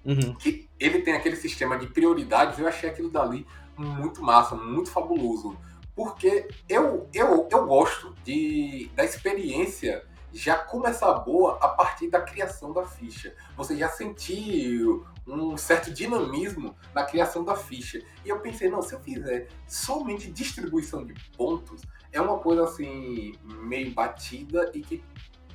Uhum. 0.04 0.36
Que 0.36 0.68
ele 0.80 1.02
tem 1.02 1.14
aquele 1.16 1.36
sistema 1.36 1.78
de 1.78 1.88
prioridades, 1.88 2.60
eu 2.60 2.68
achei 2.68 2.90
aquilo 2.90 3.10
dali 3.10 3.46
muito 3.78 4.22
massa, 4.22 4.56
muito 4.56 4.90
fabuloso. 4.90 5.58
Porque 5.96 6.48
eu, 6.68 7.08
eu, 7.14 7.48
eu 7.52 7.66
gosto 7.66 8.14
de, 8.24 8.90
da 8.96 9.06
experiência 9.06 10.04
já 10.36 10.58
começar 10.58 11.14
boa 11.14 11.58
a 11.62 11.70
partir 11.70 12.10
da 12.10 12.20
criação 12.20 12.74
da 12.74 12.84
ficha. 12.86 13.34
Você 13.56 13.78
já 13.78 13.88
sentiu 13.88 15.06
um 15.26 15.56
certo 15.56 15.94
dinamismo 15.94 16.76
na 16.94 17.06
criação 17.06 17.44
da 17.44 17.56
ficha. 17.56 18.02
E 18.26 18.30
eu 18.30 18.40
pensei, 18.40 18.70
não, 18.70 18.82
se 18.82 18.94
eu 18.94 19.00
fizer 19.00 19.48
somente 19.66 20.30
distribuição 20.30 21.06
de 21.06 21.14
pontos, 21.38 21.82
é 22.12 22.20
uma 22.20 22.38
coisa 22.38 22.66
assim, 22.66 23.34
meio 23.46 23.92
batida 23.94 24.70
e 24.74 24.82
que 24.82 25.02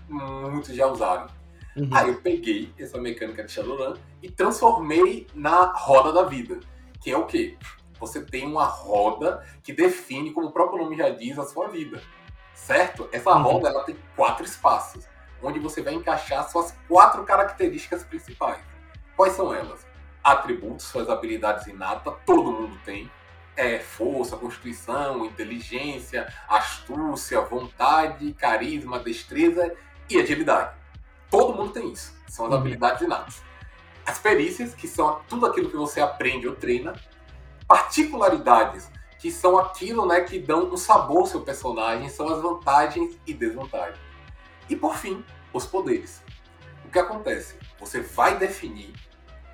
muitos 0.08 0.74
já 0.74 0.86
usaram. 0.86 1.26
Uhum. 1.76 1.90
Aí 1.92 2.08
eu 2.08 2.20
peguei 2.20 2.72
essa 2.78 2.98
mecânica 2.98 3.44
de 3.44 3.52
Shadowrun 3.52 3.94
e 4.22 4.30
transformei 4.30 5.26
na 5.34 5.72
roda 5.74 6.10
da 6.10 6.22
vida. 6.22 6.58
Que 7.02 7.10
é 7.10 7.18
o 7.18 7.26
quê? 7.26 7.58
Você 7.98 8.24
tem 8.24 8.46
uma 8.46 8.64
roda 8.64 9.46
que 9.62 9.74
define, 9.74 10.32
como 10.32 10.48
o 10.48 10.52
próprio 10.52 10.82
nome 10.82 10.96
já 10.96 11.10
diz, 11.10 11.38
a 11.38 11.44
sua 11.44 11.68
vida. 11.68 12.02
Certo? 12.70 13.08
Essa 13.10 13.32
Uhum. 13.34 13.42
roda 13.42 13.68
ela 13.68 13.82
tem 13.82 13.96
quatro 14.14 14.44
espaços, 14.44 15.04
onde 15.42 15.58
você 15.58 15.82
vai 15.82 15.92
encaixar 15.92 16.48
suas 16.48 16.72
quatro 16.86 17.24
características 17.24 18.04
principais. 18.04 18.60
Quais 19.16 19.32
são 19.32 19.52
elas? 19.52 19.84
Atributos, 20.22 20.84
suas 20.86 21.10
habilidades 21.10 21.66
inatas, 21.66 22.14
todo 22.24 22.52
mundo 22.52 22.78
tem. 22.84 23.10
É 23.56 23.80
força, 23.80 24.36
constituição, 24.36 25.24
inteligência, 25.24 26.32
astúcia, 26.48 27.40
vontade, 27.40 28.32
carisma, 28.34 29.00
destreza 29.00 29.74
e 30.08 30.20
agilidade. 30.20 30.70
Todo 31.28 31.52
mundo 31.54 31.72
tem 31.72 31.90
isso. 31.90 32.14
São 32.28 32.46
as 32.46 32.52
Uhum. 32.52 32.58
habilidades 32.58 33.02
inatas. 33.02 33.42
As 34.06 34.20
perícias, 34.20 34.76
que 34.76 34.86
são 34.86 35.20
tudo 35.28 35.44
aquilo 35.46 35.68
que 35.68 35.76
você 35.76 36.00
aprende 36.00 36.46
ou 36.46 36.54
treina. 36.54 36.94
Particularidades, 37.66 38.88
que 39.20 39.30
são 39.30 39.58
aquilo 39.58 40.06
né, 40.06 40.22
que 40.22 40.38
dão 40.38 40.64
um 40.72 40.76
sabor 40.78 41.18
ao 41.18 41.26
seu 41.26 41.42
personagem, 41.42 42.08
são 42.08 42.28
as 42.28 42.40
vantagens 42.40 43.18
e 43.26 43.34
desvantagens. 43.34 44.00
E 44.68 44.74
por 44.74 44.96
fim, 44.96 45.22
os 45.52 45.66
poderes. 45.66 46.22
O 46.86 46.88
que 46.90 46.98
acontece? 46.98 47.56
Você 47.78 48.00
vai 48.00 48.38
definir 48.38 48.92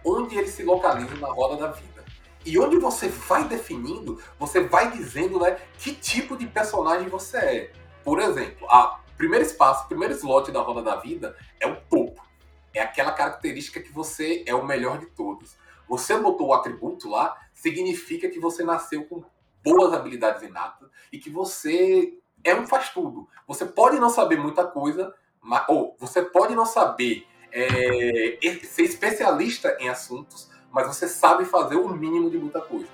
onde 0.04 0.38
ele 0.38 0.46
se 0.46 0.62
localiza 0.62 1.16
na 1.16 1.26
roda 1.28 1.56
da 1.56 1.72
vida. 1.72 2.04
E 2.44 2.56
onde 2.60 2.78
você 2.78 3.08
vai 3.08 3.48
definindo, 3.48 4.22
você 4.38 4.60
vai 4.60 4.92
dizendo 4.92 5.40
né, 5.40 5.58
que 5.78 5.92
tipo 5.92 6.36
de 6.36 6.46
personagem 6.46 7.08
você 7.08 7.36
é. 7.38 7.72
Por 8.04 8.20
exemplo, 8.20 8.70
a 8.70 9.00
primeiro 9.16 9.44
espaço, 9.44 9.84
o 9.84 9.88
primeiro 9.88 10.14
slot 10.14 10.52
da 10.52 10.60
roda 10.60 10.80
da 10.80 10.94
vida 10.94 11.36
é 11.58 11.66
o 11.66 11.74
topo. 11.74 12.24
É 12.72 12.82
aquela 12.82 13.10
característica 13.10 13.80
que 13.80 13.90
você 13.90 14.44
é 14.46 14.54
o 14.54 14.64
melhor 14.64 14.98
de 14.98 15.06
todos. 15.06 15.56
Você 15.88 16.16
botou 16.16 16.48
o 16.48 16.54
atributo 16.54 17.08
lá, 17.08 17.36
significa 17.52 18.28
que 18.28 18.38
você 18.38 18.62
nasceu 18.62 19.04
com 19.06 19.24
boas 19.66 19.92
habilidades 19.92 20.42
inatas 20.42 20.88
e 21.12 21.18
que 21.18 21.28
você 21.28 22.14
é 22.44 22.54
um 22.54 22.64
faz 22.64 22.90
tudo. 22.90 23.28
Você 23.48 23.64
pode 23.64 23.98
não 23.98 24.08
saber 24.08 24.38
muita 24.38 24.64
coisa, 24.64 25.12
mas, 25.42 25.64
ou 25.68 25.96
você 25.98 26.22
pode 26.22 26.54
não 26.54 26.64
saber 26.64 27.26
é, 27.50 28.38
ser 28.62 28.82
especialista 28.82 29.76
em 29.80 29.88
assuntos, 29.88 30.48
mas 30.70 30.86
você 30.86 31.08
sabe 31.08 31.44
fazer 31.44 31.74
o 31.74 31.88
mínimo 31.88 32.30
de 32.30 32.38
muita 32.38 32.60
coisa. 32.60 32.88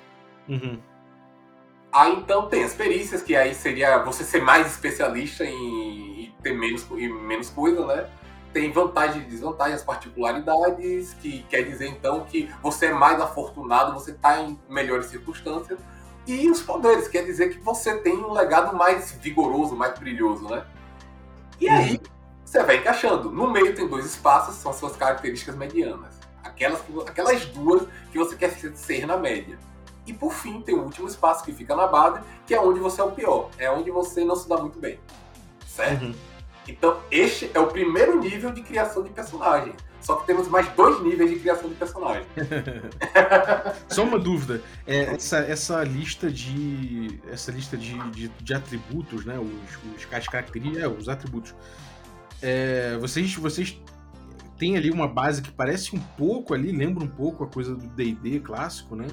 Uhum. 0.48 0.80
Aí 1.92 2.14
então 2.14 2.48
tem 2.48 2.64
as 2.64 2.72
perícias, 2.72 3.20
que 3.20 3.36
aí 3.36 3.54
seria 3.54 3.98
você 3.98 4.24
ser 4.24 4.40
mais 4.40 4.66
especialista 4.68 5.44
em, 5.44 6.34
ter 6.42 6.52
menos, 6.52 6.90
em 6.92 7.08
menos 7.08 7.50
coisa, 7.50 7.84
né? 7.86 8.08
Tem 8.50 8.72
vantagens 8.72 9.24
e 9.24 9.28
desvantagens, 9.28 9.82
particularidades, 9.82 11.14
que 11.14 11.42
quer 11.44 11.62
dizer 11.62 11.88
então 11.88 12.24
que 12.24 12.50
você 12.62 12.86
é 12.86 12.92
mais 12.94 13.20
afortunado, 13.20 13.92
você 13.92 14.12
está 14.12 14.40
em 14.40 14.58
melhores 14.68 15.06
circunstâncias. 15.06 15.78
E 16.26 16.48
os 16.50 16.62
poderes, 16.62 17.08
quer 17.08 17.24
dizer 17.24 17.50
que 17.50 17.58
você 17.58 17.96
tem 17.98 18.16
um 18.16 18.32
legado 18.32 18.76
mais 18.76 19.12
vigoroso, 19.12 19.74
mais 19.74 19.98
brilhoso, 19.98 20.48
né? 20.48 20.64
E 21.60 21.68
aí 21.68 22.00
você 22.44 22.62
vai 22.62 22.76
encaixando. 22.76 23.30
No 23.30 23.50
meio 23.50 23.74
tem 23.74 23.88
dois 23.88 24.06
espaços, 24.06 24.56
são 24.56 24.70
as 24.70 24.76
suas 24.76 24.96
características 24.96 25.56
medianas. 25.56 26.20
Aquelas, 26.44 26.80
que- 26.80 27.00
aquelas 27.00 27.44
duas 27.46 27.88
que 28.10 28.18
você 28.18 28.36
quer 28.36 28.50
ser 28.50 29.06
na 29.06 29.16
média. 29.16 29.58
E 30.06 30.12
por 30.12 30.32
fim, 30.32 30.60
tem 30.60 30.74
o 30.74 30.82
último 30.82 31.08
espaço 31.08 31.44
que 31.44 31.52
fica 31.52 31.74
na 31.74 31.86
base, 31.86 32.20
que 32.46 32.54
é 32.54 32.60
onde 32.60 32.80
você 32.80 33.00
é 33.00 33.04
o 33.04 33.12
pior. 33.12 33.50
É 33.58 33.70
onde 33.70 33.90
você 33.90 34.24
não 34.24 34.34
se 34.36 34.48
dá 34.48 34.56
muito 34.56 34.78
bem. 34.78 34.98
Certo? 35.66 36.04
Uhum. 36.04 36.14
Então, 36.68 37.00
este 37.10 37.50
é 37.54 37.58
o 37.58 37.66
primeiro 37.68 38.18
nível 38.18 38.52
de 38.52 38.62
criação 38.62 39.02
de 39.02 39.10
personagem. 39.10 39.74
Só 40.02 40.16
que 40.16 40.26
temos 40.26 40.48
mais 40.48 40.68
dois 40.74 41.00
níveis 41.02 41.30
de 41.30 41.38
criação 41.38 41.68
de 41.68 41.76
personagem. 41.76 42.24
Só 43.88 44.02
uma 44.02 44.18
dúvida. 44.18 44.60
É, 44.86 45.14
essa, 45.14 45.38
essa 45.38 45.84
lista 45.84 46.30
de. 46.30 47.20
Essa 47.30 47.52
lista 47.52 47.76
de, 47.76 47.96
de, 48.10 48.28
de 48.28 48.54
atributos, 48.54 49.24
né? 49.24 49.38
Os, 49.38 49.78
os 49.96 50.12
as 50.12 50.26
características. 50.26 50.82
É, 50.82 50.88
os 50.88 51.08
atributos. 51.08 51.54
É, 52.42 52.98
vocês, 52.98 53.32
vocês 53.36 53.80
têm 54.58 54.76
ali 54.76 54.90
uma 54.90 55.06
base 55.06 55.40
que 55.40 55.52
parece 55.52 55.94
um 55.94 56.00
pouco 56.00 56.52
ali, 56.52 56.72
lembra 56.72 57.04
um 57.04 57.08
pouco 57.08 57.44
a 57.44 57.46
coisa 57.46 57.74
do 57.74 57.86
DD 57.88 58.40
clássico, 58.40 58.96
né? 58.96 59.06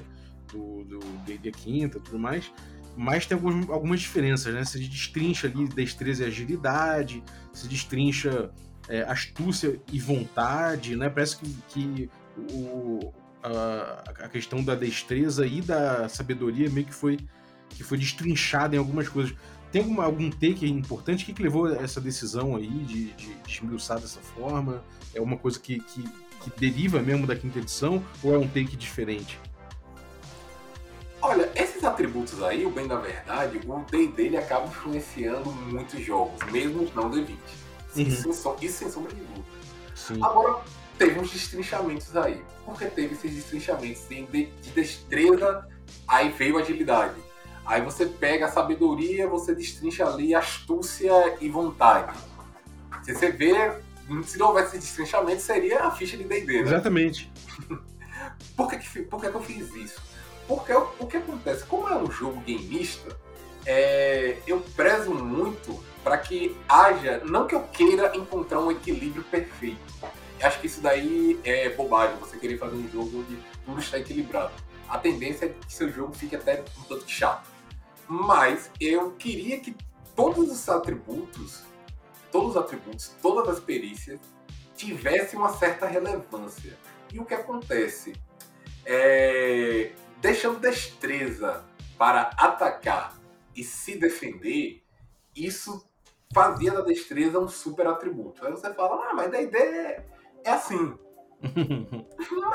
Do 0.52 0.84
DD 1.24 1.52
quinta 1.52 1.98
e 1.98 2.00
tudo 2.00 2.18
mais. 2.18 2.52
Mas 2.96 3.26
tem 3.26 3.36
algumas, 3.36 3.70
algumas 3.70 4.00
diferenças, 4.00 4.52
né? 4.52 4.64
Se 4.64 4.80
destrincha 4.80 5.46
ali 5.46 5.68
destreza 5.68 6.24
e 6.24 6.26
agilidade, 6.26 7.22
se 7.52 7.68
destrincha 7.68 8.50
é, 8.90 9.02
astúcia 9.02 9.80
e 9.92 10.00
vontade, 10.00 10.96
né? 10.96 11.08
Parece 11.08 11.36
que, 11.36 11.56
que 11.68 12.10
o, 12.52 13.12
a, 13.40 14.02
a 14.24 14.28
questão 14.28 14.62
da 14.62 14.74
destreza 14.74 15.46
e 15.46 15.62
da 15.62 16.08
sabedoria 16.08 16.68
meio 16.68 16.86
que 16.86 16.94
foi, 16.94 17.16
que 17.68 17.84
foi 17.84 17.96
destrinchada 17.96 18.74
em 18.74 18.78
algumas 18.78 19.08
coisas. 19.08 19.32
Tem 19.70 19.80
alguma, 19.80 20.04
algum 20.04 20.28
take 20.28 20.68
importante? 20.68 21.22
O 21.22 21.26
que, 21.26 21.32
que 21.32 21.42
levou 21.42 21.66
a 21.66 21.76
essa 21.76 22.00
decisão 22.00 22.56
aí 22.56 22.66
de, 22.66 23.12
de, 23.12 23.34
de 23.34 23.52
esmiuçar 23.52 24.00
dessa 24.00 24.20
forma? 24.20 24.82
É 25.14 25.20
uma 25.20 25.36
coisa 25.36 25.60
que, 25.60 25.78
que, 25.78 26.02
que 26.02 26.50
deriva 26.58 27.00
mesmo 27.00 27.28
da 27.28 27.36
quinta 27.36 27.60
edição 27.60 28.02
ou 28.24 28.34
é 28.34 28.38
um 28.38 28.48
take 28.48 28.76
diferente? 28.76 29.38
Olha, 31.22 31.48
esses 31.54 31.84
atributos 31.84 32.42
aí, 32.42 32.66
o 32.66 32.70
bem 32.70 32.88
da 32.88 32.96
verdade, 32.96 33.60
o 33.64 33.84
D&D 33.88 34.22
ele 34.24 34.36
acaba 34.36 34.66
influenciando 34.66 35.52
muitos 35.52 36.04
jogos, 36.04 36.42
mesmo 36.50 36.82
os 36.82 36.92
não 36.92 37.08
D20. 37.08 37.36
Uhum. 37.96 38.02
Isso, 38.02 38.22
sem 38.22 38.32
som- 38.32 38.56
isso 38.60 38.78
sem 38.78 38.90
sombra 38.90 39.12
de 39.12 39.20
dúvida. 39.20 39.44
Agora, 40.26 40.60
teve 40.98 41.18
uns 41.20 41.30
destrinchamentos 41.30 42.16
aí. 42.16 42.42
Porque 42.64 42.86
teve 42.86 43.14
esses 43.14 43.34
destrinchamentos 43.34 44.02
de, 44.08 44.24
de 44.46 44.70
destreza, 44.70 45.66
aí 46.06 46.28
veio 46.30 46.58
agilidade. 46.58 47.14
Aí 47.66 47.80
você 47.82 48.06
pega 48.06 48.46
a 48.46 48.50
sabedoria, 48.50 49.28
você 49.28 49.54
destrincha 49.54 50.06
ali 50.06 50.34
astúcia 50.34 51.36
e 51.40 51.48
vontade. 51.48 52.16
Se 53.02 53.14
você 53.14 53.30
vê, 53.30 53.72
se 54.24 54.38
não 54.38 54.48
houvesse 54.48 54.76
esse 54.76 54.86
destrinchamento, 54.86 55.40
seria 55.42 55.84
a 55.84 55.90
ficha 55.90 56.16
de 56.16 56.24
D&D, 56.24 56.52
né? 56.54 56.60
Exatamente. 56.60 57.30
Por 58.56 58.68
que, 58.68 58.78
que, 58.78 59.02
por 59.02 59.20
que, 59.20 59.28
que 59.30 59.34
eu 59.34 59.42
fiz 59.42 59.74
isso? 59.74 60.00
Porque 60.46 60.72
o, 60.72 60.88
o 60.98 61.06
que 61.06 61.16
acontece? 61.16 61.64
Como 61.64 61.88
é 61.88 61.96
um 61.96 62.10
jogo 62.10 62.40
gameista, 62.46 63.16
é, 63.64 64.36
eu 64.46 64.60
prezo 64.76 65.14
muito 65.14 65.82
para 66.02 66.18
que 66.18 66.56
haja. 66.68 67.22
Não 67.24 67.46
que 67.46 67.54
eu 67.54 67.62
queira 67.68 68.16
encontrar 68.16 68.60
um 68.60 68.70
equilíbrio 68.70 69.22
perfeito. 69.24 69.80
Acho 70.42 70.60
que 70.60 70.66
isso 70.66 70.80
daí 70.80 71.38
é 71.44 71.68
bobagem, 71.70 72.16
você 72.16 72.38
querer 72.38 72.56
fazer 72.58 72.76
um 72.76 72.88
jogo 72.90 73.20
onde 73.20 73.38
tudo 73.64 73.80
está 73.80 73.98
equilibrado. 73.98 74.52
A 74.88 74.98
tendência 74.98 75.46
é 75.46 75.48
que 75.48 75.72
seu 75.72 75.90
jogo 75.92 76.14
fique 76.14 76.34
até 76.34 76.64
um 76.78 76.82
tanto 76.84 77.08
chato. 77.08 77.48
Mas 78.08 78.70
eu 78.80 79.12
queria 79.12 79.60
que 79.60 79.76
todos 80.16 80.50
os 80.50 80.68
atributos, 80.68 81.62
todos 82.32 82.50
os 82.50 82.56
atributos, 82.56 83.14
todas 83.22 83.48
as 83.48 83.60
perícias 83.60 84.18
tivessem 84.74 85.38
uma 85.38 85.52
certa 85.52 85.86
relevância. 85.86 86.76
E 87.12 87.20
o 87.20 87.24
que 87.24 87.34
acontece? 87.34 88.14
É, 88.84 89.92
deixando 90.20 90.58
destreza 90.58 91.64
para 91.98 92.30
atacar 92.36 93.14
e 93.54 93.62
se 93.62 93.96
defender, 93.96 94.82
isso 95.36 95.86
fazia 96.32 96.72
da 96.72 96.82
destreza 96.82 97.38
um 97.38 97.48
super 97.48 97.86
atributo. 97.86 98.44
Aí 98.44 98.52
você 98.52 98.72
fala, 98.72 99.10
ah, 99.10 99.14
mas 99.14 99.30
da 99.30 99.40
ideia 99.40 100.06
é 100.44 100.50
assim. 100.50 100.94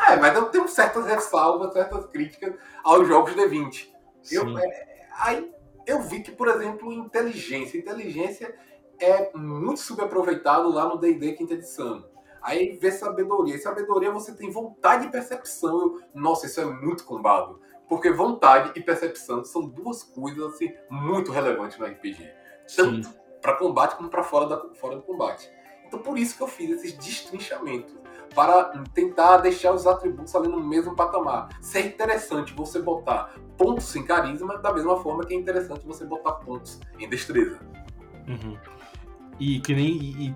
É, 0.07 0.17
mas 0.17 0.35
eu 0.35 0.45
tenho 0.49 0.67
certas 0.67 1.07
ressalvas, 1.07 1.73
certas 1.73 2.05
críticas 2.05 2.53
aos 2.83 3.07
jogos 3.07 3.33
D20. 3.33 3.89
Eu, 4.31 4.43
Sim. 4.43 4.59
é, 4.59 5.07
aí 5.17 5.51
eu 5.87 6.01
vi 6.03 6.21
que, 6.21 6.31
por 6.31 6.47
exemplo, 6.47 6.93
inteligência. 6.93 7.79
Inteligência 7.79 8.55
é 8.99 9.35
muito 9.35 9.79
subaproveitado 9.79 10.69
lá 10.69 10.87
no 10.87 10.97
D&D 10.97 11.33
quinta 11.33 11.55
edição. 11.55 12.07
Aí 12.43 12.77
vê 12.77 12.91
sabedoria. 12.91 13.55
E 13.55 13.59
sabedoria 13.59 14.11
você 14.11 14.35
tem 14.35 14.51
vontade 14.51 15.07
e 15.07 15.11
percepção. 15.11 15.81
Eu, 15.81 16.01
nossa, 16.13 16.45
isso 16.45 16.61
é 16.61 16.65
muito 16.65 17.03
combado. 17.03 17.59
Porque 17.89 18.11
vontade 18.11 18.71
e 18.75 18.83
percepção 18.83 19.43
são 19.43 19.67
duas 19.67 20.03
coisas 20.03 20.53
assim, 20.53 20.71
muito 20.89 21.31
relevantes 21.31 21.79
no 21.79 21.85
RPG. 21.87 22.31
Tanto 22.75 23.24
para 23.45 23.53
combate 23.57 23.95
como 23.95 24.09
para 24.09 24.23
fora, 24.23 24.47
da, 24.47 24.73
fora 24.73 24.95
do 24.95 25.03
combate. 25.03 25.47
Então 25.85 25.99
por 25.99 26.17
isso 26.17 26.35
que 26.35 26.41
eu 26.41 26.47
fiz 26.47 26.71
esses 26.71 26.97
destrinchamento 26.97 27.95
para 28.33 28.63
tentar 28.91 29.37
deixar 29.37 29.71
os 29.71 29.85
atributos 29.85 30.35
ali 30.35 30.47
no 30.47 30.59
mesmo 30.59 30.95
patamar. 30.95 31.49
Se 31.61 31.77
é 31.77 31.85
interessante 31.85 32.53
você 32.53 32.81
botar 32.81 33.35
pontos 33.55 33.95
em 33.95 34.03
carisma, 34.03 34.57
da 34.57 34.73
mesma 34.73 34.97
forma 34.97 35.23
que 35.23 35.35
é 35.35 35.37
interessante 35.37 35.85
você 35.85 36.03
botar 36.05 36.31
pontos 36.33 36.79
em 36.99 37.07
destreza. 37.07 37.59
Uhum. 38.27 38.57
E 39.39 39.59
que 39.59 39.75
nem 39.75 39.91
e, 39.95 40.35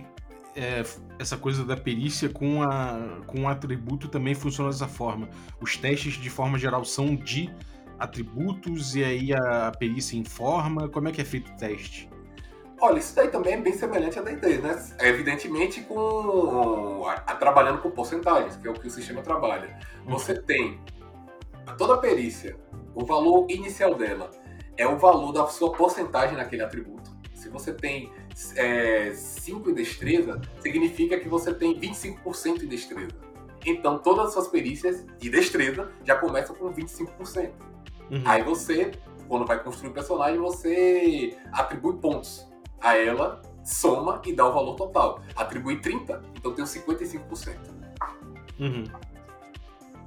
é, 0.56 0.84
essa 1.18 1.36
coisa 1.36 1.66
da 1.66 1.76
perícia 1.76 2.30
com, 2.30 2.62
a, 2.62 3.22
com 3.26 3.42
o 3.42 3.48
atributo 3.48 4.08
também 4.08 4.36
funciona 4.36 4.70
dessa 4.70 4.88
forma. 4.88 5.28
Os 5.60 5.76
testes, 5.76 6.14
de 6.14 6.30
forma 6.30 6.60
geral, 6.60 6.86
são 6.86 7.16
de 7.16 7.50
atributos 7.98 8.96
e 8.96 9.04
aí 9.04 9.34
a 9.34 9.72
perícia 9.72 10.16
informa. 10.16 10.88
Como 10.88 11.08
é 11.10 11.12
que 11.12 11.22
é 11.22 11.26
feito 11.26 11.52
o 11.52 11.58
teste? 11.58 12.08
Olha, 12.82 13.00
isso 13.00 13.14
daí 13.14 13.28
também 13.28 13.54
é 13.54 13.58
bem 13.58 13.74
semelhante 13.74 14.18
a 14.18 14.22
D&D, 14.22 14.60
né? 14.60 14.88
É, 15.00 15.10
evidentemente 15.10 15.82
com 15.82 17.06
a, 17.06 17.14
a, 17.14 17.36
trabalhando 17.36 17.82
com 17.82 17.92
porcentagens, 17.92 18.56
que 18.56 18.68
é 18.68 18.72
o 18.72 18.74
que 18.74 18.88
o 18.88 18.90
sistema 18.90 19.22
trabalha. 19.22 19.78
Uhum. 20.06 20.14
Você 20.14 20.42
tem 20.42 20.80
toda 21.78 21.96
a 21.96 21.98
perícia, 21.98 22.58
o 22.96 23.06
valor 23.06 23.46
inicial 23.50 23.96
dela 23.96 24.32
é 24.78 24.88
o 24.88 24.98
valor 24.98 25.34
da 25.34 25.46
sua 25.48 25.74
porcentagem 25.74 26.38
naquele 26.38 26.64
atributo. 26.64 27.12
Se 27.34 27.50
você 27.50 27.74
tem 27.74 28.12
5 28.34 28.58
é, 28.58 29.72
em 29.72 29.74
destreza, 29.74 30.42
significa 30.62 31.20
que 31.20 31.28
você 31.28 31.54
tem 31.54 31.78
25% 31.80 32.64
em 32.64 32.68
destreza. 32.68 33.16
Então 33.66 34.00
todas 34.00 34.28
as 34.28 34.34
suas 34.34 34.48
perícias 34.48 35.06
de 35.18 35.30
destreza 35.30 35.92
já 36.06 36.16
começam 36.16 36.56
com 36.56 36.74
25%. 36.74 37.52
Uhum. 38.10 38.24
Aí 38.26 38.42
você, 38.42 38.92
quando 39.28 39.46
vai 39.46 39.62
construir 39.62 39.90
o 39.90 39.94
personagem, 39.94 40.40
você 40.40 41.38
atribui 41.52 41.98
pontos 41.98 42.49
a 42.82 42.96
ela, 42.96 43.42
soma 43.64 44.22
e 44.26 44.34
dá 44.34 44.48
o 44.48 44.54
valor 44.54 44.76
total. 44.76 45.22
Atribui 45.36 45.78
30, 45.78 46.22
então 46.36 46.54
tem 46.54 46.64
os 46.64 46.74
55%. 46.74 47.56
Uhum. 48.60 48.84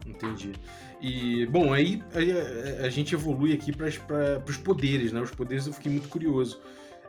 Entendi. 0.07 0.53
E, 1.01 1.47
bom, 1.47 1.73
aí, 1.73 2.03
aí 2.15 2.33
a, 2.33 2.87
a, 2.87 2.91
gente 2.91 3.15
evolui 3.15 3.53
aqui 3.53 3.73
para 3.73 3.89
os 4.49 4.57
poderes, 4.57 5.13
né? 5.13 5.21
Os 5.21 5.31
poderes 5.31 5.67
eu 5.67 5.73
fiquei 5.73 5.91
muito 5.91 6.09
curioso. 6.09 6.61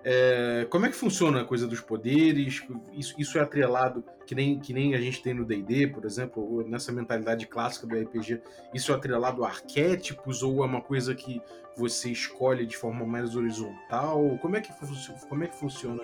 É, 0.05 0.67
como 0.69 0.85
é 0.85 0.89
que 0.89 0.95
funciona 0.95 1.41
a 1.41 1.45
coisa 1.45 1.65
dos 1.65 1.79
poderes? 1.79 2.61
Isso, 2.93 3.15
isso 3.17 3.37
é 3.37 3.41
atrelado, 3.41 4.03
que 4.25 4.35
nem, 4.35 4.59
que 4.59 4.73
nem 4.73 4.93
a 4.95 4.99
gente 4.99 5.21
tem 5.21 5.33
no 5.33 5.45
DD, 5.45 5.87
por 5.87 6.03
exemplo, 6.03 6.67
nessa 6.67 6.91
mentalidade 6.91 7.47
clássica 7.47 7.87
do 7.87 7.95
RPG. 7.95 8.41
Isso 8.73 8.91
é 8.91 8.95
atrelado 8.95 9.45
a 9.45 9.47
arquétipos 9.47 10.43
ou 10.43 10.63
é 10.63 10.65
uma 10.65 10.81
coisa 10.81 11.15
que 11.15 11.41
você 11.75 12.11
escolhe 12.11 12.65
de 12.65 12.77
forma 12.77 13.05
mais 13.05 13.35
horizontal? 13.35 14.37
Como 14.41 14.57
é 14.57 14.61
que, 14.61 14.71
como 15.29 15.43
é 15.43 15.47
que 15.47 15.55
funciona? 15.55 16.03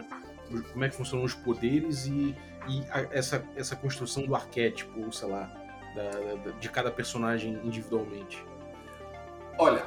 Como 0.71 0.83
é 0.83 0.89
que 0.89 0.95
funcionam 0.95 1.25
os 1.25 1.35
poderes 1.35 2.05
e, 2.05 2.35
e 2.67 2.83
a, 2.89 3.01
essa, 3.11 3.45
essa 3.55 3.75
construção 3.75 4.25
do 4.25 4.33
arquétipo, 4.33 5.11
sei 5.11 5.27
lá, 5.27 5.43
da, 5.93 6.35
da, 6.35 6.51
de 6.57 6.69
cada 6.69 6.89
personagem 6.89 7.59
individualmente? 7.63 8.43
Olha, 9.57 9.85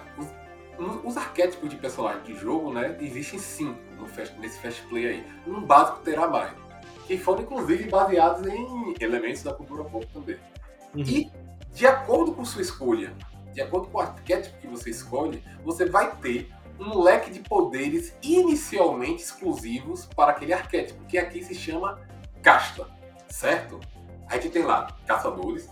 os 0.78 1.16
arquétipos 1.16 1.68
de 1.68 1.76
personagem 1.76 2.22
de 2.22 2.34
jogo, 2.34 2.72
né, 2.72 2.96
existem 3.00 3.38
cinco 3.38 4.06
fast, 4.08 4.38
nesse 4.38 4.58
Fast 4.60 4.82
Play 4.88 5.06
aí. 5.06 5.26
No 5.46 5.60
básico 5.60 6.00
terá 6.00 6.28
mais. 6.28 6.52
Que 7.06 7.16
foram, 7.18 7.42
inclusive, 7.42 7.88
baseados 7.88 8.46
em 8.46 8.94
elementos 9.00 9.42
da 9.42 9.52
cultura 9.52 9.84
pop 9.84 10.06
também. 10.12 10.36
Uhum. 10.94 11.02
E, 11.02 11.30
de 11.72 11.86
acordo 11.86 12.32
com 12.32 12.44
sua 12.44 12.62
escolha, 12.62 13.12
de 13.52 13.60
acordo 13.60 13.88
com 13.88 13.98
o 13.98 14.00
arquétipo 14.00 14.58
que 14.58 14.66
você 14.66 14.90
escolhe, 14.90 15.42
você 15.64 15.84
vai 15.84 16.14
ter 16.16 16.50
um 16.78 17.00
leque 17.00 17.30
de 17.30 17.40
poderes 17.40 18.14
inicialmente 18.22 19.22
exclusivos 19.22 20.06
para 20.06 20.32
aquele 20.32 20.52
arquétipo, 20.52 21.04
que 21.04 21.18
aqui 21.18 21.42
se 21.42 21.54
chama 21.54 22.00
casta, 22.42 22.86
certo? 23.28 23.78
A 24.26 24.34
gente 24.34 24.50
tem 24.50 24.62
lá 24.62 24.88
caçadores, 25.06 25.68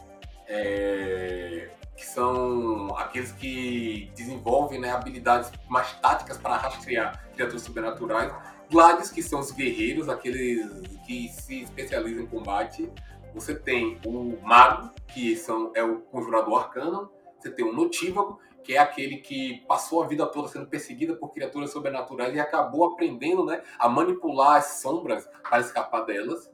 é, 0.46 1.70
que 2.00 2.06
são 2.06 2.96
aqueles 2.96 3.30
que 3.30 4.10
desenvolvem 4.16 4.80
né, 4.80 4.90
habilidades 4.90 5.52
mais 5.68 5.92
táticas 6.00 6.38
para 6.38 6.56
rastrear 6.56 7.28
criaturas 7.34 7.60
sobrenaturais. 7.60 8.32
Gladios, 8.70 9.10
que 9.10 9.22
são 9.22 9.38
os 9.38 9.52
guerreiros, 9.52 10.08
aqueles 10.08 10.66
que 11.06 11.28
se 11.28 11.60
especializam 11.60 12.24
em 12.24 12.26
combate. 12.26 12.90
Você 13.34 13.54
tem 13.54 14.00
o 14.06 14.38
Mago, 14.42 14.90
que 15.08 15.36
são, 15.36 15.72
é 15.74 15.84
o 15.84 16.00
conjurador 16.00 16.60
arcano. 16.60 17.12
Você 17.38 17.50
tem 17.50 17.66
o 17.66 17.72
Notívago, 17.72 18.40
que 18.64 18.72
é 18.76 18.78
aquele 18.78 19.18
que 19.18 19.62
passou 19.68 20.02
a 20.02 20.06
vida 20.06 20.24
toda 20.24 20.48
sendo 20.48 20.68
perseguida 20.68 21.14
por 21.14 21.34
criaturas 21.34 21.70
sobrenaturais 21.70 22.34
e 22.34 22.40
acabou 22.40 22.86
aprendendo 22.86 23.44
né, 23.44 23.62
a 23.78 23.90
manipular 23.90 24.56
as 24.56 24.80
sombras 24.80 25.28
para 25.42 25.60
escapar 25.60 26.06
delas. 26.06 26.50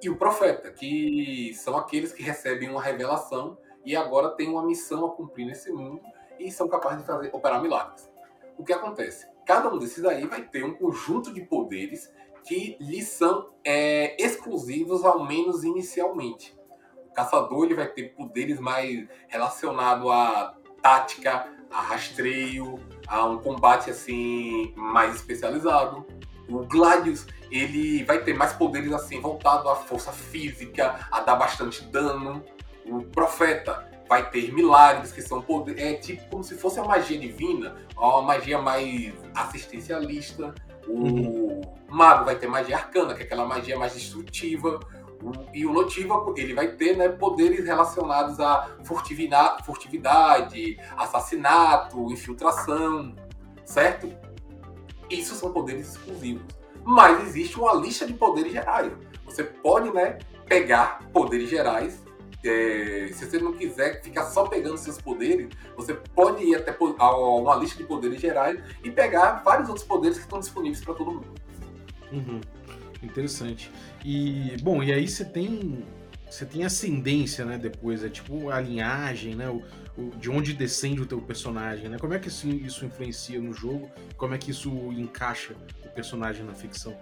E 0.00 0.08
o 0.08 0.16
Profeta, 0.16 0.70
que 0.70 1.52
são 1.54 1.76
aqueles 1.76 2.12
que 2.12 2.22
recebem 2.22 2.70
uma 2.70 2.80
revelação 2.82 3.58
e 3.86 3.94
agora 3.94 4.30
tem 4.30 4.50
uma 4.50 4.66
missão 4.66 5.06
a 5.06 5.10
cumprir 5.10 5.46
nesse 5.46 5.70
mundo 5.70 6.00
e 6.40 6.50
são 6.50 6.68
capazes 6.68 6.98
de 6.98 7.06
fazer 7.06 7.30
operar 7.32 7.62
milagres. 7.62 8.10
O 8.58 8.64
que 8.64 8.72
acontece? 8.72 9.28
Cada 9.46 9.72
um 9.72 9.78
desses 9.78 10.04
aí 10.04 10.26
vai 10.26 10.42
ter 10.42 10.64
um 10.64 10.74
conjunto 10.74 11.32
de 11.32 11.40
poderes 11.42 12.12
que 12.44 12.76
lhes 12.80 13.08
são 13.08 13.48
é, 13.64 14.20
exclusivos, 14.20 15.04
ao 15.04 15.24
menos 15.24 15.62
inicialmente. 15.62 16.58
O 17.08 17.14
caçador 17.14 17.64
ele 17.64 17.74
vai 17.74 17.86
ter 17.86 18.14
poderes 18.14 18.58
mais 18.58 19.06
relacionados 19.28 20.10
à 20.10 20.56
tática, 20.82 21.48
a 21.70 21.80
rastreio, 21.80 22.80
a 23.06 23.24
um 23.24 23.38
combate 23.38 23.90
assim 23.90 24.72
mais 24.76 25.14
especializado. 25.14 26.04
O 26.48 26.64
Gladius 26.64 27.26
ele 27.50 28.04
vai 28.04 28.22
ter 28.22 28.34
mais 28.34 28.52
poderes 28.52 28.92
assim 28.92 29.20
voltado 29.20 29.68
à 29.68 29.76
força 29.76 30.10
física, 30.10 31.06
a 31.10 31.20
dar 31.20 31.36
bastante 31.36 31.84
dano 31.84 32.44
o 32.88 33.02
profeta 33.02 33.86
vai 34.08 34.30
ter 34.30 34.52
milagres 34.52 35.12
que 35.12 35.20
são 35.20 35.42
poder, 35.42 35.80
é 35.80 35.94
tipo 35.94 36.28
como 36.30 36.44
se 36.44 36.54
fosse 36.56 36.78
a 36.78 36.84
magia 36.84 37.18
divina, 37.18 37.76
uma 37.96 38.22
magia 38.22 38.58
mais 38.60 39.12
assistencialista. 39.34 40.54
O 40.86 40.92
uhum. 40.92 41.60
mago 41.88 42.24
vai 42.24 42.36
ter 42.36 42.46
magia 42.46 42.76
arcana, 42.76 43.14
que 43.14 43.22
é 43.22 43.24
aquela 43.24 43.44
magia 43.44 43.76
mais 43.76 43.94
destrutiva. 43.94 44.78
O, 45.20 45.32
e 45.52 45.66
o 45.66 45.72
notívago, 45.72 46.34
ele 46.36 46.54
vai 46.54 46.68
ter 46.68 46.96
né, 46.96 47.08
poderes 47.08 47.64
relacionados 47.64 48.38
a 48.38 48.76
furtividade, 48.84 49.64
furtividade, 49.64 50.78
assassinato, 50.96 52.12
infiltração, 52.12 53.16
certo? 53.64 54.12
Isso 55.10 55.34
são 55.34 55.52
poderes 55.52 55.90
exclusivos. 55.90 56.44
Mas 56.84 57.26
existe 57.26 57.58
uma 57.58 57.74
lista 57.74 58.06
de 58.06 58.14
poderes 58.14 58.52
gerais. 58.52 58.92
Você 59.24 59.42
pode 59.42 59.90
né, 59.92 60.18
pegar 60.46 61.00
poderes 61.12 61.50
gerais 61.50 62.05
é, 62.48 63.08
se 63.12 63.24
você 63.24 63.38
não 63.38 63.52
quiser 63.52 64.02
ficar 64.02 64.26
só 64.26 64.46
pegando 64.46 64.76
seus 64.76 65.00
poderes, 65.00 65.48
você 65.76 65.94
pode 65.94 66.44
ir 66.44 66.54
até 66.54 66.76
a 66.98 67.16
uma 67.16 67.56
lista 67.56 67.76
de 67.76 67.84
poderes 67.84 68.20
gerais 68.20 68.60
e 68.82 68.90
pegar 68.90 69.42
vários 69.44 69.68
outros 69.68 69.86
poderes 69.86 70.16
que 70.16 70.24
estão 70.24 70.40
disponíveis 70.40 70.84
para 70.84 70.94
todo 70.94 71.12
mundo. 71.12 71.34
Uhum. 72.12 72.40
Interessante. 73.02 73.70
E 74.04 74.56
bom, 74.62 74.82
e 74.82 74.92
aí 74.92 75.06
você 75.06 75.24
tem 75.24 75.84
você 76.28 76.44
tem 76.44 76.64
ascendência, 76.64 77.44
né? 77.44 77.56
Depois 77.56 78.02
é 78.02 78.08
tipo 78.08 78.50
a 78.50 78.60
linhagem, 78.60 79.34
né? 79.34 79.48
O, 79.48 79.62
o, 79.96 80.10
de 80.16 80.28
onde 80.28 80.52
descende 80.52 81.00
o 81.00 81.06
teu 81.06 81.20
personagem, 81.20 81.88
né? 81.88 81.98
Como 81.98 82.14
é 82.14 82.18
que 82.18 82.28
isso, 82.28 82.48
isso 82.48 82.84
influencia 82.84 83.40
no 83.40 83.52
jogo? 83.52 83.90
Como 84.16 84.34
é 84.34 84.38
que 84.38 84.50
isso 84.50 84.70
encaixa 84.92 85.54
o 85.84 85.88
personagem 85.90 86.44
na 86.44 86.52
ficção? 86.52 86.96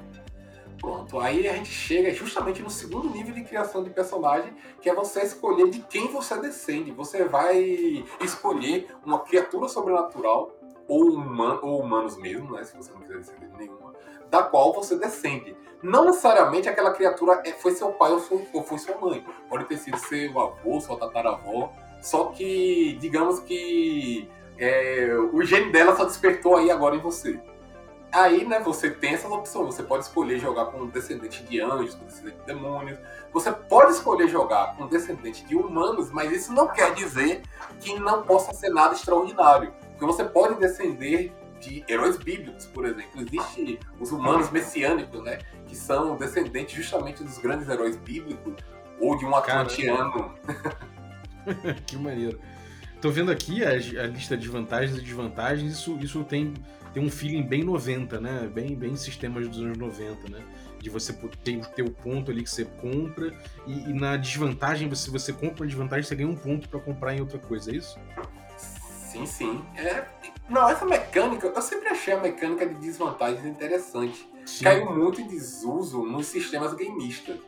Pronto, 0.85 1.19
aí 1.19 1.49
a 1.49 1.55
gente 1.55 1.71
chega 1.71 2.13
justamente 2.13 2.61
no 2.61 2.69
segundo 2.69 3.09
nível 3.09 3.35
de 3.35 3.43
criação 3.43 3.83
de 3.83 3.89
personagem, 3.89 4.53
que 4.83 4.91
é 4.91 4.95
você 4.95 5.23
escolher 5.23 5.71
de 5.71 5.81
quem 5.81 6.09
você 6.09 6.39
descende. 6.39 6.93
Você 6.93 7.25
vai 7.25 8.05
escolher 8.21 8.95
uma 9.03 9.21
criatura 9.21 9.67
sobrenatural, 9.67 10.53
ou, 10.87 11.15
human, 11.15 11.59
ou 11.63 11.81
humanos 11.81 12.19
mesmo, 12.19 12.53
né, 12.53 12.65
se 12.65 12.77
você 12.77 12.93
não 12.93 13.01
quiser 13.01 13.17
descender 13.17 13.49
de 13.49 13.57
nenhuma, 13.57 13.95
da 14.29 14.43
qual 14.43 14.75
você 14.75 14.99
descende. 14.99 15.57
Não 15.83 16.05
necessariamente 16.05 16.69
aquela 16.69 16.93
criatura 16.93 17.41
é, 17.47 17.53
foi 17.53 17.73
seu 17.73 17.91
pai 17.93 18.13
ou 18.13 18.19
foi, 18.19 18.47
ou 18.53 18.63
foi 18.63 18.77
sua 18.77 18.99
mãe. 18.99 19.25
Pode 19.49 19.65
ter 19.65 19.79
sido 19.79 19.97
seu 19.97 20.39
avô, 20.39 20.81
sua 20.83 20.99
tataravó. 20.99 21.73
Só 22.03 22.27
que, 22.27 22.99
digamos 23.01 23.41
que 23.41 24.29
é, 24.59 25.17
o 25.33 25.43
gene 25.45 25.73
dela 25.73 25.97
só 25.97 26.05
despertou 26.05 26.57
aí 26.57 26.71
agora 26.71 26.95
em 26.95 27.01
você. 27.01 27.41
Aí, 28.15 28.45
né, 28.45 28.61
você 28.61 28.91
tem 28.91 29.15
essas 29.15 29.31
opções. 29.31 29.75
Você 29.75 29.83
pode 29.83 30.05
escolher 30.05 30.39
jogar 30.39 30.67
com 30.67 30.83
um 30.83 30.89
descendente 30.89 31.43
de 31.43 31.61
anjos, 31.61 31.97
com 31.97 32.05
um 32.05 32.07
descendente 32.07 32.37
de 32.39 32.47
demônios. 32.47 32.99
Você 33.33 33.51
pode 33.51 33.93
escolher 33.93 34.29
jogar 34.29 34.77
com 34.77 34.85
um 34.85 34.87
descendente 34.87 35.45
de 35.45 35.57
humanos, 35.57 36.13
mas 36.13 36.31
isso 36.31 36.53
não 36.53 36.69
quer 36.69 36.95
dizer 36.95 37.43
que 37.81 37.99
não 37.99 38.23
possa 38.23 38.55
ser 38.55 38.71
nada 38.71 38.95
extraordinário. 38.95 39.75
Porque 39.91 40.07
você 40.07 40.23
pode 40.23 40.55
descender 40.61 41.33
de 41.59 41.85
heróis 41.89 42.17
bíblicos, 42.17 42.67
por 42.67 42.85
exemplo. 42.85 43.21
Existem 43.21 43.81
os 43.99 44.13
humanos 44.13 44.49
messiânicos, 44.51 45.21
né? 45.25 45.39
Que 45.67 45.75
são 45.75 46.17
descendentes 46.17 46.77
justamente 46.77 47.25
dos 47.25 47.39
grandes 47.39 47.69
heróis 47.69 47.97
bíblicos 47.97 48.55
ou 49.01 49.19
de 49.19 49.25
um 49.25 49.35
atlantiano. 49.35 50.33
que 51.85 51.97
maneiro. 51.97 52.39
Tô 53.01 53.11
vendo 53.11 53.31
aqui 53.31 53.65
a, 53.65 53.71
a, 53.71 54.07
lista 54.07 54.37
de 54.37 54.49
vantagens 54.49 54.97
e 54.97 55.03
desvantagens, 55.03 55.73
isso, 55.73 55.99
isso 56.01 56.25
tem, 56.25 56.55
tem 56.95 57.05
um 57.05 57.11
feeling 57.11 57.43
bem 57.43 57.65
90, 57.65 58.21
né? 58.21 58.49
Bem, 58.55 58.77
bem 58.77 58.95
sistemas 58.95 59.49
dos 59.49 59.59
anos 59.59 59.77
90, 59.77 60.31
né? 60.31 60.45
De 60.79 60.89
você 60.89 61.13
ter, 61.43 61.67
ter 61.71 61.83
o 61.83 61.91
ponto 61.91 62.31
ali 62.31 62.45
que 62.45 62.51
você 62.51 62.65
compra 62.65 63.37
e, 63.67 63.91
e 63.91 63.93
na 63.93 64.17
desvantagem, 64.17 64.95
se 64.95 65.11
você 65.11 65.33
compra 65.33 65.65
uma 65.65 65.67
desvantagem, 65.67 66.05
você 66.05 66.15
ganha 66.15 66.29
um 66.29 66.37
ponto 66.37 66.69
para 66.69 66.79
comprar 66.79 67.15
em 67.15 67.21
outra 67.21 67.39
coisa, 67.39 67.73
é 67.73 67.75
isso? 67.75 67.99
Sim, 68.57 69.27
sim. 69.27 69.65
É, 69.77 70.07
não, 70.49 70.69
essa 70.69 70.85
mecânica, 70.85 71.49
eu 71.49 71.63
sempre 71.63 71.89
achei 71.89 72.15
a 72.15 72.21
mecânica 72.21 72.65
de 72.65 72.75
desvantagens 72.77 73.45
interessante. 73.45 74.29
Sim. 74.47 74.65
Caiu 74.65 74.95
muito 74.95 75.21
em 75.21 75.27
desuso 75.27 76.05
nos 76.05 76.27
sistemas 76.27 76.75
gameistas. 76.75 77.39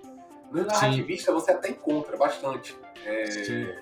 No 0.51 0.65
narrativista 0.65 1.33
você 1.33 1.53
até 1.53 1.71
encontra 1.71 2.17
bastante. 2.17 2.77
É, 3.05 3.79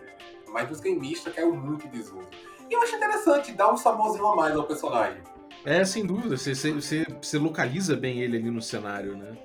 mas 0.48 0.68
nos 0.68 0.80
gameistas 0.80 1.32
caiu 1.34 1.54
muito 1.54 1.86
em 1.86 1.90
desuso. 1.90 2.28
E 2.68 2.74
eu 2.74 2.82
acho 2.82 2.96
interessante, 2.96 3.52
dá 3.52 3.72
um 3.72 3.76
saborzinho 3.76 4.26
a 4.26 4.36
mais 4.36 4.54
ao 4.54 4.64
personagem. 4.64 5.22
É, 5.64 5.84
sem 5.84 6.04
dúvida. 6.04 6.36
Você, 6.36 6.54
você, 6.54 7.06
você 7.20 7.38
localiza 7.38 7.96
bem 7.96 8.20
ele 8.20 8.36
ali 8.36 8.50
no 8.50 8.62
cenário, 8.62 9.16
né? 9.16 9.36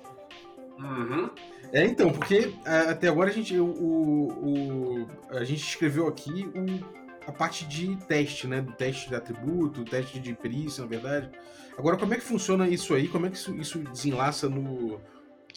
Uhum. 0.77 1.29
É, 1.71 1.85
então, 1.85 2.11
porque 2.11 2.53
até 2.65 3.07
agora 3.07 3.29
a 3.29 3.33
gente, 3.33 3.57
o, 3.57 3.65
o, 3.65 5.07
a 5.29 5.43
gente 5.43 5.61
escreveu 5.61 6.07
aqui 6.07 6.49
o 6.55 6.99
a 7.29 7.31
parte 7.31 7.65
de 7.65 7.95
teste, 8.07 8.47
né? 8.47 8.61
Do 8.61 8.73
teste 8.73 9.07
de 9.07 9.15
atributo, 9.15 9.85
teste 9.85 10.19
de 10.19 10.33
perícia, 10.33 10.83
na 10.83 10.89
verdade. 10.89 11.29
Agora, 11.77 11.95
como 11.95 12.13
é 12.13 12.17
que 12.17 12.23
funciona 12.23 12.67
isso 12.67 12.93
aí? 12.93 13.07
Como 13.07 13.25
é 13.25 13.29
que 13.29 13.37
isso, 13.37 13.55
isso 13.55 13.79
desenlaça 13.79 14.49
no, 14.49 14.99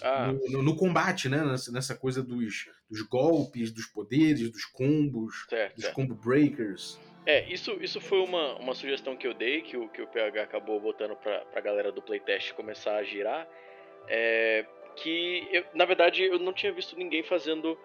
ah. 0.02 0.32
no, 0.32 0.50
no, 0.50 0.62
no, 0.62 0.76
combate, 0.76 1.28
né? 1.28 1.42
Nessa, 1.44 1.72
nessa 1.72 1.94
coisa 1.94 2.22
dos, 2.22 2.68
dos, 2.90 3.02
golpes, 3.02 3.72
dos 3.72 3.86
poderes, 3.86 4.50
dos 4.50 4.66
combos, 4.66 5.46
certo, 5.48 5.74
dos 5.74 5.84
certo. 5.84 5.94
combo 5.94 6.14
breakers. 6.14 6.98
É, 7.24 7.44
isso, 7.44 7.72
isso 7.80 8.00
foi 8.00 8.18
uma, 8.18 8.54
uma 8.56 8.74
sugestão 8.74 9.16
que 9.16 9.26
eu 9.26 9.34
dei, 9.34 9.62
que 9.62 9.76
o, 9.76 9.88
que 9.88 10.02
o 10.02 10.08
PH 10.08 10.42
acabou 10.42 10.80
botando 10.80 11.14
pra, 11.16 11.44
pra 11.44 11.60
galera 11.60 11.92
do 11.92 12.02
playtest 12.02 12.52
começar 12.54 12.96
a 12.96 13.04
girar. 13.04 13.46
É, 14.08 14.66
que, 14.96 15.48
eu, 15.52 15.64
na 15.72 15.84
verdade, 15.84 16.24
eu 16.24 16.38
não 16.38 16.52
tinha 16.52 16.72
visto 16.72 16.96
ninguém 16.96 17.22
fazendo 17.22 17.78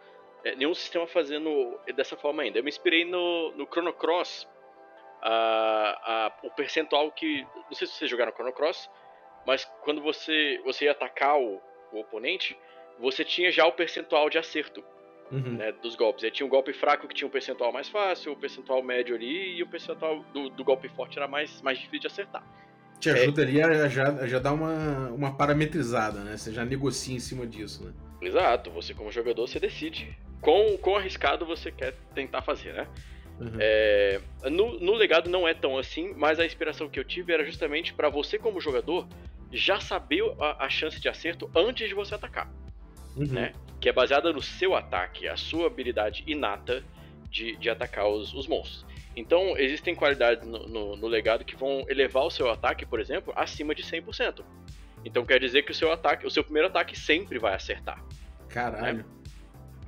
é, 0.43 0.55
nenhum 0.55 0.73
sistema 0.73 1.05
fazendo 1.05 1.79
dessa 1.95 2.17
forma 2.17 2.41
ainda. 2.41 2.57
Eu 2.57 2.63
me 2.63 2.69
inspirei 2.69 3.05
no, 3.05 3.51
no 3.51 3.65
Chrono 3.67 3.93
Cross, 3.93 4.47
a, 5.21 6.25
a, 6.25 6.47
o 6.47 6.51
percentual 6.51 7.11
que. 7.11 7.45
Não 7.55 7.73
sei 7.73 7.85
se 7.85 7.93
vocês 7.93 8.09
jogaram 8.09 8.31
Chrono 8.31 8.53
Cross, 8.53 8.89
mas 9.45 9.65
quando 9.83 10.01
você, 10.01 10.59
você 10.63 10.85
ia 10.85 10.91
atacar 10.91 11.39
o, 11.39 11.61
o 11.91 11.99
oponente, 11.99 12.57
você 12.97 13.23
tinha 13.23 13.51
já 13.51 13.67
o 13.67 13.71
percentual 13.71 14.29
de 14.29 14.37
acerto 14.39 14.83
uhum. 15.31 15.57
né, 15.57 15.71
dos 15.71 15.95
golpes. 15.95 16.23
Aí 16.23 16.31
tinha 16.31 16.45
um 16.45 16.49
golpe 16.49 16.73
fraco 16.73 17.07
que 17.07 17.13
tinha 17.13 17.27
um 17.27 17.31
percentual 17.31 17.71
mais 17.71 17.89
fácil, 17.89 18.33
o 18.33 18.35
percentual 18.35 18.81
médio 18.83 19.15
ali, 19.15 19.57
e 19.57 19.63
o 19.63 19.67
percentual 19.67 20.23
do, 20.33 20.49
do 20.49 20.63
golpe 20.63 20.87
forte 20.89 21.17
era 21.17 21.27
mais, 21.27 21.61
mais 21.61 21.77
difícil 21.77 22.01
de 22.01 22.07
acertar. 22.07 22.43
Te 22.99 23.09
ajudaria 23.09 23.63
é, 23.63 23.85
a 23.85 23.89
já, 23.89 24.27
já 24.27 24.39
dar 24.39 24.53
uma, 24.53 25.09
uma 25.09 25.35
parametrizada, 25.35 26.21
né? 26.21 26.35
Você 26.35 26.51
já 26.51 26.65
negocia 26.65 27.15
em 27.15 27.19
cima 27.19 27.45
disso, 27.45 27.85
né? 27.85 27.93
Exato, 28.21 28.71
você 28.71 28.93
como 28.93 29.11
jogador, 29.11 29.47
você 29.47 29.59
decide 29.59 30.17
quão, 30.41 30.77
quão 30.77 30.95
arriscado 30.95 31.45
você 31.45 31.71
quer 31.71 31.93
tentar 32.15 32.41
fazer, 32.41 32.73
né? 32.73 32.87
Uhum. 33.39 33.57
É, 33.59 34.19
no, 34.45 34.79
no, 34.79 34.93
legado 34.93 35.29
não 35.29 35.47
é 35.47 35.53
tão 35.53 35.77
assim, 35.77 36.11
mas 36.15 36.39
a 36.39 36.45
inspiração 36.45 36.89
que 36.89 36.99
eu 36.99 37.03
tive 37.03 37.31
era 37.31 37.45
justamente 37.45 37.93
para 37.93 38.09
você 38.09 38.39
como 38.39 38.59
jogador 38.59 39.07
já 39.51 39.79
saber 39.79 40.23
a, 40.39 40.65
a, 40.65 40.69
chance 40.69 40.99
de 40.99 41.07
acerto 41.07 41.49
antes 41.55 41.87
de 41.87 41.93
você 41.93 42.15
atacar, 42.15 42.51
uhum. 43.15 43.27
né? 43.27 43.53
Que 43.79 43.89
é 43.89 43.93
baseada 43.93 44.31
no 44.33 44.41
seu 44.41 44.75
ataque, 44.75 45.27
a 45.27 45.37
sua 45.37 45.67
habilidade 45.67 46.23
inata 46.27 46.83
de, 47.29 47.55
de 47.57 47.69
atacar 47.69 48.07
os, 48.07 48.33
os 48.33 48.47
monstros. 48.47 48.85
Então, 49.15 49.57
existem 49.57 49.95
qualidades 49.95 50.47
no, 50.47 50.67
no, 50.67 50.95
no, 50.95 51.07
legado 51.07 51.43
que 51.43 51.55
vão 51.55 51.83
elevar 51.89 52.23
o 52.23 52.29
seu 52.29 52.51
ataque, 52.51 52.85
por 52.85 52.99
exemplo, 52.99 53.33
acima 53.35 53.73
de 53.73 53.83
100%. 53.83 54.43
Então, 55.03 55.25
quer 55.25 55.39
dizer 55.39 55.63
que 55.63 55.71
o 55.71 55.75
seu 55.75 55.91
ataque, 55.91 56.25
o 56.25 56.29
seu 56.29 56.43
primeiro 56.43 56.67
ataque 56.67 56.97
sempre 56.97 57.39
vai 57.39 57.55
acertar. 57.55 58.03
Caralho. 58.47 58.97
Né? 58.97 59.05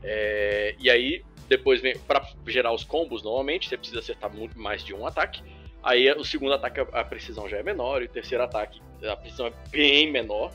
É, 0.04 0.76
e 0.80 0.90
aí, 0.90 1.24
depois 1.48 1.82
vem 1.82 1.98
para 1.98 2.28
gerar 2.48 2.72
os 2.72 2.84
combos, 2.84 3.24
normalmente 3.24 3.70
você 3.70 3.78
precisa 3.78 4.00
acertar 4.00 4.34
muito 4.34 4.58
mais 4.58 4.84
de 4.84 4.94
um 4.94 5.06
ataque. 5.06 5.44
Aí 5.82 6.12
o 6.12 6.24
segundo 6.24 6.54
ataque 6.54 6.80
a 6.80 7.04
precisão 7.04 7.48
já 7.48 7.58
é 7.58 7.64
menor, 7.64 8.02
e 8.02 8.06
o 8.06 8.10
terceiro 8.10 8.44
ataque 8.44 8.82
a 9.04 9.16
precisão 9.16 9.48
é 9.48 9.54
bem 9.70 10.12
menor, 10.12 10.52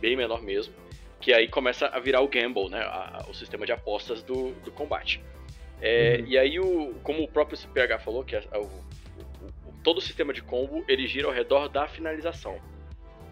bem 0.00 0.16
menor 0.16 0.42
mesmo. 0.42 0.74
Que 1.20 1.32
aí 1.32 1.48
começa 1.48 1.86
a 1.86 1.98
virar 1.98 2.20
o 2.20 2.28
gamble, 2.28 2.68
né? 2.68 2.80
A, 2.80 3.22
a, 3.22 3.30
o 3.30 3.34
sistema 3.34 3.64
de 3.64 3.72
apostas 3.72 4.22
do, 4.22 4.52
do 4.62 4.70
combate. 4.70 5.22
É, 5.80 6.18
uhum. 6.20 6.26
E 6.26 6.38
aí, 6.38 6.60
o, 6.60 6.94
como 7.02 7.22
o 7.22 7.28
próprio 7.28 7.56
CPH 7.56 7.98
falou, 8.02 8.24
que 8.24 8.36
é, 8.36 8.42
o, 8.54 8.64
o, 8.64 9.72
todo 9.82 9.98
o 9.98 10.00
sistema 10.00 10.32
de 10.32 10.42
combo 10.42 10.84
ele 10.88 11.06
gira 11.06 11.26
ao 11.26 11.32
redor 11.32 11.68
da 11.68 11.86
finalização. 11.86 12.58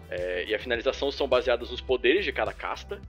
É, 0.09 0.45
e 0.47 0.53
a 0.53 0.59
finalização 0.59 1.11
são 1.11 1.27
baseadas 1.27 1.71
nos 1.71 1.81
poderes 1.81 2.23
de 2.23 2.31
cada 2.31 2.53
casta 2.53 3.01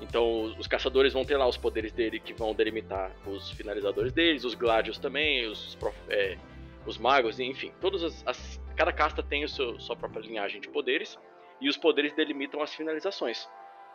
então 0.00 0.54
os 0.58 0.66
caçadores 0.66 1.12
vão 1.12 1.24
ter 1.24 1.36
lá 1.36 1.46
os 1.46 1.56
poderes 1.56 1.92
dele 1.92 2.18
que 2.18 2.32
vão 2.32 2.54
delimitar 2.54 3.10
os 3.26 3.50
finalizadores 3.52 4.12
deles, 4.12 4.44
os 4.44 4.54
gladios 4.54 4.98
também, 4.98 5.46
os, 5.46 5.78
é, 6.08 6.36
os 6.84 6.98
magos, 6.98 7.38
enfim, 7.38 7.72
todas 7.80 8.02
as, 8.02 8.26
as, 8.26 8.60
cada 8.76 8.92
casta 8.92 9.22
tem 9.22 9.44
a 9.44 9.48
sua 9.48 9.96
própria 9.96 10.20
linhagem 10.20 10.60
de 10.60 10.68
poderes 10.68 11.18
e 11.60 11.68
os 11.68 11.76
poderes 11.76 12.12
delimitam 12.12 12.60
as 12.60 12.74
finalizações. 12.74 13.48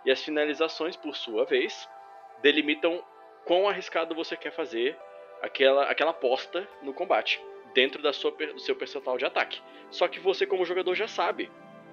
E 0.06 0.12
as 0.12 0.24
finalizações, 0.24 0.96
por 0.96 1.16
sua 1.16 1.46
vez, 1.46 1.88
delimitam 2.42 3.04
quão 3.46 3.68
arriscado 3.68 4.16
você 4.16 4.36
quer 4.38 4.52
fazer 4.52 4.98
aquela, 5.42 5.84
aquela 5.86 6.12
aposta 6.12 6.68
no 6.82 6.94
combate 6.94 7.42
dentro 7.74 8.02
da 8.02 8.14
sua, 8.14 8.32
do 8.32 8.60
seu 8.60 8.76
percentual 8.76 9.18
de 9.18 9.26
ataque. 9.26 9.62
Só 9.90 10.08
que 10.08 10.20
você 10.20 10.46
como 10.46 10.66
jogador 10.66 10.96
já 10.96 11.08
sabe 11.08 11.50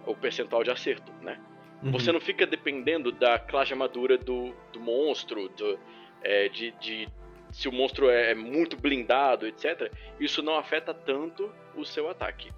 o 0.06 0.14
percentual 0.14 0.62
de 0.62 0.70
acerto, 0.70 1.12
né? 1.20 1.40
Uhum. 1.82 1.92
Você 1.92 2.10
não 2.12 2.20
fica 2.20 2.46
dependendo 2.46 3.12
da 3.12 3.38
classe 3.38 3.72
armadura 3.72 4.16
do, 4.16 4.54
do 4.72 4.80
monstro, 4.80 5.48
do, 5.50 5.78
é, 6.22 6.48
de, 6.48 6.70
de, 6.72 7.08
se 7.52 7.68
o 7.68 7.72
monstro 7.72 8.08
é 8.08 8.34
muito 8.34 8.76
blindado, 8.76 9.46
etc. 9.46 9.92
Isso 10.18 10.42
não 10.42 10.56
afeta 10.56 10.94
tanto 10.94 11.52
o 11.74 11.84
seu 11.84 12.08
ataque. 12.08 12.50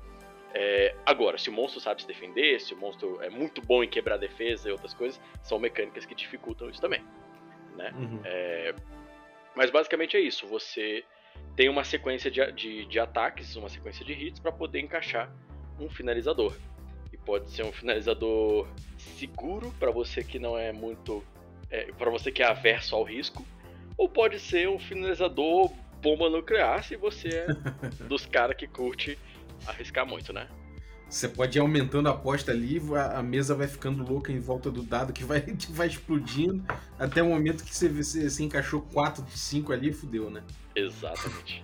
É, 0.54 0.94
agora, 1.04 1.36
se 1.36 1.50
o 1.50 1.52
monstro 1.52 1.80
sabe 1.80 2.02
se 2.02 2.08
defender, 2.08 2.60
se 2.60 2.72
o 2.72 2.76
monstro 2.76 3.20
é 3.22 3.28
muito 3.28 3.60
bom 3.60 3.82
em 3.82 3.88
quebrar 3.88 4.16
defesa 4.16 4.68
e 4.68 4.72
outras 4.72 4.94
coisas, 4.94 5.20
são 5.42 5.58
mecânicas 5.58 6.06
que 6.06 6.14
dificultam 6.14 6.70
isso 6.70 6.80
também. 6.80 7.04
Né? 7.76 7.92
Uhum. 7.96 8.20
É, 8.24 8.74
mas 9.54 9.70
basicamente 9.70 10.16
é 10.16 10.20
isso. 10.20 10.46
Você 10.46 11.04
tem 11.54 11.68
uma 11.68 11.84
sequência 11.84 12.30
de, 12.30 12.52
de, 12.52 12.86
de 12.86 13.00
ataques, 13.00 13.56
uma 13.56 13.68
sequência 13.68 14.04
de 14.04 14.12
hits 14.12 14.40
para 14.40 14.52
poder 14.52 14.80
encaixar 14.80 15.30
um 15.78 15.88
finalizador. 15.88 16.56
E 17.12 17.16
pode 17.16 17.50
ser 17.50 17.64
um 17.64 17.72
finalizador 17.72 18.68
seguro 18.96 19.72
para 19.78 19.90
você 19.90 20.22
que 20.22 20.38
não 20.38 20.56
é 20.58 20.72
muito. 20.72 21.24
É, 21.70 21.92
para 21.92 22.10
você 22.10 22.32
que 22.32 22.42
é 22.42 22.46
averso 22.46 22.94
ao 22.94 23.02
risco, 23.02 23.44
ou 23.96 24.08
pode 24.08 24.40
ser 24.40 24.68
um 24.68 24.78
finalizador 24.78 25.70
bomba 26.00 26.30
nuclear 26.30 26.82
se 26.84 26.96
você 26.96 27.28
é 27.28 27.46
dos 28.08 28.24
caras 28.24 28.56
que 28.56 28.66
curte 28.66 29.18
arriscar 29.66 30.06
muito, 30.06 30.32
né? 30.32 30.48
Você 31.08 31.26
pode 31.26 31.56
ir 31.56 31.60
aumentando 31.60 32.08
a 32.08 32.12
aposta 32.12 32.52
ali, 32.52 32.82
a 33.14 33.22
mesa 33.22 33.54
vai 33.54 33.66
ficando 33.66 34.06
louca 34.06 34.30
em 34.30 34.38
volta 34.38 34.70
do 34.70 34.82
dado 34.82 35.12
que 35.12 35.24
vai, 35.24 35.40
que 35.56 35.72
vai 35.72 35.86
explodindo, 35.86 36.62
até 36.98 37.22
o 37.22 37.28
momento 37.28 37.64
que 37.64 37.74
você, 37.74 37.88
você, 37.88 38.28
você 38.28 38.42
encaixou 38.42 38.82
4 38.92 39.22
de 39.24 39.38
5 39.38 39.72
ali, 39.72 39.92
fudeu, 39.92 40.30
né? 40.30 40.42
Exatamente. 40.74 41.62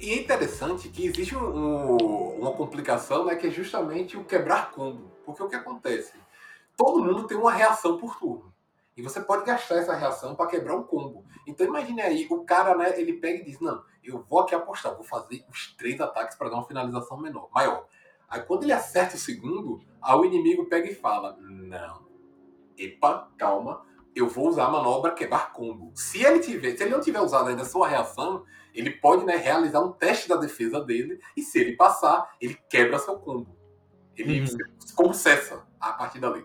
E 0.00 0.10
é 0.10 0.20
interessante 0.20 0.88
que 0.88 1.06
existe 1.06 1.34
um, 1.34 1.44
um, 1.44 2.40
uma 2.40 2.52
complicação, 2.52 3.24
né, 3.24 3.36
que 3.36 3.46
é 3.46 3.50
justamente 3.50 4.16
o 4.16 4.24
quebrar 4.24 4.70
combo. 4.72 5.10
Porque 5.24 5.42
o 5.42 5.48
que 5.48 5.56
acontece? 5.56 6.12
todo 6.76 7.04
mundo 7.04 7.26
tem 7.26 7.36
uma 7.36 7.52
reação 7.52 7.96
por 7.98 8.18
turno. 8.18 8.52
E 8.96 9.02
você 9.02 9.20
pode 9.20 9.44
gastar 9.44 9.76
essa 9.76 9.94
reação 9.94 10.36
para 10.36 10.46
quebrar 10.46 10.76
um 10.76 10.84
combo. 10.84 11.24
Então 11.46 11.66
imagine 11.66 12.00
aí, 12.00 12.26
o 12.30 12.44
cara, 12.44 12.76
né, 12.76 12.98
ele 13.00 13.14
pega 13.14 13.40
e 13.40 13.44
diz, 13.44 13.58
não, 13.60 13.82
eu 14.04 14.24
vou 14.28 14.40
aqui 14.40 14.54
apostar, 14.54 14.94
vou 14.94 15.04
fazer 15.04 15.44
os 15.50 15.74
três 15.76 16.00
ataques 16.00 16.36
para 16.36 16.48
dar 16.48 16.56
uma 16.56 16.66
finalização 16.66 17.18
menor, 17.18 17.48
maior. 17.52 17.86
Aí 18.28 18.42
quando 18.42 18.64
ele 18.64 18.72
acerta 18.72 19.16
o 19.16 19.18
segundo, 19.18 19.80
aí 20.02 20.16
o 20.16 20.24
inimigo 20.24 20.66
pega 20.66 20.90
e 20.90 20.94
fala, 20.94 21.36
não, 21.40 22.06
epa, 22.76 23.30
calma, 23.36 23.84
eu 24.14 24.28
vou 24.28 24.48
usar 24.48 24.66
a 24.66 24.70
manobra 24.70 25.12
quebrar 25.12 25.52
combo. 25.52 25.92
Se 25.94 26.22
ele 26.22 26.40
tiver, 26.40 26.76
se 26.76 26.84
ele 26.84 26.90
não 26.90 27.00
tiver 27.00 27.20
usado 27.20 27.48
ainda 27.48 27.62
a 27.62 27.66
sua 27.66 27.88
reação, 27.88 28.44
ele 28.72 28.90
pode 28.90 29.24
né, 29.24 29.36
realizar 29.36 29.80
um 29.80 29.92
teste 29.92 30.28
da 30.28 30.36
defesa 30.36 30.80
dele, 30.80 31.20
e 31.36 31.42
se 31.42 31.58
ele 31.58 31.76
passar, 31.76 32.34
ele 32.40 32.58
quebra 32.68 32.98
seu 32.98 33.16
combo. 33.18 33.56
Ele 34.16 34.40
uhum. 34.40 35.12
cessa 35.12 35.66
a 35.80 35.92
partir 35.92 36.20
dali. 36.20 36.44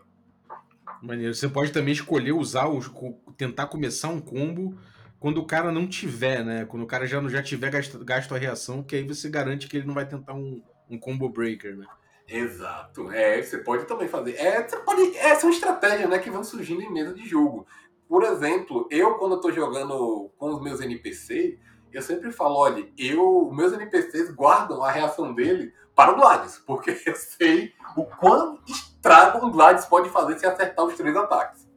Maneiro. 1.02 1.34
Você 1.34 1.48
pode 1.48 1.72
também 1.72 1.94
escolher 1.94 2.32
usar, 2.32 2.68
os, 2.68 2.92
tentar 3.38 3.68
começar 3.68 4.10
um 4.10 4.20
combo 4.20 4.78
quando 5.20 5.40
o 5.40 5.46
cara 5.46 5.72
não 5.72 5.88
tiver, 5.88 6.44
né? 6.44 6.66
Quando 6.66 6.84
o 6.84 6.88
cara 6.88 7.06
já, 7.06 7.22
já 7.28 7.44
tiver 7.44 7.70
gasto, 7.70 8.04
gasto 8.04 8.34
a 8.34 8.38
reação, 8.38 8.82
que 8.82 8.96
aí 8.96 9.04
você 9.04 9.30
garante 9.30 9.68
que 9.68 9.78
ele 9.78 9.88
não 9.88 9.94
vai 9.94 10.08
tentar 10.08 10.34
um, 10.34 10.62
um 10.90 10.98
combo 10.98 11.28
breaker, 11.28 11.76
né? 11.76 11.86
Exato. 12.28 13.12
É, 13.12 13.42
você 13.42 13.58
pode 13.58 13.86
também 13.86 14.08
fazer. 14.08 14.36
É, 14.36 14.66
você 14.66 14.78
pode, 14.78 15.18
é, 15.18 15.36
são 15.36 15.50
estratégias 15.50 16.10
né, 16.10 16.20
que 16.20 16.30
vão 16.30 16.44
surgindo 16.44 16.82
em 16.82 16.92
mesa 16.92 17.14
de 17.14 17.28
jogo. 17.28 17.68
Por 18.08 18.24
exemplo, 18.24 18.88
eu, 18.90 19.16
quando 19.16 19.34
eu 19.34 19.42
tô 19.42 19.52
jogando 19.52 20.32
com 20.38 20.50
os 20.50 20.62
meus 20.62 20.80
NPCs, 20.80 21.60
eu 21.92 22.02
sempre 22.02 22.32
falo, 22.32 22.56
olha, 22.56 22.88
eu, 22.98 23.52
meus 23.52 23.74
NPCs 23.74 24.32
guardam 24.32 24.84
a 24.84 24.92
reação 24.92 25.34
dele 25.34 25.74
para 25.96 26.12
o 26.12 26.16
Gladys, 26.16 26.58
porque 26.66 26.92
eu 27.06 27.16
sei 27.16 27.74
o 27.98 28.06
quão 28.06 28.60
estrago 28.68 29.46
um 29.46 29.52
Gladys 29.52 29.86
pode 29.86 30.10
fazer 30.10 30.40
se 30.40 30.46
acertar 30.46 30.86
os 30.86 30.96
três 30.96 31.16
ataques. 31.16 31.68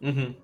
Uhum. 0.00 0.36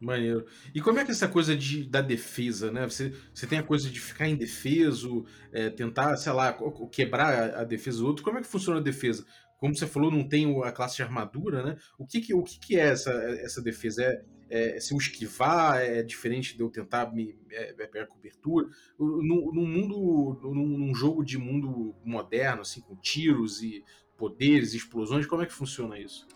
Maneiro. 0.00 0.46
E 0.74 0.80
como 0.80 0.98
é 0.98 1.04
que 1.04 1.10
é 1.10 1.12
essa 1.12 1.28
coisa 1.28 1.54
de, 1.54 1.84
da 1.84 2.00
defesa, 2.00 2.72
né? 2.72 2.88
Você, 2.88 3.12
você 3.34 3.46
tem 3.46 3.58
a 3.58 3.62
coisa 3.62 3.90
de 3.90 4.00
ficar 4.00 4.26
indefeso, 4.26 5.26
é, 5.52 5.68
tentar, 5.68 6.16
sei 6.16 6.32
lá, 6.32 6.56
quebrar 6.90 7.54
a, 7.54 7.64
defesa 7.64 7.98
do 7.98 8.06
outro. 8.06 8.24
Como 8.24 8.38
é 8.38 8.40
que 8.40 8.46
funciona 8.46 8.80
a 8.80 8.82
defesa? 8.82 9.26
Como 9.58 9.76
você 9.76 9.86
falou, 9.86 10.10
não 10.10 10.26
tem 10.26 10.58
a 10.64 10.72
classe 10.72 10.96
de 10.96 11.02
armadura, 11.02 11.62
né? 11.62 11.76
O 11.98 12.06
que, 12.06 12.22
que, 12.22 12.32
o 12.32 12.42
que, 12.42 12.58
que 12.58 12.76
é 12.78 12.88
essa, 12.88 13.10
essa 13.10 13.60
defesa? 13.60 14.02
É, 14.02 14.22
é, 14.50 14.80
se 14.80 14.94
eu 14.94 14.98
esquivar 14.98 15.82
é 15.82 16.02
diferente 16.02 16.56
de 16.56 16.62
eu 16.62 16.70
tentar 16.70 17.12
me 17.12 17.38
é, 17.52 17.70
é 17.78 17.86
pegar 17.86 18.06
cobertura. 18.06 18.68
No 18.98 19.52
mundo, 19.52 20.40
num, 20.42 20.78
num, 20.78 20.94
jogo 20.94 21.22
de 21.22 21.36
mundo 21.36 21.94
moderno, 22.04 22.62
assim, 22.62 22.80
com 22.80 22.96
tiros 22.96 23.62
e 23.62 23.84
poderes, 24.16 24.72
explosões, 24.72 25.26
como 25.26 25.42
é 25.42 25.46
que 25.46 25.52
funciona 25.52 25.98
isso? 25.98 26.26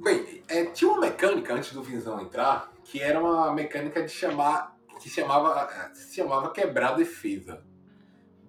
Bem, 0.00 0.44
é, 0.46 0.64
tinha 0.66 0.92
uma 0.92 1.00
mecânica 1.00 1.52
antes 1.52 1.72
do 1.72 1.82
Visão 1.82 2.20
entrar 2.20 2.72
que 2.84 3.02
era 3.02 3.18
uma 3.18 3.52
mecânica 3.52 4.00
de 4.00 4.10
chamar 4.10 4.78
que 5.00 5.10
chamava 5.10 5.68
se 5.92 6.14
chamava 6.14 6.52
quebrar 6.52 6.92
defesa. 6.92 7.64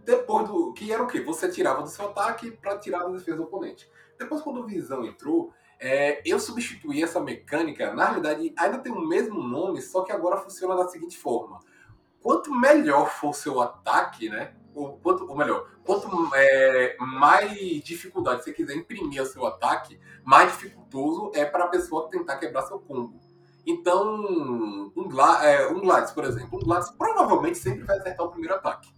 Depois 0.06 0.48
do 0.48 0.74
que 0.74 0.92
era 0.92 1.02
o 1.02 1.08
quê? 1.08 1.22
Você 1.22 1.50
tirava 1.50 1.82
do 1.82 1.90
seu 1.90 2.06
ataque 2.06 2.52
para 2.52 2.78
tirar 2.78 3.00
da 3.00 3.10
defesa 3.10 3.38
do 3.38 3.44
oponente. 3.44 3.90
Depois 4.18 4.42
quando 4.42 4.62
o 4.62 4.66
Visão 4.68 5.04
entrou, 5.04 5.52
é, 5.80 6.22
eu 6.24 6.40
substituí 6.40 7.02
essa 7.02 7.20
mecânica. 7.20 7.94
Na 7.94 8.06
realidade, 8.06 8.54
ainda 8.56 8.78
tem 8.78 8.92
o 8.92 9.08
mesmo 9.08 9.42
nome, 9.42 9.82
só 9.82 10.04
que 10.04 10.12
agora 10.12 10.38
funciona 10.38 10.76
da 10.76 10.88
seguinte 10.88 11.18
forma: 11.18 11.60
quanto 12.22 12.54
melhor 12.54 13.10
for 13.10 13.30
o 13.30 13.34
seu 13.34 13.60
ataque, 13.60 14.30
né? 14.30 14.54
Ou, 14.80 14.98
quanto, 15.04 15.30
ou 15.30 15.36
melhor, 15.36 15.68
quanto 15.84 16.08
é, 16.34 16.96
mais 17.00 17.84
dificuldade 17.84 18.44
você 18.44 18.54
quiser 18.54 18.76
imprimir 18.76 19.22
o 19.22 19.26
seu 19.26 19.46
ataque, 19.46 20.00
mais 20.24 20.54
dificultoso 20.54 21.32
é 21.36 21.44
para 21.44 21.66
a 21.66 21.68
pessoa 21.68 22.10
tentar 22.10 22.38
quebrar 22.38 22.62
seu 22.64 22.80
combo. 22.80 23.20
Então, 23.68 24.16
um, 24.96 25.08
Gla 25.10 25.46
é, 25.46 25.68
um 25.68 25.82
Gladys, 25.82 26.12
por 26.12 26.24
exemplo, 26.24 26.58
um 26.58 26.64
Gladys 26.64 26.92
provavelmente 26.92 27.58
sempre 27.58 27.84
vai 27.84 27.98
acertar 27.98 28.26
o 28.26 28.32
primeiro 28.32 28.56
ataque. 28.56 28.90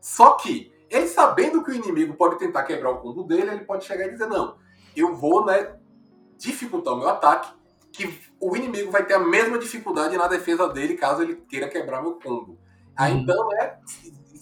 Só 0.00 0.32
que, 0.32 0.70
ele 0.90 1.08
sabendo 1.08 1.64
que 1.64 1.70
o 1.70 1.74
inimigo 1.74 2.14
pode 2.14 2.38
tentar 2.38 2.64
quebrar 2.64 2.90
o 2.90 2.98
combo 2.98 3.24
dele, 3.24 3.50
ele 3.50 3.64
pode 3.64 3.86
chegar 3.86 4.06
e 4.06 4.10
dizer: 4.10 4.28
Não, 4.28 4.58
eu 4.94 5.16
vou 5.16 5.46
né, 5.46 5.76
dificultar 6.36 6.92
o 6.92 6.98
meu 6.98 7.08
ataque, 7.08 7.50
que 7.90 8.20
o 8.38 8.54
inimigo 8.54 8.92
vai 8.92 9.04
ter 9.04 9.14
a 9.14 9.18
mesma 9.18 9.58
dificuldade 9.58 10.16
na 10.18 10.28
defesa 10.28 10.68
dele 10.68 10.94
caso 10.94 11.22
ele 11.22 11.36
queira 11.48 11.68
quebrar 11.68 12.02
meu 12.02 12.20
combo. 12.20 12.58
Aí 12.94 13.14
uhum. 13.14 13.20
então, 13.20 13.48
né, 13.48 13.78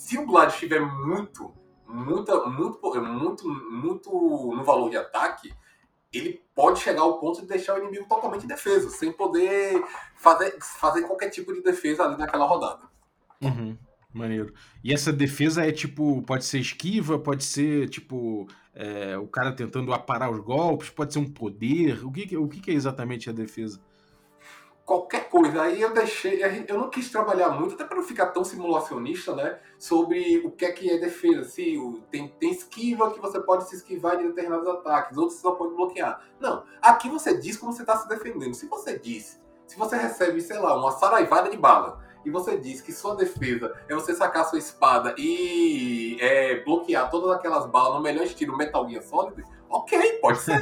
se 0.05 0.18
o 0.18 0.26
Glad 0.26 0.50
estiver 0.50 0.82
muito, 0.82 1.55
muito, 1.88 2.50
muito, 2.50 3.00
muito, 3.00 3.48
muito 3.48 4.11
no 4.55 4.62
valor 4.62 4.90
de 4.90 4.98
ataque, 4.98 5.55
ele 6.12 6.42
pode 6.55 6.80
chegar 6.80 7.00
ao 7.00 7.18
ponto 7.18 7.40
de 7.40 7.46
deixar 7.46 7.76
o 7.76 7.78
inimigo 7.78 8.07
totalmente 8.07 8.46
defesa, 8.46 8.90
sem 8.90 9.11
poder 9.11 9.82
fazer, 10.14 10.59
fazer 10.61 11.02
qualquer 11.05 11.30
tipo 11.30 11.55
de 11.55 11.62
defesa 11.62 12.05
ali 12.05 12.18
naquela 12.18 12.44
rodada. 12.44 12.82
Uhum, 13.40 13.78
maneiro. 14.12 14.52
E 14.84 14.92
essa 14.92 15.11
defesa 15.11 15.66
é 15.66 15.72
tipo, 15.72 16.20
pode 16.20 16.44
ser 16.44 16.59
esquiva, 16.59 17.18
pode 17.18 17.42
ser 17.42 17.88
tipo 17.88 18.46
é, 18.74 19.16
o 19.16 19.26
cara 19.26 19.52
tentando 19.52 19.90
aparar 19.94 20.30
os 20.30 20.40
golpes, 20.40 20.90
pode 20.90 21.14
ser 21.14 21.18
um 21.18 21.32
poder. 21.32 22.05
O 22.05 22.12
que, 22.12 22.36
o 22.36 22.46
que 22.46 22.70
é 22.70 22.74
exatamente 22.74 23.30
a 23.30 23.32
defesa? 23.32 23.80
Qualquer 24.85 25.28
coisa. 25.28 25.62
Aí 25.62 25.80
eu 25.80 25.93
deixei, 25.93 26.41
eu 26.68 26.78
não 26.78 26.91
quis 26.91 27.11
trabalhar 27.11 27.51
muito, 27.51 27.74
até 27.74 27.85
para 27.85 27.97
não 27.97 28.05
ficar 28.05 28.26
tão 28.26 28.45
simulacionista, 28.45 29.35
né? 29.35 29.59
Sobre 29.78 30.39
o 30.45 30.51
que 30.51 30.64
é 30.64 30.72
que 30.72 30.91
é 30.91 30.99
defesa. 30.99 31.45
Se 31.45 31.76
tem, 32.11 32.28
tem 32.28 32.51
esquiva 32.51 33.11
que 33.12 33.20
você 33.20 33.41
pode 33.41 33.68
se 33.68 33.76
esquivar 33.76 34.16
de 34.16 34.28
determinados 34.28 34.68
ataques, 34.68 35.16
outros 35.16 35.41
só 35.41 35.53
pode 35.53 35.74
bloquear. 35.74 36.22
Não. 36.39 36.64
Aqui 36.82 37.09
você 37.09 37.39
diz 37.39 37.57
como 37.57 37.72
você 37.72 37.82
está 37.82 37.97
se 37.97 38.09
defendendo. 38.09 38.55
Se 38.55 38.66
você 38.66 38.99
diz, 38.99 39.41
se 39.66 39.78
você 39.78 39.97
recebe, 39.97 40.41
sei 40.41 40.59
lá, 40.59 40.78
uma 40.78 40.93
saraivada 40.93 41.51
de 41.51 41.57
bala. 41.57 42.03
E 42.24 42.30
você 42.30 42.57
diz 42.57 42.80
que 42.80 42.91
sua 42.91 43.14
defesa 43.14 43.74
é 43.87 43.95
você 43.95 44.14
sacar 44.14 44.47
sua 44.47 44.59
espada 44.59 45.14
e 45.18 46.16
é, 46.20 46.64
bloquear 46.64 47.11
todas 47.11 47.30
aquelas 47.30 47.66
balas 47.66 47.97
no 47.97 48.03
melhor 48.03 48.24
estilo 48.24 48.57
Metal 48.57 48.89
Gear 48.89 49.03
Solid, 49.03 49.45
ok, 49.68 50.20
pode 50.22 50.39
ser. 50.39 50.59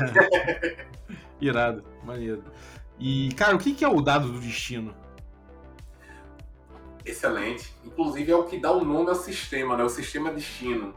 Irado, 1.40 1.84
maneiro. 2.02 2.42
E, 3.04 3.34
cara, 3.34 3.56
o 3.56 3.58
que 3.58 3.84
é 3.84 3.88
o 3.88 4.00
dado 4.00 4.30
do 4.30 4.38
destino? 4.38 4.94
Excelente. 7.04 7.74
Inclusive 7.84 8.30
é 8.30 8.36
o 8.36 8.44
que 8.44 8.60
dá 8.60 8.70
o 8.70 8.84
nome 8.84 9.08
ao 9.08 9.16
sistema, 9.16 9.76
né? 9.76 9.82
O 9.82 9.88
sistema 9.88 10.30
destino. 10.30 10.94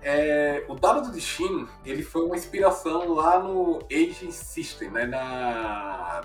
É, 0.00 0.64
o 0.68 0.76
dado 0.76 1.08
do 1.08 1.12
destino, 1.12 1.68
ele 1.84 2.04
foi 2.04 2.24
uma 2.24 2.36
inspiração 2.36 3.14
lá 3.14 3.40
no 3.40 3.80
Age 3.90 4.30
System, 4.30 4.92
né? 4.92 5.06
Na 5.06 6.20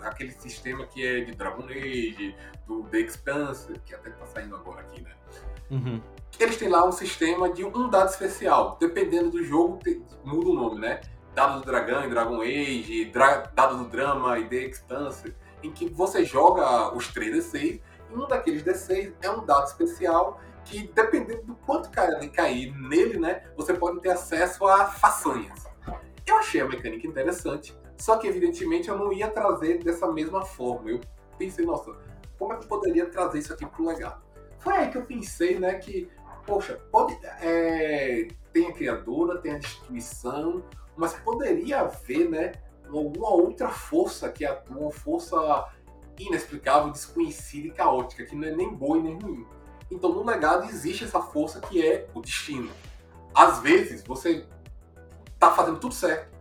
aquele 0.00 0.30
sistema 0.30 0.86
que 0.86 1.04
é 1.04 1.20
de 1.22 1.32
Dragon 1.32 1.64
Age, 1.64 2.36
do 2.64 2.84
The 2.84 3.00
Expanse, 3.00 3.72
que 3.84 3.94
até 3.94 4.10
tá 4.10 4.26
saindo 4.26 4.54
agora 4.54 4.82
aqui, 4.82 5.00
né? 5.00 5.10
Uhum. 5.72 6.00
Eles 6.38 6.56
têm 6.56 6.68
lá 6.68 6.86
um 6.86 6.92
sistema 6.92 7.52
de 7.52 7.64
um 7.64 7.88
dado 7.88 8.10
especial. 8.10 8.76
Dependendo 8.78 9.30
do 9.30 9.42
jogo, 9.42 9.80
muda 10.24 10.48
o 10.50 10.54
nome, 10.54 10.80
né? 10.80 11.00
Dado 11.34 11.60
do 11.60 11.66
Dragão 11.66 12.04
e 12.04 12.10
Dragon 12.10 12.40
Age, 12.42 13.04
Dra 13.06 13.66
do 13.66 13.84
Drama 13.84 14.38
e 14.38 14.48
The 14.48 14.56
Expanse, 14.56 15.34
em 15.62 15.70
que 15.70 15.88
você 15.88 16.24
joga 16.24 16.94
os 16.94 17.08
3 17.08 17.52
D6 17.52 17.80
e 18.10 18.14
um 18.14 18.26
daqueles 18.26 18.62
D6 18.62 19.14
é 19.22 19.30
um 19.30 19.44
dado 19.44 19.66
especial 19.66 20.38
que, 20.64 20.86
dependendo 20.88 21.42
do 21.42 21.54
quanto 21.54 21.90
cair 21.90 22.72
nele, 22.76 23.18
né, 23.18 23.44
você 23.56 23.74
pode 23.74 24.00
ter 24.00 24.10
acesso 24.10 24.66
a 24.66 24.86
façanhas. 24.86 25.66
Eu 26.26 26.36
achei 26.36 26.60
a 26.60 26.68
mecânica 26.68 27.06
interessante, 27.06 27.76
só 27.96 28.16
que 28.16 28.28
evidentemente 28.28 28.88
eu 28.88 28.96
não 28.96 29.12
ia 29.12 29.28
trazer 29.28 29.82
dessa 29.82 30.10
mesma 30.12 30.42
forma. 30.42 30.90
Eu 30.90 31.00
pensei, 31.38 31.64
nossa, 31.64 31.92
como 32.38 32.52
é 32.52 32.56
que 32.56 32.64
eu 32.64 32.68
poderia 32.68 33.06
trazer 33.06 33.38
isso 33.38 33.52
aqui 33.52 33.66
pro 33.66 33.86
legado? 33.86 34.22
Foi 34.58 34.74
aí 34.74 34.90
que 34.90 34.98
eu 34.98 35.04
pensei, 35.04 35.58
né, 35.58 35.74
que, 35.74 36.08
poxa, 36.46 36.80
pode, 36.92 37.18
é, 37.40 38.28
tem 38.52 38.68
a 38.68 38.72
criadora, 38.72 39.38
tem 39.38 39.54
a 39.54 39.58
destruição, 39.58 40.62
mas 41.02 41.14
poderia 41.14 41.80
haver, 41.80 42.30
né, 42.30 42.52
alguma 42.86 43.30
outra 43.30 43.68
força 43.70 44.28
que 44.30 44.44
atua, 44.44 44.78
uma 44.78 44.92
força 44.92 45.66
inexplicável, 46.16 46.92
desconhecida 46.92 47.66
e 47.66 47.70
caótica, 47.72 48.24
que 48.24 48.36
não 48.36 48.46
é 48.46 48.52
nem 48.52 48.72
boa 48.72 48.98
e 48.98 49.02
nem 49.02 49.18
ruim. 49.18 49.44
Então, 49.90 50.12
no 50.12 50.24
legado 50.24 50.64
existe 50.70 51.02
essa 51.02 51.20
força 51.20 51.60
que 51.60 51.84
é 51.84 52.06
o 52.14 52.20
destino. 52.20 52.70
Às 53.34 53.58
vezes, 53.58 54.04
você 54.04 54.46
tá 55.40 55.50
fazendo 55.50 55.80
tudo 55.80 55.92
certo, 55.92 56.32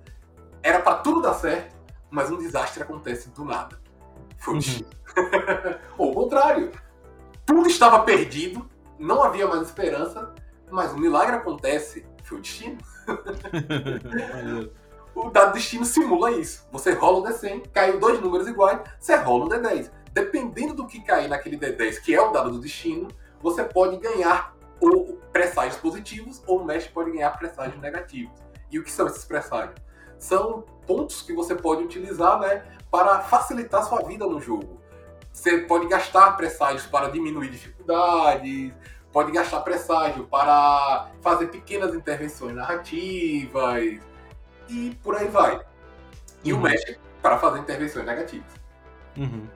era 0.62 0.80
para 0.80 0.98
tudo 0.98 1.24
dar 1.24 1.34
certo, 1.34 1.76
mas 2.12 2.30
um 2.30 2.38
desastre 2.38 2.84
acontece 2.84 3.32
do 3.32 3.44
nada. 3.44 3.82
Foi 4.38 4.54
o 4.54 4.58
uhum. 4.58 4.60
destino. 4.60 4.90
Ou 5.98 6.12
o 6.12 6.14
contrário, 6.14 6.72
tudo 7.48 7.68
estava 7.68 8.04
perdido, 8.04 8.70
não 9.00 9.24
havia 9.24 9.48
mais 9.48 9.64
esperança, 9.64 10.36
mas 10.70 10.94
um 10.94 11.00
milagre 11.00 11.36
acontece, 11.36 12.06
foi 12.24 12.38
o 12.38 12.42
destino. 12.42 12.78
o 15.16 15.30
dado 15.30 15.54
destino 15.54 15.86
simula 15.86 16.32
isso. 16.32 16.68
Você 16.72 16.94
rola 16.94 17.20
o 17.20 17.24
D100, 17.24 17.70
caiu 17.72 18.00
dois 18.00 18.20
números 18.20 18.48
iguais, 18.48 18.80
você 19.00 19.16
rola 19.16 19.46
o 19.46 19.50
D10. 19.50 19.92
Dependendo 20.14 20.74
do 20.74 20.88
que 20.88 21.02
cair 21.02 21.28
naquele 21.28 21.58
D10, 21.58 22.02
que 22.02 22.14
é 22.14 22.22
o 22.22 22.32
dado 22.32 22.52
do 22.52 22.60
destino, 22.60 23.08
você 23.42 23.64
pode 23.64 23.98
ganhar 23.98 24.56
ou 24.80 25.20
presságios 25.32 25.78
positivos 25.78 26.42
ou 26.48 26.60
o 26.60 26.66
mestre 26.66 26.92
pode 26.92 27.12
ganhar 27.12 27.30
presságios 27.38 27.80
negativos. 27.80 28.34
E 28.72 28.80
o 28.80 28.84
que 28.84 28.92
são 28.92 29.08
esses 29.08 29.24
presságios? 29.24 29.76
São 30.18 30.64
pontos 30.86 31.22
que 31.22 31.34
você 31.34 31.56
pode 31.56 31.84
utilizar 31.84 32.40
né, 32.40 32.64
para 32.90 33.20
facilitar 33.22 33.84
sua 33.84 34.02
vida 34.04 34.26
no 34.26 34.40
jogo. 34.40 34.82
Você 35.32 35.60
pode 35.60 35.88
gastar 35.88 36.36
presságios 36.36 36.86
para 36.86 37.10
diminuir 37.10 37.50
dificuldades, 37.50 38.74
pode 39.12 39.32
gastar 39.32 39.62
presságio 39.62 40.26
para 40.26 41.10
fazer 41.22 41.48
pequenas 41.48 41.94
intervenções 41.94 42.56
narrativas 42.56 44.00
e 44.70 44.98
por 45.04 45.16
aí 45.16 45.28
vai. 45.28 45.62
E 46.44 46.54
uhum. 46.54 46.60
o 46.60 46.62
Magic 46.62 46.98
para 47.22 47.38
fazer 47.38 47.60
intervenções 47.60 48.06
negativas. 48.06 48.52
Uhum. 49.18 49.48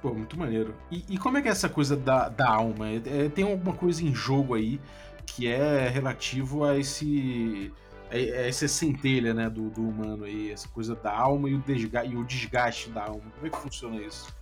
Pô, 0.00 0.14
muito 0.14 0.38
maneiro. 0.38 0.74
E, 0.90 1.04
e, 1.08 1.18
como 1.18 1.38
é 1.38 1.42
que 1.42 1.48
é 1.48 1.50
essa 1.50 1.68
coisa 1.68 1.96
da, 1.96 2.28
da 2.28 2.48
alma? 2.48 2.88
É, 2.88 2.96
é, 2.96 3.28
tem 3.28 3.50
alguma 3.50 3.74
coisa 3.74 4.02
em 4.04 4.14
jogo 4.14 4.54
aí 4.54 4.80
que 5.26 5.48
é 5.48 5.88
relativo 5.88 6.64
a 6.64 6.78
esse. 6.78 7.72
A, 8.10 8.14
a 8.14 8.46
essa 8.46 8.68
centelha 8.68 9.34
né, 9.34 9.50
do, 9.50 9.68
do 9.70 9.82
humano 9.82 10.24
aí, 10.24 10.52
essa 10.52 10.68
coisa 10.68 10.94
da 10.94 11.12
alma 11.12 11.50
e 11.50 11.54
o, 11.54 11.58
desga 11.58 12.04
e 12.04 12.16
o 12.16 12.24
desgaste 12.24 12.90
da 12.90 13.04
alma. 13.04 13.24
Como 13.34 13.46
é 13.46 13.50
que 13.50 13.58
funciona 13.58 13.96
isso? 13.96 14.32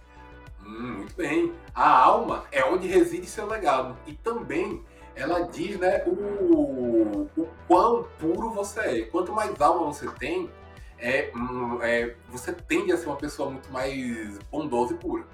Hum, 0.67 0.97
muito 0.99 1.15
bem. 1.17 1.53
A 1.75 1.89
alma 1.89 2.45
é 2.51 2.65
onde 2.65 2.89
reside 2.89 3.27
seu 3.27 3.47
legado. 3.47 3.97
E 4.07 4.13
também 4.15 4.85
ela 5.15 5.41
diz, 5.43 5.79
né, 5.79 6.05
o, 6.07 7.29
o 7.37 7.49
quão 7.67 8.07
puro 8.19 8.51
você 8.51 8.81
é. 8.81 9.01
Quanto 9.03 9.33
mais 9.33 9.59
alma 9.61 9.87
você 9.87 10.07
tem, 10.13 10.51
é, 10.99 11.31
hum, 11.35 11.79
é, 11.83 12.15
você 12.29 12.53
tende 12.53 12.93
a 12.93 12.97
ser 12.97 13.07
uma 13.07 13.17
pessoa 13.17 13.51
muito 13.51 13.71
mais 13.73 14.39
bondosa 14.51 14.95
e 14.95 14.97
pura. 14.97 15.25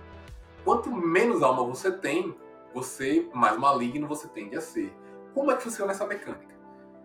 Quanto 0.64 0.91
menos 0.91 1.43
alma 1.43 1.64
você 1.64 1.91
tem, 1.91 2.35
você 2.72 3.28
mais 3.35 3.59
maligno 3.59 4.07
você 4.07 4.28
tende 4.28 4.57
a 4.57 4.61
ser. 4.61 4.93
Como 5.35 5.51
é 5.51 5.57
que 5.57 5.62
funciona 5.62 5.93
essa 5.93 6.07
mecânica? 6.07 6.53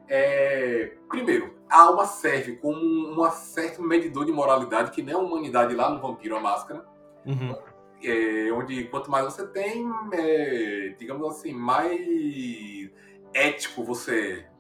É, 0.09 0.93
primeiro, 1.09 1.55
a 1.69 1.81
alma 1.81 2.05
serve 2.05 2.55
como 2.57 2.79
um 2.79 3.31
certo 3.31 3.81
medidor 3.81 4.25
de 4.25 4.31
moralidade, 4.31 4.91
que 4.91 5.01
nem 5.01 5.13
a 5.13 5.17
humanidade 5.17 5.75
lá 5.75 5.89
no 5.89 5.99
Vampiro 5.99 6.35
a 6.35 6.39
Máscara. 6.39 6.85
Uhum. 7.25 7.55
É, 8.03 8.51
onde 8.51 8.83
quanto 8.85 9.09
mais 9.09 9.25
você 9.25 9.47
tem, 9.47 9.89
é, 10.13 10.95
digamos 10.99 11.27
assim, 11.27 11.53
mais 11.53 12.91
ético 13.33 13.83
você 13.83 14.39
é. 14.39 14.57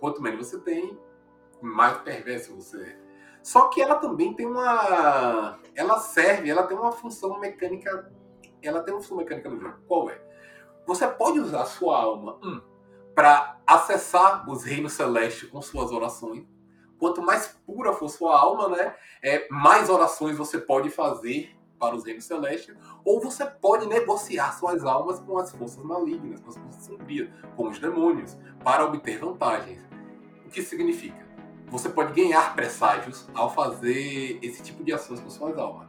Quanto 0.00 0.22
menos 0.22 0.46
você 0.46 0.58
tem, 0.60 0.98
mais 1.60 1.98
perverso 1.98 2.54
você 2.54 2.82
é. 2.82 2.98
Só 3.42 3.68
que 3.68 3.80
ela 3.80 3.96
também 3.96 4.34
tem 4.34 4.46
uma. 4.46 5.58
Ela 5.74 5.98
serve, 5.98 6.50
ela 6.50 6.64
tem 6.64 6.76
uma 6.76 6.92
função 6.92 7.38
mecânica. 7.40 8.12
Ela 8.62 8.82
tem 8.82 8.92
uma 8.92 9.00
função 9.00 9.16
mecânica 9.16 9.48
no 9.48 9.58
jogo. 9.58 9.78
Qual 9.86 10.10
é? 10.10 10.20
Você 10.86 11.06
pode 11.06 11.38
usar 11.38 11.62
a 11.62 11.66
sua 11.66 11.98
alma 11.98 12.38
um, 12.42 12.60
para 13.14 13.58
acessar 13.66 14.48
os 14.48 14.64
reinos 14.64 14.92
celestes 14.92 15.48
com 15.48 15.60
suas 15.60 15.90
orações. 15.92 16.46
Quanto 16.98 17.22
mais 17.22 17.48
pura 17.66 17.92
for 17.92 18.08
sua 18.08 18.38
alma, 18.38 18.68
né, 18.70 18.94
é, 19.22 19.46
mais 19.50 19.88
orações 19.88 20.36
você 20.36 20.58
pode 20.58 20.90
fazer 20.90 21.56
para 21.78 21.94
os 21.94 22.04
reinos 22.04 22.24
celestes, 22.24 22.74
ou 23.04 23.20
você 23.20 23.46
pode 23.46 23.86
negociar 23.86 24.52
suas 24.52 24.84
almas 24.84 25.20
com 25.20 25.38
as 25.38 25.50
forças 25.52 25.82
malignas, 25.82 26.40
com 26.40 26.50
as 26.50 26.56
forças 26.56 26.84
sombrias, 26.84 27.28
com 27.56 27.68
os 27.68 27.78
demônios, 27.78 28.36
para 28.64 28.84
obter 28.84 29.18
vantagens. 29.18 29.80
O 30.44 30.50
que 30.50 30.62
significa? 30.62 31.26
Você 31.70 31.88
pode 31.88 32.14
ganhar 32.14 32.54
presságios 32.54 33.28
ao 33.34 33.52
fazer 33.54 34.38
esse 34.42 34.62
tipo 34.62 34.82
de 34.82 34.92
ações 34.92 35.20
com 35.20 35.28
suas 35.28 35.56
almas. 35.58 35.88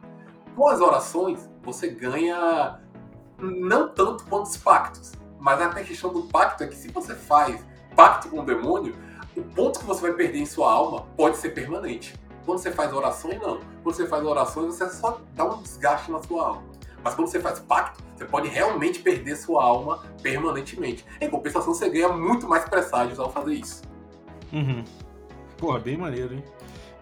Com 0.54 0.68
as 0.68 0.80
orações, 0.80 1.48
você 1.62 1.88
ganha 1.88 2.80
não 3.38 3.88
tanto 3.88 4.24
quanto 4.24 4.46
os 4.46 4.56
pactos, 4.56 5.12
mas 5.38 5.60
a 5.60 5.70
questão 5.82 6.12
do 6.12 6.24
pacto 6.24 6.62
é 6.62 6.66
que 6.66 6.76
se 6.76 6.88
você 6.88 7.14
faz 7.14 7.64
pacto 7.96 8.28
com 8.28 8.40
o 8.40 8.44
demônio, 8.44 8.94
o 9.36 9.42
ponto 9.42 9.78
que 9.78 9.86
você 9.86 10.02
vai 10.02 10.12
perder 10.12 10.40
em 10.40 10.46
sua 10.46 10.70
alma 10.70 11.06
pode 11.16 11.38
ser 11.38 11.50
permanente. 11.50 12.14
Quando 12.44 12.58
você 12.58 12.70
faz 12.70 12.92
orações, 12.92 13.40
não. 13.40 13.60
Quando 13.82 13.94
você 13.94 14.06
faz 14.06 14.24
orações, 14.24 14.74
você 14.74 14.88
só 14.90 15.20
dá 15.34 15.44
um 15.44 15.62
desgaste 15.62 16.10
na 16.10 16.22
sua 16.22 16.48
alma. 16.48 16.62
Mas 17.02 17.14
quando 17.14 17.28
você 17.28 17.40
faz 17.40 17.58
pacto, 17.60 18.02
você 18.16 18.24
pode 18.24 18.48
realmente 18.48 19.00
perder 19.00 19.36
sua 19.36 19.64
alma 19.64 20.02
permanentemente. 20.22 21.04
Em 21.20 21.30
compensação, 21.30 21.72
você 21.72 21.88
ganha 21.88 22.08
muito 22.10 22.46
mais 22.46 22.64
presságios 22.64 23.18
ao 23.18 23.32
fazer 23.32 23.54
isso. 23.54 23.82
Uhum. 24.52 24.84
Porra, 25.56 25.78
bem 25.78 25.96
maneiro, 25.96 26.34
hein? 26.34 26.44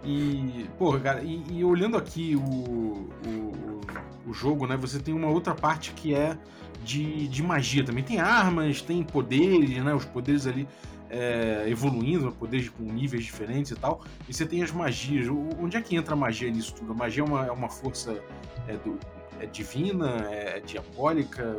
E, 0.05 0.69
porra, 0.79 1.01
cara, 1.01 1.23
e, 1.23 1.43
e 1.51 1.65
olhando 1.65 1.97
aqui 1.97 2.37
o, 2.37 3.09
o, 3.27 3.81
o, 4.29 4.33
jogo, 4.33 4.67
né? 4.67 4.77
Você 4.77 5.01
tem 5.01 5.13
uma 5.13 5.29
outra 5.29 5.55
parte 5.55 5.93
que 5.93 6.15
é 6.15 6.39
de, 6.85 7.27
de 7.27 7.43
magia 7.43 7.85
também. 7.85 8.05
Tem 8.05 8.21
armas, 8.21 8.81
tem 8.81 9.03
poderes, 9.03 9.83
né? 9.83 9.93
Os 9.93 10.05
poderes 10.05 10.47
ali 10.47 10.69
é, 11.11 11.65
evoluindo, 11.69 12.31
poderes 12.33 12.69
com 12.69 12.83
níveis 12.83 13.25
diferentes 13.25 13.73
e 13.73 13.77
tal. 13.77 14.03
E 14.29 14.35
você 14.35 14.47
tem 14.47 14.63
as 14.63 14.71
magias. 14.71 15.29
Onde 15.61 15.77
é 15.77 15.81
que 15.81 15.97
entra 15.97 16.15
a 16.15 16.17
magia 16.17 16.51
nisso 16.51 16.75
tudo? 16.75 16.93
A 16.93 16.95
magia 16.95 17.23
é 17.23 17.27
uma, 17.27 17.47
é 17.47 17.51
uma 17.51 17.69
força 17.69 18.23
é, 18.67 18.75
do, 18.75 18.99
é 19.41 19.47
divina, 19.47 20.27
é, 20.31 20.59
é 20.59 20.61
diabólica? 20.61 21.57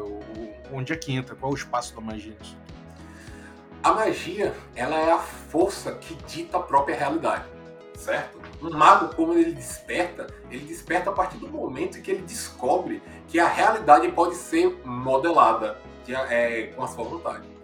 Onde 0.72 0.94
é 0.94 0.96
que 0.96 1.12
entra? 1.12 1.36
Qual 1.36 1.52
é 1.52 1.56
o 1.56 1.58
espaço 1.58 1.96
da 1.96 2.02
magia 2.02 2.36
nisso? 2.40 2.58
A 3.82 3.94
magia, 3.94 4.54
ela 4.76 4.98
é 4.98 5.12
a 5.12 5.20
força 5.20 5.94
que 5.94 6.14
dita 6.28 6.58
a 6.58 6.60
própria 6.60 6.98
realidade, 6.98 7.46
certo? 7.96 8.38
Um 8.62 8.72
mago, 8.72 9.16
como 9.16 9.34
ele 9.34 9.54
desperta, 9.54 10.28
ele 10.52 10.66
desperta 10.66 11.10
a 11.10 11.14
partir 11.14 11.38
do 11.38 11.48
momento 11.48 12.02
que 12.02 12.12
ele 12.12 12.24
descobre 12.24 13.02
que 13.30 13.40
a 13.40 13.48
realidade 13.48 14.12
pode 14.12 14.36
ser 14.36 14.82
modelada 14.84 15.78
de, 16.06 16.14
é, 16.14 16.74
com 16.76 16.84
a 16.84 16.88
sua 16.88 17.06
vontade. 17.06 17.59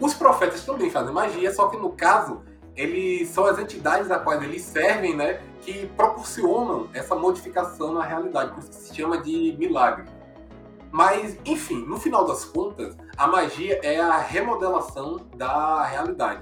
Os 0.00 0.14
profetas 0.14 0.64
também 0.64 0.90
fazem 0.90 1.12
magia, 1.12 1.52
só 1.52 1.68
que 1.68 1.76
no 1.76 1.90
caso, 1.90 2.42
eles 2.74 3.28
são 3.28 3.44
as 3.44 3.58
entidades 3.58 4.10
a 4.10 4.18
quais 4.18 4.42
eles 4.42 4.62
servem, 4.62 5.14
né, 5.14 5.42
que 5.60 5.86
proporcionam 5.88 6.88
essa 6.94 7.14
modificação 7.14 7.92
na 7.92 8.02
realidade, 8.02 8.52
por 8.52 8.60
isso 8.60 8.70
que 8.70 8.76
se 8.76 8.96
chama 8.96 9.18
de 9.18 9.54
milagre. 9.58 10.06
Mas, 10.90 11.38
enfim, 11.44 11.84
no 11.86 11.98
final 12.00 12.24
das 12.24 12.44
contas, 12.44 12.96
a 13.16 13.26
magia 13.26 13.78
é 13.82 14.00
a 14.00 14.16
remodelação 14.16 15.18
da 15.36 15.84
realidade. 15.84 16.40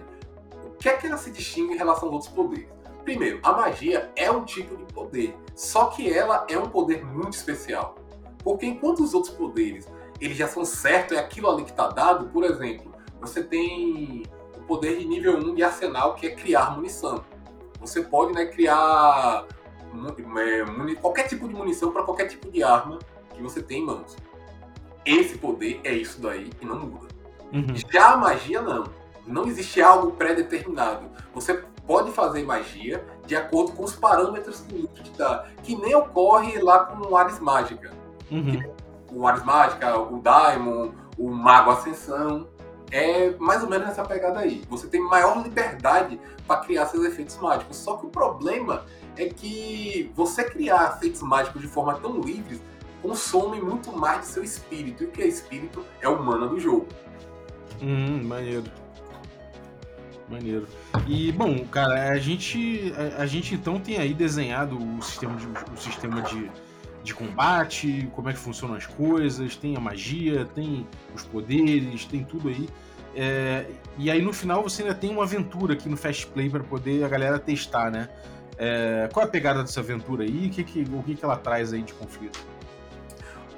O 0.64 0.70
que 0.78 0.88
é 0.88 0.96
que 0.96 1.06
ela 1.06 1.16
se 1.16 1.30
distingue 1.30 1.74
em 1.74 1.76
relação 1.76 2.08
aos 2.08 2.14
outros 2.14 2.32
poderes? 2.32 2.68
Primeiro, 3.02 3.40
a 3.42 3.52
magia 3.52 4.10
é 4.14 4.30
um 4.30 4.44
tipo 4.44 4.76
de 4.76 4.84
poder, 4.92 5.36
só 5.56 5.86
que 5.86 6.12
ela 6.12 6.46
é 6.48 6.56
um 6.56 6.68
poder 6.68 7.04
muito 7.04 7.32
especial. 7.34 7.96
Porque 8.44 8.66
enquanto 8.66 9.02
os 9.02 9.12
outros 9.12 9.34
poderes 9.34 9.88
eles 10.20 10.36
já 10.36 10.48
são 10.48 10.64
certos, 10.64 11.16
é 11.16 11.20
aquilo 11.20 11.48
ali 11.48 11.64
que 11.64 11.70
está 11.70 11.88
dado, 11.88 12.26
por 12.28 12.44
exemplo, 12.44 12.87
você 13.20 13.42
tem 13.42 14.22
o 14.56 14.60
poder 14.62 14.98
de 14.98 15.06
nível 15.06 15.36
1 15.38 15.54
de 15.54 15.62
arsenal, 15.62 16.14
que 16.14 16.26
é 16.26 16.30
criar 16.30 16.74
munição. 16.74 17.24
Você 17.80 18.02
pode 18.02 18.32
né, 18.32 18.46
criar 18.46 19.46
é, 20.36 20.94
qualquer 20.96 21.28
tipo 21.28 21.48
de 21.48 21.54
munição 21.54 21.92
para 21.92 22.02
qualquer 22.02 22.26
tipo 22.26 22.50
de 22.50 22.62
arma 22.62 22.98
que 23.34 23.42
você 23.42 23.62
tem 23.62 23.82
em 23.82 23.86
mãos. 23.86 24.16
Esse 25.04 25.38
poder 25.38 25.80
é 25.84 25.92
isso 25.92 26.20
daí 26.20 26.50
e 26.60 26.66
não 26.66 26.78
muda. 26.80 27.08
Uhum. 27.52 27.74
Já 27.90 28.12
a 28.12 28.16
magia, 28.16 28.60
não. 28.60 28.84
Não 29.26 29.46
existe 29.46 29.80
algo 29.80 30.12
pré-determinado. 30.12 31.08
Você 31.34 31.62
pode 31.86 32.10
fazer 32.12 32.44
magia 32.44 33.04
de 33.26 33.34
acordo 33.34 33.72
com 33.72 33.84
os 33.84 33.94
parâmetros 33.94 34.60
que 34.60 34.74
o 34.74 34.76
livro 34.76 35.02
te 35.02 35.10
dá, 35.12 35.46
que 35.62 35.74
nem 35.76 35.94
ocorre 35.94 36.60
lá 36.60 36.84
com 36.84 37.08
o 37.08 37.16
Ares 37.16 37.38
Mágica. 37.38 37.90
Uhum. 38.30 38.62
O 39.10 39.26
Ares 39.26 39.42
Mágica, 39.44 39.98
o 39.98 40.20
Daimon, 40.20 40.92
o 41.18 41.30
Mago 41.30 41.70
Ascensão 41.70 42.46
é 42.90 43.30
mais 43.38 43.62
ou 43.62 43.68
menos 43.68 43.88
essa 43.88 44.04
pegada 44.04 44.40
aí. 44.40 44.62
Você 44.68 44.86
tem 44.86 45.00
maior 45.00 45.42
liberdade 45.42 46.18
para 46.46 46.60
criar 46.60 46.86
seus 46.86 47.04
efeitos 47.04 47.36
mágicos. 47.38 47.76
Só 47.76 47.96
que 47.96 48.06
o 48.06 48.08
problema 48.08 48.84
é 49.16 49.26
que 49.26 50.10
você 50.14 50.44
criar 50.44 50.96
efeitos 50.96 51.22
mágicos 51.22 51.60
de 51.60 51.68
forma 51.68 51.94
tão 51.94 52.20
livre 52.20 52.60
consome 53.02 53.60
muito 53.60 53.92
mais 53.92 54.22
de 54.22 54.26
seu 54.26 54.42
espírito. 54.42 55.04
E 55.04 55.06
o 55.06 55.10
que 55.10 55.22
é 55.22 55.26
espírito 55.26 55.84
é 56.00 56.08
o 56.08 56.22
mana 56.22 56.46
do 56.46 56.58
jogo. 56.58 56.88
Hum, 57.80 58.22
maneiro. 58.24 58.64
Maneiro. 60.28 60.66
E, 61.06 61.32
bom, 61.32 61.64
cara, 61.66 62.10
a 62.10 62.18
gente, 62.18 62.92
a, 63.18 63.22
a 63.22 63.26
gente 63.26 63.54
então 63.54 63.80
tem 63.80 63.98
aí 63.98 64.12
desenhado 64.12 64.76
o 64.76 65.02
sistema 65.02 65.36
de, 65.36 65.46
o 65.46 65.76
sistema 65.76 66.22
de, 66.22 66.50
de 67.08 67.14
combate, 67.14 68.08
como 68.14 68.28
é 68.28 68.32
que 68.32 68.38
funcionam 68.38 68.76
as 68.76 68.86
coisas, 68.86 69.56
tem 69.56 69.76
a 69.76 69.80
magia, 69.80 70.44
tem 70.54 70.86
os 71.14 71.22
poderes, 71.22 72.04
tem 72.04 72.22
tudo 72.22 72.48
aí. 72.48 72.68
É, 73.14 73.66
e 73.96 74.10
aí 74.10 74.22
no 74.22 74.32
final 74.32 74.62
você 74.62 74.82
ainda 74.82 74.94
tem 74.94 75.10
uma 75.10 75.24
aventura 75.24 75.72
aqui 75.72 75.88
no 75.88 75.96
Fast 75.96 76.26
Play 76.28 76.48
para 76.48 76.62
poder 76.62 77.02
a 77.04 77.08
galera 77.08 77.38
testar, 77.38 77.90
né? 77.90 78.08
É, 78.56 79.08
qual 79.12 79.24
é 79.24 79.28
a 79.28 79.30
pegada 79.30 79.62
dessa 79.62 79.80
aventura 79.80 80.24
aí? 80.24 80.46
O 80.46 80.50
que, 80.50 80.62
que, 80.62 80.80
o 80.92 81.02
que, 81.02 81.14
que 81.14 81.24
ela 81.24 81.36
traz 81.36 81.72
aí 81.72 81.82
de 81.82 81.94
conflito? 81.94 82.38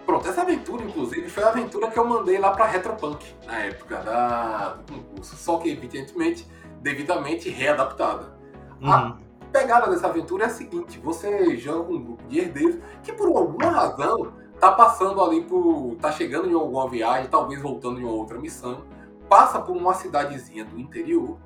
Pronto, 0.06 0.28
essa 0.28 0.42
aventura, 0.42 0.84
inclusive, 0.84 1.28
foi 1.28 1.42
a 1.44 1.48
aventura 1.48 1.90
que 1.90 1.98
eu 1.98 2.04
mandei 2.04 2.38
lá 2.38 2.50
pra 2.52 2.66
Retropunk 2.66 3.24
na 3.46 3.58
época 3.58 3.96
da, 3.98 4.74
do 4.74 4.92
concurso. 4.92 5.36
Só 5.36 5.58
que, 5.58 5.70
evidentemente, 5.70 6.46
devidamente 6.80 7.48
readaptada. 7.48 8.34
Uhum. 8.80 8.92
A 8.92 9.16
pegada 9.50 9.90
dessa 9.90 10.06
aventura 10.06 10.44
é 10.44 10.46
a 10.46 10.50
seguinte: 10.50 10.98
você 10.98 11.56
joga 11.56 11.92
um 11.92 12.02
grupo 12.02 12.22
de 12.28 12.38
herdeiros 12.38 12.76
que 13.02 13.12
por 13.12 13.28
alguma 13.28 13.70
razão 13.70 14.32
tá 14.58 14.72
passando 14.72 15.22
ali 15.22 15.44
por. 15.44 15.96
tá 15.96 16.12
chegando 16.12 16.48
em 16.48 16.54
alguma 16.54 16.88
viagem, 16.88 17.30
talvez 17.30 17.60
voltando 17.60 18.00
em 18.00 18.04
uma 18.04 18.12
outra 18.12 18.38
missão, 18.38 18.84
passa 19.28 19.60
por 19.60 19.76
uma 19.76 19.94
cidadezinha 19.94 20.64
do 20.64 20.78
interior 20.78 21.38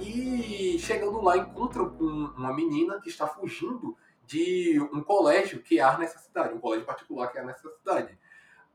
e 0.00 0.78
chegando 0.78 1.20
lá 1.22 1.36
encontra 1.36 1.82
uma 1.82 2.52
menina 2.52 3.00
que 3.00 3.08
está 3.08 3.26
fugindo 3.26 3.96
de 4.26 4.80
um 4.92 5.02
colégio 5.02 5.62
que 5.62 5.80
há 5.80 5.98
nessa 5.98 6.18
cidade, 6.18 6.54
um 6.54 6.60
colégio 6.60 6.86
particular 6.86 7.30
que 7.30 7.38
há 7.38 7.44
nessa 7.44 7.68
cidade. 7.70 8.18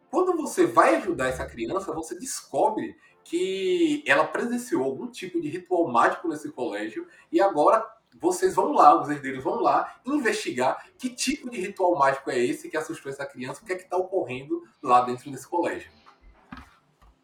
Quando 0.10 0.36
você 0.38 0.66
vai 0.66 0.96
ajudar 0.96 1.28
essa 1.28 1.46
criança, 1.46 1.92
você 1.92 2.18
descobre 2.18 2.96
que 3.24 4.04
ela 4.08 4.26
presenciou 4.26 4.84
algum 4.84 5.08
tipo 5.08 5.42
de 5.42 5.50
ritual 5.50 5.88
mágico 5.92 6.30
nesse 6.30 6.50
colégio 6.52 7.08
e 7.30 7.42
agora 7.42 7.86
vocês 8.20 8.56
vão 8.56 8.74
lá, 8.74 9.00
os 9.02 9.10
herdeiros 9.10 9.44
vão 9.44 9.62
lá 9.62 10.00
investigar 10.06 10.86
que 10.98 11.10
tipo 11.10 11.50
de 11.50 11.60
ritual 11.60 11.98
mágico 11.98 12.30
é 12.30 12.40
esse 12.40 12.70
que 12.70 12.78
assustou 12.78 13.12
essa 13.12 13.26
criança, 13.26 13.62
o 13.62 13.66
que 13.66 13.74
é 13.74 13.76
que 13.76 13.84
está 13.84 13.98
ocorrendo 13.98 14.64
lá 14.82 15.02
dentro 15.02 15.30
desse 15.32 15.48
colégio. 15.48 15.92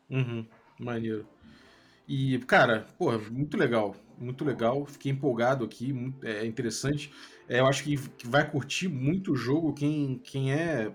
Uhum, 0.09 0.47
maneiro. 0.79 1.27
E, 2.07 2.37
cara, 2.39 2.85
porra, 2.97 3.17
muito 3.17 3.57
legal, 3.57 3.95
muito 4.17 4.43
legal. 4.43 4.85
Fiquei 4.85 5.11
empolgado 5.11 5.63
aqui, 5.63 5.93
é 6.21 6.45
interessante. 6.45 7.13
É, 7.47 7.59
eu 7.59 7.65
acho 7.65 7.83
que, 7.83 7.97
que 8.09 8.27
vai 8.27 8.49
curtir 8.49 8.87
muito 8.87 9.31
o 9.31 9.35
jogo 9.35 9.73
quem, 9.73 10.19
quem 10.19 10.53
é 10.53 10.93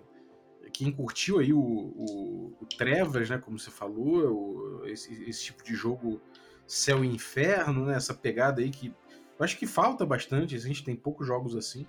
quem 0.72 0.92
curtiu 0.92 1.38
aí 1.38 1.52
o, 1.52 1.58
o, 1.58 2.56
o 2.60 2.66
Trevas, 2.66 3.28
né, 3.28 3.38
como 3.38 3.58
você 3.58 3.70
falou, 3.70 4.80
o, 4.80 4.86
esse, 4.86 5.12
esse, 5.24 5.46
tipo 5.46 5.64
de 5.64 5.74
jogo 5.74 6.20
céu 6.66 7.04
e 7.04 7.08
inferno, 7.08 7.86
né, 7.86 7.96
essa 7.96 8.14
pegada 8.14 8.60
aí 8.60 8.70
que 8.70 8.94
eu 9.38 9.44
acho 9.44 9.56
que 9.56 9.66
falta 9.66 10.04
bastante, 10.04 10.54
a 10.56 10.58
gente 10.58 10.84
tem 10.84 10.96
poucos 10.96 11.26
jogos 11.26 11.54
assim, 11.56 11.86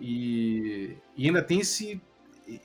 e, 0.00 0.96
e 1.16 1.26
ainda 1.26 1.42
tem 1.42 1.60
esse, 1.60 2.00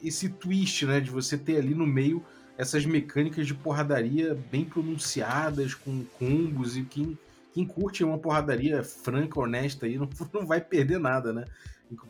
esse 0.04 0.30
twist, 0.30 0.86
né, 0.86 1.00
de 1.00 1.10
você 1.10 1.38
ter 1.38 1.58
ali 1.58 1.74
no 1.74 1.86
meio 1.86 2.24
essas 2.58 2.86
mecânicas 2.86 3.46
de 3.46 3.54
porradaria 3.54 4.34
bem 4.52 4.66
pronunciadas, 4.66 5.76
com 5.76 6.04
combos, 6.18 6.76
e 6.76 6.84
quem, 6.84 7.18
quem 7.54 7.66
curte 7.66 8.04
uma 8.04 8.18
porradaria 8.18 8.84
franca, 8.84 9.40
honesta 9.40 9.86
aí, 9.86 9.96
não, 10.00 10.10
não 10.34 10.46
vai 10.46 10.60
perder 10.60 11.00
nada, 11.00 11.32
né? 11.32 11.46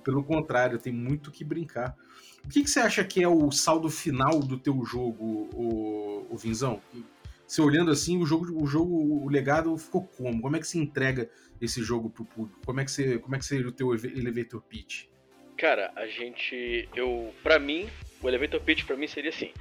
Pelo 0.03 0.23
contrário, 0.23 0.79
tem 0.79 0.93
muito 0.93 1.29
que 1.29 1.43
brincar. 1.43 1.95
O 2.43 2.49
que, 2.49 2.63
que 2.63 2.69
você 2.69 2.79
acha 2.79 3.03
que 3.03 3.21
é 3.21 3.27
o 3.27 3.51
saldo 3.51 3.89
final 3.89 4.39
do 4.39 4.57
teu 4.57 4.83
jogo, 4.85 5.49
o, 5.53 6.25
o 6.29 6.37
Vinzão? 6.37 6.81
Você 7.47 7.61
olhando 7.61 7.89
assim, 7.91 8.21
o 8.21 8.25
jogo, 8.25 8.61
o 8.61 8.67
jogo, 8.67 9.23
o 9.25 9.29
legado 9.29 9.75
ficou 9.77 10.03
como? 10.05 10.41
Como 10.41 10.57
é 10.57 10.59
que 10.59 10.67
se 10.67 10.77
entrega 10.77 11.29
esse 11.61 11.81
jogo 11.81 12.09
pro 12.09 12.25
público? 12.25 12.59
Como 12.65 12.81
é 12.81 12.83
que 12.83 12.91
você, 12.91 13.17
como 13.19 13.35
é 13.37 13.39
que 13.39 13.45
seria 13.45 13.69
o 13.69 13.71
teu 13.71 13.95
elevator 13.95 14.61
pitch? 14.61 15.05
Cara, 15.55 15.91
a 15.95 16.05
gente, 16.05 16.89
eu, 16.93 17.33
para 17.41 17.57
mim, 17.57 17.89
o 18.21 18.27
elevator 18.27 18.59
pitch 18.59 18.83
para 18.83 18.97
mim 18.97 19.07
seria 19.07 19.29
assim: 19.29 19.53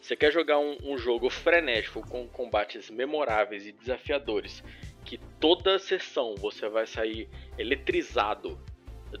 você 0.00 0.16
quer 0.16 0.32
jogar 0.32 0.58
um, 0.58 0.78
um, 0.82 0.96
jogo 0.96 1.28
frenético 1.28 2.00
com 2.08 2.26
combates 2.26 2.88
memoráveis 2.88 3.66
e 3.66 3.72
desafiadores, 3.72 4.64
que 5.04 5.18
toda 5.38 5.78
sessão 5.78 6.34
você 6.36 6.70
vai 6.70 6.86
sair 6.86 7.28
eletrizado 7.58 8.58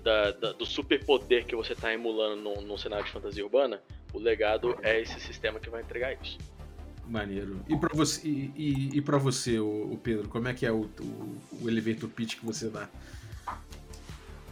da, 0.02 0.30
da, 0.30 0.52
do 0.52 0.64
superpoder 0.64 1.44
que 1.44 1.54
você 1.54 1.74
está 1.74 1.92
emulando 1.92 2.62
no 2.62 2.78
cenário 2.78 3.04
de 3.04 3.12
fantasia 3.12 3.44
urbana, 3.44 3.82
o 4.14 4.18
legado 4.18 4.78
é 4.82 5.00
esse 5.00 5.20
sistema 5.20 5.60
que 5.60 5.68
vai 5.68 5.82
entregar 5.82 6.14
isso. 6.14 6.38
Maneiro. 7.08 7.60
E 7.68 7.76
para 7.76 7.94
você, 7.94 8.26
e, 8.26 8.90
e, 8.94 9.00
pra 9.00 9.16
você 9.16 9.60
o, 9.60 9.92
o, 9.92 9.98
Pedro, 10.02 10.28
como 10.28 10.48
é 10.48 10.54
que 10.54 10.66
é 10.66 10.72
o, 10.72 10.88
o, 11.00 11.38
o 11.62 11.68
elevator 11.68 12.08
pitch 12.08 12.36
que 12.36 12.44
você 12.44 12.68
dá? 12.68 12.88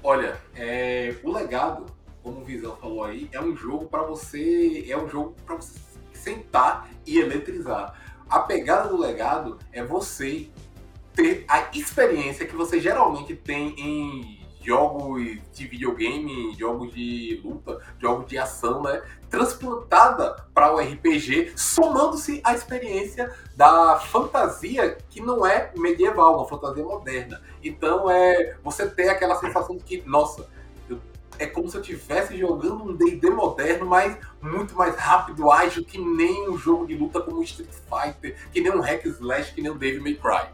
Olha, 0.03 0.41
é, 0.55 1.17
o 1.25 1.33
legado, 1.33 1.87
como 2.23 2.43
o 2.43 2.45
Visão 2.45 2.77
falou 2.77 3.03
aí, 3.03 3.29
é 3.33 3.41
um 3.41 3.57
jogo 3.57 3.87
para 3.87 4.03
você, 4.03 4.87
é 4.89 4.97
um 4.97 5.09
jogo 5.09 5.35
para 5.45 5.57
você 5.57 5.81
sentar 6.13 6.89
e 7.05 7.19
eletrizar. 7.19 7.99
A 8.29 8.41
pegada 8.41 8.89
do 8.89 8.97
legado 8.97 9.59
é 9.73 9.83
você 9.83 10.49
ter 11.13 11.45
a 11.49 11.71
experiência 11.75 12.47
que 12.47 12.55
você 12.55 12.81
geralmente 12.81 13.35
tem 13.35 13.75
em 13.79 14.44
jogos 14.65 15.23
de 15.53 15.67
videogame, 15.67 16.55
jogos 16.59 16.93
de 16.93 17.41
luta, 17.45 17.81
jogos 18.01 18.27
de 18.27 18.39
ação, 18.39 18.83
né? 18.83 19.03
Transplantada 19.29 20.37
para 20.55 20.73
o 20.75 20.79
RPG, 20.79 21.53
somando-se 21.57 22.41
à 22.45 22.55
experiência 22.55 23.33
da 23.57 23.99
fantasia 23.99 24.97
que 25.11 25.21
não 25.21 25.47
é 25.47 25.71
medieval, 25.77 26.37
uma 26.37 26.49
fantasia 26.49 26.85
moderna. 26.85 27.43
Então 27.63 28.11
é 28.11 28.57
você 28.63 28.89
ter 28.89 29.09
aquela 29.09 29.37
sensação 29.37 29.77
de 29.77 29.85
que, 29.85 30.03
nossa, 30.07 30.49
é 31.39 31.47
como 31.47 31.69
se 31.69 31.77
eu 31.77 31.81
estivesse 31.81 32.37
jogando 32.39 32.85
um 32.85 32.95
D&D 32.95 33.29
moderno, 33.31 33.87
mas 33.87 34.17
muito 34.41 34.75
mais 34.75 34.95
rápido, 34.97 35.51
ágil, 35.51 35.85
que 35.85 35.99
nem 35.99 36.49
um 36.49 36.57
jogo 36.57 36.87
de 36.87 36.95
luta 36.95 37.21
como 37.21 37.43
Street 37.43 37.69
Fighter, 37.71 38.37
que 38.53 38.61
nem 38.61 38.73
um 38.73 38.81
hack 38.81 39.05
slash, 39.05 39.53
que 39.53 39.61
nem 39.61 39.71
um 39.71 39.77
Devil 39.77 40.03
May 40.03 40.15
Cry. 40.15 40.49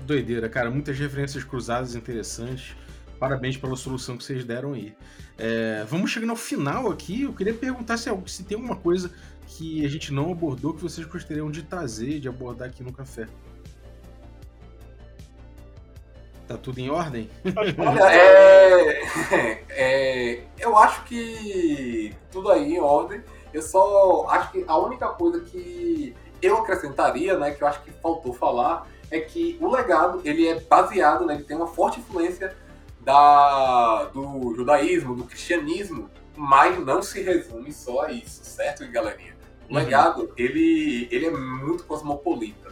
Doideira, 0.00 0.48
cara, 0.48 0.70
muitas 0.70 0.98
referências 0.98 1.44
cruzadas 1.44 1.94
interessantes. 1.94 2.74
Parabéns 3.20 3.54
pela 3.58 3.76
solução 3.76 4.16
que 4.16 4.24
vocês 4.24 4.46
deram 4.46 4.72
aí. 4.72 4.96
É, 5.36 5.84
vamos 5.86 6.10
chegando 6.10 6.30
ao 6.30 6.36
final 6.36 6.90
aqui. 6.90 7.24
Eu 7.24 7.34
queria 7.34 7.52
perguntar 7.52 7.98
se, 7.98 8.10
se 8.26 8.44
tem 8.44 8.56
alguma 8.56 8.76
coisa 8.76 9.12
que 9.46 9.84
a 9.84 9.88
gente 9.90 10.10
não 10.10 10.32
abordou 10.32 10.72
que 10.72 10.82
vocês 10.82 11.06
gostariam 11.06 11.50
de 11.50 11.62
trazer, 11.62 12.18
de 12.18 12.30
abordar 12.30 12.68
aqui 12.68 12.82
no 12.82 12.90
café. 12.94 13.28
Tá 16.48 16.56
tudo 16.56 16.80
em 16.80 16.88
ordem? 16.88 17.28
Olha, 17.76 18.10
é, 18.10 19.64
é, 19.68 20.42
eu 20.58 20.74
acho 20.78 21.04
que 21.04 22.16
tudo 22.32 22.50
aí 22.50 22.72
em 22.72 22.80
ordem. 22.80 23.22
Eu 23.52 23.60
só 23.60 24.28
acho 24.30 24.52
que 24.52 24.64
a 24.66 24.78
única 24.78 25.08
coisa 25.08 25.40
que 25.40 26.16
eu 26.40 26.56
acrescentaria, 26.56 27.36
né, 27.38 27.50
que 27.50 27.62
eu 27.62 27.68
acho 27.68 27.82
que 27.82 27.90
faltou 27.90 28.32
falar, 28.32 28.86
é 29.10 29.20
que 29.20 29.58
o 29.60 29.70
legado 29.70 30.22
ele 30.24 30.48
é 30.48 30.58
baseado, 30.58 31.26
né, 31.26 31.34
ele 31.34 31.44
tem 31.44 31.56
uma 31.56 31.66
forte 31.66 32.00
influência 32.00 32.56
da, 33.00 34.04
do 34.06 34.54
judaísmo, 34.54 35.14
do 35.14 35.24
cristianismo, 35.24 36.10
mas 36.36 36.78
não 36.78 37.02
se 37.02 37.20
resume 37.22 37.72
só 37.72 38.02
a 38.02 38.12
isso, 38.12 38.44
certo, 38.44 38.86
galerinha? 38.90 39.36
O 39.68 39.72
uhum. 39.72 39.78
legado, 39.78 40.32
ele, 40.36 41.08
ele 41.10 41.26
é 41.26 41.30
muito 41.30 41.84
cosmopolita. 41.84 42.70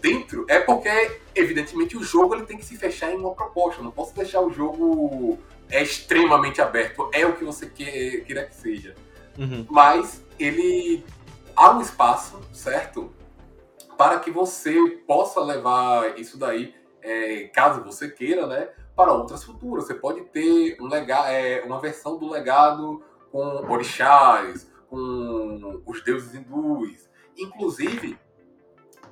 Dentro, 0.00 0.44
é 0.48 0.60
porque, 0.60 1.20
evidentemente, 1.34 1.96
o 1.96 2.02
jogo 2.02 2.34
ele 2.34 2.44
tem 2.44 2.56
que 2.56 2.64
se 2.64 2.76
fechar 2.76 3.10
em 3.10 3.16
uma 3.16 3.34
proposta. 3.34 3.80
Eu 3.80 3.84
não 3.84 3.90
posso 3.90 4.14
deixar 4.14 4.40
o 4.40 4.52
jogo 4.52 5.38
é 5.70 5.82
extremamente 5.82 6.60
aberto, 6.60 7.10
é 7.12 7.26
o 7.26 7.34
que 7.34 7.44
você 7.44 7.66
quer, 7.66 8.24
queira 8.24 8.44
que 8.44 8.54
seja. 8.54 8.94
Uhum. 9.38 9.66
Mas 9.68 10.22
ele 10.38 11.04
há 11.54 11.72
um 11.72 11.80
espaço, 11.80 12.40
certo? 12.52 13.12
Para 13.96 14.20
que 14.20 14.30
você 14.30 14.74
possa 15.06 15.40
levar 15.40 16.18
isso 16.18 16.38
daí, 16.38 16.74
é, 17.02 17.44
caso 17.52 17.82
você 17.82 18.08
queira, 18.08 18.46
né? 18.46 18.68
Para 18.96 19.12
outras 19.12 19.44
futuras. 19.44 19.86
Você 19.86 19.94
pode 19.94 20.22
ter 20.24 20.76
um 20.80 20.86
legado, 20.86 21.28
é, 21.28 21.62
uma 21.64 21.78
versão 21.78 22.18
do 22.18 22.28
legado 22.28 23.02
com 23.30 23.70
orixás, 23.70 24.72
com 24.88 25.82
os 25.84 26.02
deuses 26.02 26.34
hindus. 26.34 27.08
Inclusive, 27.36 28.18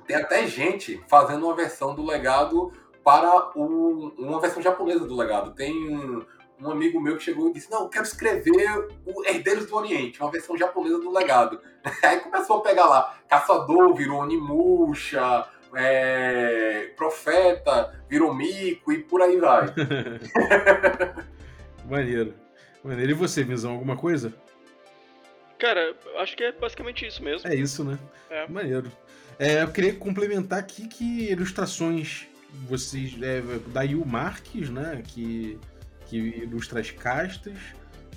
tem 0.07 0.15
até 0.15 0.47
gente 0.47 1.01
fazendo 1.07 1.45
uma 1.45 1.55
versão 1.55 1.93
do 1.93 2.03
legado 2.03 2.73
para 3.03 3.51
o, 3.55 4.13
uma 4.17 4.41
versão 4.41 4.61
japonesa 4.61 5.05
do 5.05 5.15
legado. 5.15 5.53
Tem 5.53 5.95
um, 5.95 6.25
um, 6.59 6.71
amigo 6.71 6.99
meu 6.99 7.17
que 7.17 7.23
chegou 7.23 7.49
e 7.49 7.53
disse: 7.53 7.69
Não, 7.69 7.83
eu 7.83 7.89
quero 7.89 8.05
escrever 8.05 8.87
o 9.05 9.23
Herdeiros 9.23 9.67
do 9.67 9.75
Oriente, 9.75 10.19
uma 10.19 10.31
versão 10.31 10.57
japonesa 10.57 10.99
do 10.99 11.11
legado. 11.11 11.61
Aí 12.01 12.19
começou 12.21 12.57
a 12.57 12.61
pegar 12.61 12.87
lá: 12.87 13.15
Caçador 13.27 13.93
virou 13.93 14.21
Onimusha, 14.21 15.47
é, 15.75 16.91
profeta, 16.95 17.93
virou 18.09 18.33
mico 18.33 18.91
e 18.91 18.99
por 18.99 19.21
aí 19.21 19.37
vai. 19.37 19.65
Maneiro. 21.89 22.33
Maneiro. 22.83 23.11
E 23.11 23.13
você, 23.13 23.43
Visão, 23.43 23.71
alguma 23.71 23.97
coisa? 23.97 24.33
Cara, 25.59 25.95
acho 26.17 26.35
que 26.35 26.43
é 26.43 26.51
basicamente 26.51 27.05
isso 27.05 27.23
mesmo. 27.23 27.49
É 27.49 27.55
isso, 27.55 27.83
né? 27.83 27.97
É. 28.29 28.47
Maneiro. 28.47 28.91
É, 29.37 29.63
eu 29.63 29.67
queria 29.69 29.93
complementar 29.93 30.59
aqui 30.59 30.87
que 30.87 31.31
ilustrações 31.31 32.27
vocês 32.67 33.15
é, 33.21 33.41
da 33.67 33.81
Yu 33.81 34.05
Marques, 34.05 34.69
né? 34.69 35.01
Que, 35.07 35.59
que 36.07 36.17
ilustra 36.17 36.79
as 36.79 36.91
castas, 36.91 37.57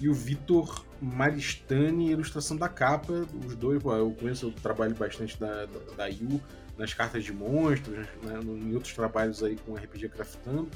e 0.00 0.08
o 0.08 0.14
Vitor 0.14 0.84
Maristani, 1.00 2.10
ilustração 2.10 2.56
da 2.56 2.68
capa. 2.68 3.26
Os 3.46 3.56
dois, 3.56 3.82
eu 3.84 4.16
conheço, 4.18 4.46
eu 4.46 4.52
trabalho 4.52 4.94
bastante 4.94 5.38
da, 5.38 5.66
da, 5.66 5.78
da 5.96 6.06
Yu 6.06 6.40
nas 6.78 6.94
cartas 6.94 7.24
de 7.24 7.32
monstros, 7.32 8.06
né, 8.22 8.40
em 8.42 8.74
outros 8.74 8.94
trabalhos 8.94 9.42
aí 9.42 9.56
com 9.56 9.74
RPG 9.74 10.08
Craftando. 10.08 10.68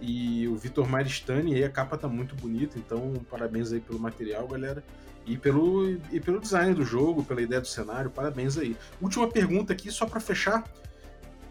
E 0.00 0.46
o 0.48 0.56
Vitor 0.56 0.88
Maristani, 0.88 1.54
aí 1.54 1.64
a 1.64 1.70
capa 1.70 1.96
tá 1.96 2.08
muito 2.08 2.34
bonita, 2.34 2.78
então 2.78 3.14
parabéns 3.30 3.72
aí 3.72 3.80
pelo 3.80 3.98
material, 3.98 4.46
galera. 4.48 4.82
E 5.26 5.36
pelo, 5.36 5.90
e 6.12 6.20
pelo 6.20 6.40
design 6.40 6.74
do 6.74 6.84
jogo, 6.84 7.24
pela 7.24 7.42
ideia 7.42 7.60
do 7.60 7.66
cenário, 7.66 8.10
parabéns 8.10 8.56
aí. 8.56 8.76
Última 9.00 9.28
pergunta 9.28 9.72
aqui, 9.72 9.90
só 9.90 10.06
para 10.06 10.20
fechar. 10.20 10.64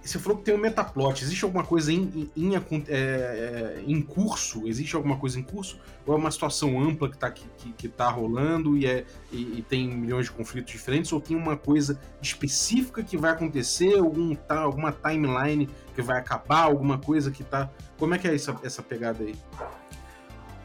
Você 0.05 0.19
falou 0.19 0.37
que 0.37 0.43
tem 0.43 0.53
um 0.53 0.59
metaplot. 0.59 1.23
Existe 1.23 1.43
alguma 1.43 1.63
coisa 1.63 1.91
em, 1.91 2.31
em, 2.37 2.53
em, 2.53 2.85
é, 2.87 3.83
em, 3.87 4.01
curso? 4.03 4.67
Existe 4.67 4.95
alguma 4.95 5.17
coisa 5.17 5.39
em 5.39 5.43
curso? 5.43 5.79
Ou 6.05 6.13
é 6.13 6.17
uma 6.17 6.29
situação 6.29 6.79
ampla 6.79 7.09
que 7.09 7.15
está 7.15 7.31
que, 7.31 7.43
que, 7.57 7.73
que 7.73 7.89
tá 7.89 8.07
rolando 8.07 8.77
e, 8.77 8.85
é, 8.85 9.03
e, 9.31 9.57
e, 9.57 9.65
tem 9.67 9.87
milhões 9.87 10.27
de 10.27 10.31
conflitos 10.31 10.71
diferentes? 10.71 11.11
Ou 11.11 11.19
tem 11.19 11.35
uma 11.35 11.57
coisa 11.57 11.99
específica 12.21 13.01
que 13.01 13.17
vai 13.17 13.31
acontecer? 13.31 13.97
Algum, 13.97 14.35
tá, 14.35 14.59
alguma 14.59 14.91
timeline 14.91 15.67
que 15.95 16.03
vai 16.03 16.19
acabar? 16.19 16.61
Alguma 16.61 16.99
coisa 16.99 17.31
que 17.31 17.43
tá. 17.43 17.71
Como 17.97 18.13
é 18.13 18.19
que 18.19 18.27
é 18.27 18.35
essa, 18.35 18.55
essa 18.63 18.83
pegada 18.83 19.23
aí? 19.23 19.35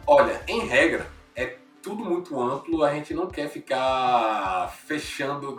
Olha, 0.06 0.38
em 0.46 0.66
regra, 0.66 1.06
é 1.34 1.56
tudo 1.82 2.04
muito 2.04 2.38
amplo. 2.38 2.84
A 2.84 2.92
gente 2.92 3.14
não 3.14 3.26
quer 3.26 3.48
ficar 3.48 4.70
fechando, 4.84 5.58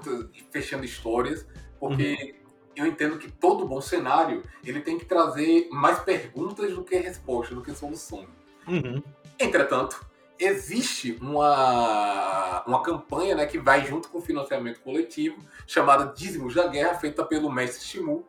fechando 0.51 0.85
histórias, 0.85 1.47
porque. 1.79 2.35
Uhum 2.35 2.40
eu 2.75 2.85
entendo 2.85 3.17
que 3.17 3.31
todo 3.31 3.67
bom 3.67 3.81
cenário 3.81 4.43
ele 4.63 4.81
tem 4.81 4.97
que 4.97 5.05
trazer 5.05 5.67
mais 5.71 5.99
perguntas 5.99 6.73
do 6.73 6.83
que 6.83 6.95
respostas, 6.95 7.55
do 7.55 7.63
que 7.63 7.71
soluções. 7.73 8.27
Uhum. 8.67 9.01
Entretanto, 9.39 10.05
existe 10.39 11.17
uma, 11.21 12.63
uma 12.65 12.81
campanha 12.81 13.35
né, 13.35 13.45
que 13.45 13.59
vai 13.59 13.85
junto 13.85 14.09
com 14.09 14.17
o 14.17 14.21
financiamento 14.21 14.79
coletivo, 14.81 15.37
chamada 15.67 16.13
Dízimos 16.15 16.55
da 16.55 16.67
Guerra, 16.67 16.95
feita 16.95 17.23
pelo 17.23 17.51
mestre 17.51 17.85
Shimu, 17.85 18.25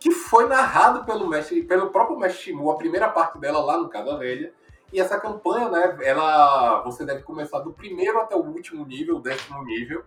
que 0.00 0.10
foi 0.10 0.48
narrado 0.48 1.04
pelo, 1.04 1.28
mestre, 1.28 1.62
pelo 1.62 1.90
próprio 1.90 2.18
mestre 2.18 2.42
Shimu, 2.42 2.70
a 2.70 2.76
primeira 2.76 3.08
parte 3.08 3.38
dela 3.38 3.60
lá 3.60 3.78
no 3.78 3.88
Casa 3.88 4.16
Velha, 4.16 4.52
E 4.92 5.00
essa 5.00 5.18
campanha, 5.20 5.68
né, 5.68 5.98
ela, 6.02 6.82
você 6.82 7.04
deve 7.04 7.22
começar 7.22 7.60
do 7.60 7.72
primeiro 7.72 8.18
até 8.18 8.34
o 8.34 8.44
último 8.44 8.84
nível, 8.84 9.16
o 9.16 9.20
décimo 9.20 9.62
nível, 9.64 10.04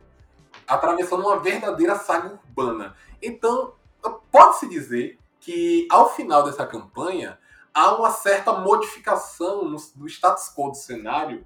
atravessando 0.68 1.22
uma 1.22 1.40
verdadeira 1.40 1.96
saga 1.96 2.34
urbana. 2.34 2.96
Então, 3.22 3.74
pode-se 4.12 4.68
dizer 4.68 5.20
que 5.40 5.88
ao 5.92 6.14
final 6.14 6.44
dessa 6.44 6.66
campanha 6.66 7.38
há 7.74 7.96
uma 7.96 8.10
certa 8.10 8.54
modificação 8.54 9.66
no, 9.66 9.78
no 9.96 10.08
status 10.08 10.52
quo 10.56 10.70
do 10.70 10.76
cenário 10.76 11.46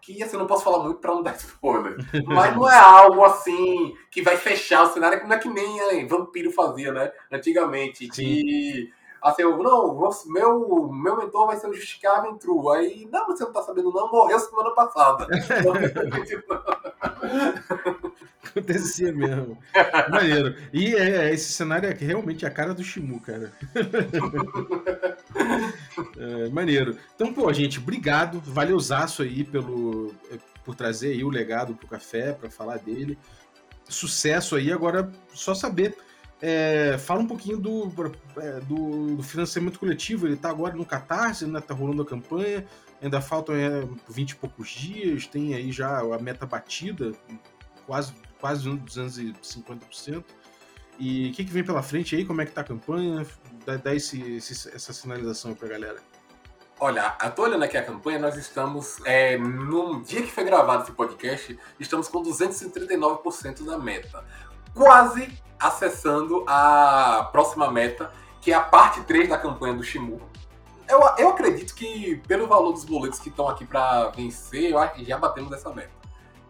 que 0.00 0.22
assim, 0.22 0.36
eu 0.36 0.40
não 0.40 0.46
posso 0.46 0.64
falar 0.64 0.82
muito 0.82 1.00
para 1.00 1.14
não 1.14 1.22
dar 1.22 1.36
spoiler. 1.36 1.96
Mas 2.24 2.56
não 2.56 2.70
é 2.70 2.78
algo 2.78 3.22
assim 3.24 3.94
que 4.10 4.22
vai 4.22 4.38
fechar 4.38 4.84
o 4.84 4.92
cenário, 4.92 5.26
não 5.26 5.36
é 5.36 5.38
que 5.38 5.48
nem 5.48 5.80
é, 5.80 6.06
Vampiro 6.06 6.50
fazia, 6.50 6.90
né? 6.92 7.12
Antigamente. 7.30 8.06
Sim. 8.06 8.10
Que 8.10 8.92
assim, 9.22 9.42
eu, 9.42 9.62
não, 9.62 10.10
meu, 10.26 10.92
meu 10.92 11.16
mentor 11.16 11.46
vai 11.46 11.56
ser 11.56 11.68
o 11.68 11.74
Justificável 11.74 12.32
em 12.32 12.38
True. 12.38 12.76
Aí, 12.76 13.08
não, 13.10 13.26
você 13.26 13.44
não 13.44 13.52
tá 13.52 13.62
sabendo, 13.62 13.92
não, 13.92 14.10
morreu 14.10 14.38
semana 14.38 14.70
passada. 14.70 15.26
Acontecia 18.44 19.12
mesmo. 19.12 19.58
Maneiro. 20.10 20.56
E 20.72 20.94
é, 20.94 21.32
esse 21.32 21.52
cenário 21.52 21.88
é 21.88 21.92
realmente 21.92 22.46
a 22.46 22.50
cara 22.50 22.74
do 22.74 22.82
Shimu, 22.82 23.20
cara. 23.20 23.52
é, 26.16 26.48
maneiro. 26.50 26.96
Então, 27.14 27.32
pô, 27.32 27.52
gente, 27.52 27.78
obrigado. 27.78 28.40
Valeuzaço 28.40 29.22
aí 29.22 29.44
pelo, 29.44 30.14
é, 30.30 30.38
por 30.64 30.74
trazer 30.74 31.12
aí 31.12 31.24
o 31.24 31.30
legado 31.30 31.74
pro 31.74 31.88
café, 31.88 32.32
para 32.32 32.50
falar 32.50 32.78
dele. 32.78 33.18
Sucesso 33.88 34.56
aí. 34.56 34.72
Agora, 34.72 35.10
só 35.32 35.54
saber. 35.54 35.96
É, 36.40 36.96
fala 36.98 37.20
um 37.20 37.26
pouquinho 37.26 37.58
do, 37.58 37.92
é, 38.36 38.60
do, 38.60 39.16
do, 39.16 39.22
financiamento 39.22 39.78
coletivo. 39.78 40.26
Ele 40.26 40.34
está 40.34 40.50
agora 40.50 40.74
no 40.74 40.84
Catarse, 40.84 41.44
ainda 41.44 41.58
está 41.58 41.74
rolando 41.74 42.02
a 42.02 42.06
campanha. 42.06 42.64
Ainda 43.02 43.20
faltam 43.20 43.54
é, 43.54 43.88
20 44.08 44.30
e 44.30 44.36
poucos 44.36 44.70
dias. 44.70 45.26
Tem 45.26 45.54
aí 45.54 45.72
já 45.72 45.98
a 45.98 46.18
meta 46.18 46.46
batida, 46.46 47.12
quase 47.86 48.12
quase 48.40 48.68
250%. 48.68 50.24
E 50.98 51.30
o 51.30 51.32
que, 51.32 51.44
que 51.44 51.52
vem 51.52 51.62
pela 51.62 51.82
frente 51.82 52.16
aí? 52.16 52.24
Como 52.24 52.40
é 52.40 52.46
que 52.46 52.52
tá 52.52 52.62
a 52.62 52.64
campanha? 52.64 53.26
Dá, 53.64 53.76
dá 53.76 53.94
esse, 53.94 54.20
esse, 54.36 54.68
essa 54.74 54.92
sinalização 54.92 55.54
para 55.54 55.68
a 55.68 55.70
galera. 55.70 55.98
Olha, 56.80 57.10
tô 57.34 57.42
olhando 57.42 57.64
aqui 57.64 57.76
a 57.76 57.84
campanha, 57.84 58.20
nós 58.20 58.36
estamos, 58.36 58.98
é, 59.04 59.36
no 59.36 60.00
dia 60.02 60.22
que 60.22 60.30
foi 60.30 60.44
gravado 60.44 60.84
esse 60.84 60.92
podcast, 60.92 61.58
estamos 61.78 62.06
com 62.06 62.22
239% 62.22 63.64
da 63.64 63.76
meta. 63.76 64.24
Quase 64.72 65.28
acessando 65.60 66.44
a 66.46 67.28
próxima 67.32 67.70
meta, 67.70 68.12
que 68.40 68.52
é 68.52 68.54
a 68.54 68.60
parte 68.60 69.00
3 69.02 69.28
da 69.28 69.38
campanha 69.38 69.74
do 69.74 69.82
Shimu. 69.82 70.20
Eu, 70.88 71.00
eu 71.18 71.28
acredito 71.28 71.74
que, 71.74 72.16
pelo 72.26 72.46
valor 72.46 72.72
dos 72.72 72.84
boletos 72.84 73.18
que 73.18 73.28
estão 73.28 73.48
aqui 73.48 73.66
para 73.66 74.08
vencer, 74.08 74.70
eu 74.70 74.78
acho 74.78 74.94
que 74.94 75.04
já 75.04 75.18
batemos 75.18 75.52
essa 75.52 75.70
meta. 75.70 75.90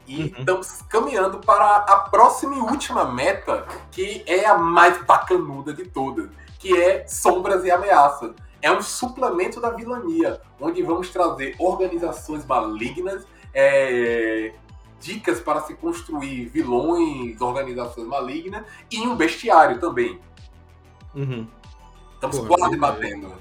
E 0.06 0.22
uhum. 0.22 0.32
estamos 0.38 0.82
caminhando 0.88 1.38
para 1.38 1.76
a 1.76 1.96
próxima 2.08 2.54
e 2.54 2.60
última 2.60 3.04
meta, 3.04 3.66
que 3.90 4.22
é 4.26 4.46
a 4.46 4.56
mais 4.56 5.04
bacanuda 5.04 5.74
de 5.74 5.84
todas, 5.84 6.30
que 6.58 6.80
é 6.80 7.06
Sombras 7.06 7.64
e 7.64 7.70
Ameaças. 7.70 8.32
É 8.62 8.72
um 8.72 8.80
suplemento 8.80 9.60
da 9.60 9.70
vilania, 9.70 10.40
onde 10.60 10.82
vamos 10.82 11.10
trazer 11.10 11.54
organizações 11.58 12.44
malignas, 12.46 13.24
é, 13.52 14.52
dicas 15.00 15.40
para 15.40 15.60
se 15.62 15.74
construir 15.74 16.46
vilões, 16.46 17.40
organizações 17.40 18.06
malignas 18.06 18.64
e 18.90 19.00
um 19.00 19.16
bestiário 19.16 19.78
também. 19.78 20.20
Uhum. 21.14 21.46
Estamos 22.14 22.38
Porra, 22.40 22.48
quase 22.58 22.76
batendo. 22.76 23.32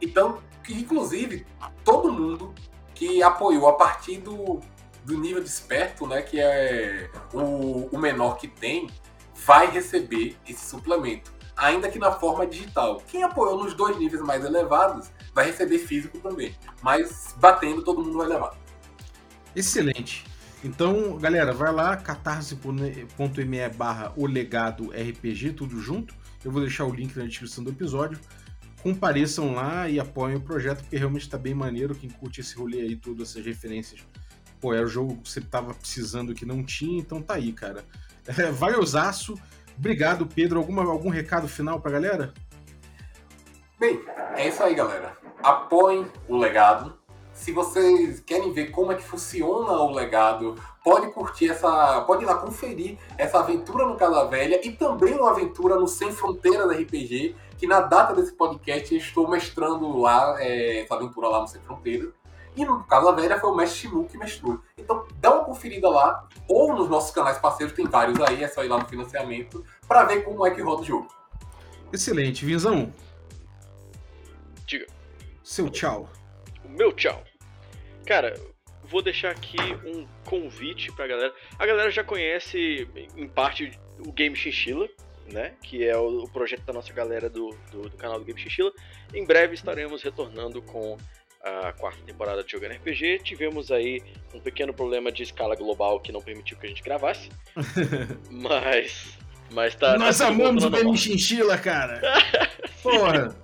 Então, 0.00 0.38
inclusive, 0.68 1.46
todo 1.84 2.12
mundo 2.12 2.54
que 2.94 3.22
apoiou 3.22 3.68
a 3.68 3.74
partir 3.74 4.18
do 4.18 4.60
do 5.06 5.16
nível 5.16 5.40
de 5.40 5.48
esperto, 5.48 6.04
né, 6.06 6.20
que 6.20 6.40
é 6.40 7.08
o, 7.32 7.88
o 7.92 7.98
menor 7.98 8.36
que 8.36 8.48
tem, 8.48 8.90
vai 9.36 9.70
receber 9.70 10.36
esse 10.46 10.68
suplemento, 10.68 11.32
ainda 11.56 11.88
que 11.88 11.98
na 11.98 12.10
forma 12.10 12.44
digital. 12.44 13.00
Quem 13.06 13.22
apoiou 13.22 13.62
nos 13.62 13.72
dois 13.72 13.96
níveis 13.96 14.20
mais 14.20 14.44
elevados 14.44 15.08
vai 15.32 15.46
receber 15.46 15.78
físico 15.78 16.18
também, 16.18 16.56
mas 16.82 17.34
batendo 17.38 17.84
todo 17.84 18.02
mundo 18.02 18.18
vai 18.18 18.26
levar. 18.26 18.56
Excelente. 19.54 20.24
Então, 20.66 21.16
galera, 21.16 21.52
vai 21.52 21.72
lá, 21.72 21.96
catarse.me 21.96 23.68
barra 23.76 24.12
o 24.16 24.26
legado 24.26 24.90
RPG, 24.90 25.52
tudo 25.52 25.80
junto. 25.80 26.12
Eu 26.44 26.50
vou 26.50 26.60
deixar 26.60 26.84
o 26.84 26.92
link 26.92 27.16
na 27.16 27.24
descrição 27.24 27.62
do 27.62 27.70
episódio. 27.70 28.18
Compareçam 28.82 29.54
lá 29.54 29.88
e 29.88 30.00
apoiem 30.00 30.36
o 30.36 30.40
projeto, 30.40 30.80
porque 30.80 30.96
realmente 30.96 31.22
está 31.22 31.38
bem 31.38 31.54
maneiro. 31.54 31.94
Quem 31.94 32.10
curte 32.10 32.40
esse 32.40 32.56
rolê 32.56 32.80
aí, 32.80 32.96
todas 32.96 33.30
essas 33.30 33.46
referências 33.46 34.04
pô, 34.60 34.74
era 34.74 34.84
o 34.84 34.88
jogo 34.88 35.16
que 35.18 35.28
você 35.28 35.40
tava 35.40 35.72
precisando 35.72 36.34
que 36.34 36.44
não 36.44 36.64
tinha, 36.64 36.98
então 36.98 37.22
tá 37.22 37.34
aí, 37.34 37.52
cara. 37.52 37.84
É, 38.26 38.50
valeuzaço. 38.50 39.40
Obrigado, 39.78 40.26
Pedro. 40.26 40.58
Alguma, 40.58 40.82
algum 40.82 41.10
recado 41.10 41.46
final 41.46 41.80
pra 41.80 41.92
galera? 41.92 42.34
Bem, 43.78 44.02
é 44.34 44.48
isso 44.48 44.60
aí, 44.64 44.74
galera. 44.74 45.16
Apoiem 45.44 46.10
o 46.26 46.36
legado. 46.36 46.95
Se 47.36 47.52
vocês 47.52 48.18
querem 48.20 48.50
ver 48.52 48.70
como 48.70 48.90
é 48.90 48.94
que 48.96 49.04
funciona 49.04 49.70
o 49.72 49.92
legado, 49.92 50.56
pode 50.82 51.12
curtir 51.12 51.50
essa. 51.50 52.00
Pode 52.00 52.24
ir 52.24 52.26
lá 52.26 52.34
conferir 52.34 52.98
essa 53.16 53.38
aventura 53.38 53.86
no 53.86 53.94
Casa 53.94 54.24
Velha 54.24 54.66
e 54.66 54.72
também 54.72 55.14
uma 55.14 55.30
aventura 55.30 55.76
no 55.76 55.86
Sem 55.86 56.10
Fronteiras 56.10 56.66
RPG, 56.76 57.36
que 57.58 57.66
na 57.66 57.82
data 57.82 58.14
desse 58.14 58.32
podcast 58.32 58.92
eu 58.92 58.98
estou 58.98 59.28
mestrando 59.28 59.98
lá, 59.98 60.42
é, 60.42 60.80
essa 60.80 60.94
aventura 60.94 61.28
lá 61.28 61.42
no 61.42 61.46
Sem 61.46 61.60
Fronteiras. 61.60 62.10
E 62.56 62.64
no 62.64 62.82
Casa 62.84 63.12
Velha 63.12 63.38
foi 63.38 63.50
o 63.50 63.54
Mestre 63.54 63.80
Shimu 63.80 64.06
que 64.06 64.16
mestrou. 64.16 64.58
Então 64.76 65.06
dá 65.20 65.34
uma 65.34 65.44
conferida 65.44 65.90
lá, 65.90 66.26
ou 66.48 66.74
nos 66.74 66.88
nossos 66.88 67.10
canais 67.10 67.38
parceiros, 67.38 67.76
tem 67.76 67.86
vários 67.86 68.18
aí, 68.18 68.42
é 68.42 68.48
só 68.48 68.64
ir 68.64 68.68
lá 68.68 68.78
no 68.78 68.88
financiamento, 68.88 69.62
para 69.86 70.04
ver 70.04 70.24
como 70.24 70.44
é 70.46 70.50
que 70.50 70.62
roda 70.62 70.80
o 70.80 70.84
jogo. 70.84 71.06
Excelente. 71.92 72.46
Vinzão? 72.46 72.92
Diga. 74.66 74.86
Seu 75.44 75.68
tchau. 75.68 76.08
Meu 76.76 76.92
tchau. 76.92 77.24
Cara, 78.04 78.38
vou 78.84 79.02
deixar 79.02 79.30
aqui 79.30 79.58
um 79.84 80.06
convite 80.24 80.92
pra 80.92 81.06
galera. 81.06 81.32
A 81.58 81.66
galera 81.66 81.90
já 81.90 82.04
conhece, 82.04 82.86
em 83.16 83.26
parte, 83.26 83.72
o 83.98 84.12
Game 84.12 84.36
Chinchilla, 84.36 84.88
né? 85.32 85.54
Que 85.62 85.86
é 85.86 85.96
o, 85.96 86.28
projeto 86.28 86.64
da 86.64 86.72
nossa 86.72 86.92
galera 86.92 87.28
do, 87.28 87.56
do, 87.72 87.88
do 87.88 87.96
canal 87.96 88.18
do 88.18 88.24
Game 88.24 88.38
Chinchilla. 88.38 88.72
Em 89.14 89.24
breve 89.24 89.54
estaremos 89.54 90.02
retornando 90.02 90.60
com 90.62 90.96
a 91.42 91.72
quarta 91.72 92.02
temporada 92.04 92.44
de 92.44 92.52
Jogando 92.52 92.74
RPG. 92.74 93.20
Tivemos 93.22 93.70
aí 93.70 94.02
um 94.34 94.40
pequeno 94.40 94.74
problema 94.74 95.10
de 95.10 95.22
escala 95.22 95.54
global 95.54 96.00
que 96.00 96.12
não 96.12 96.20
permitiu 96.20 96.58
que 96.58 96.66
a 96.66 96.68
gente 96.68 96.82
gravasse. 96.82 97.30
mas. 98.30 99.16
Mas 99.50 99.74
tá. 99.74 99.96
Nós 99.96 100.18
tá 100.18 100.28
amamos 100.28 100.64
o 100.64 100.70
Game 100.70 100.96
Chinchila, 100.96 101.56
cara! 101.56 102.00
Porra! 102.82 103.36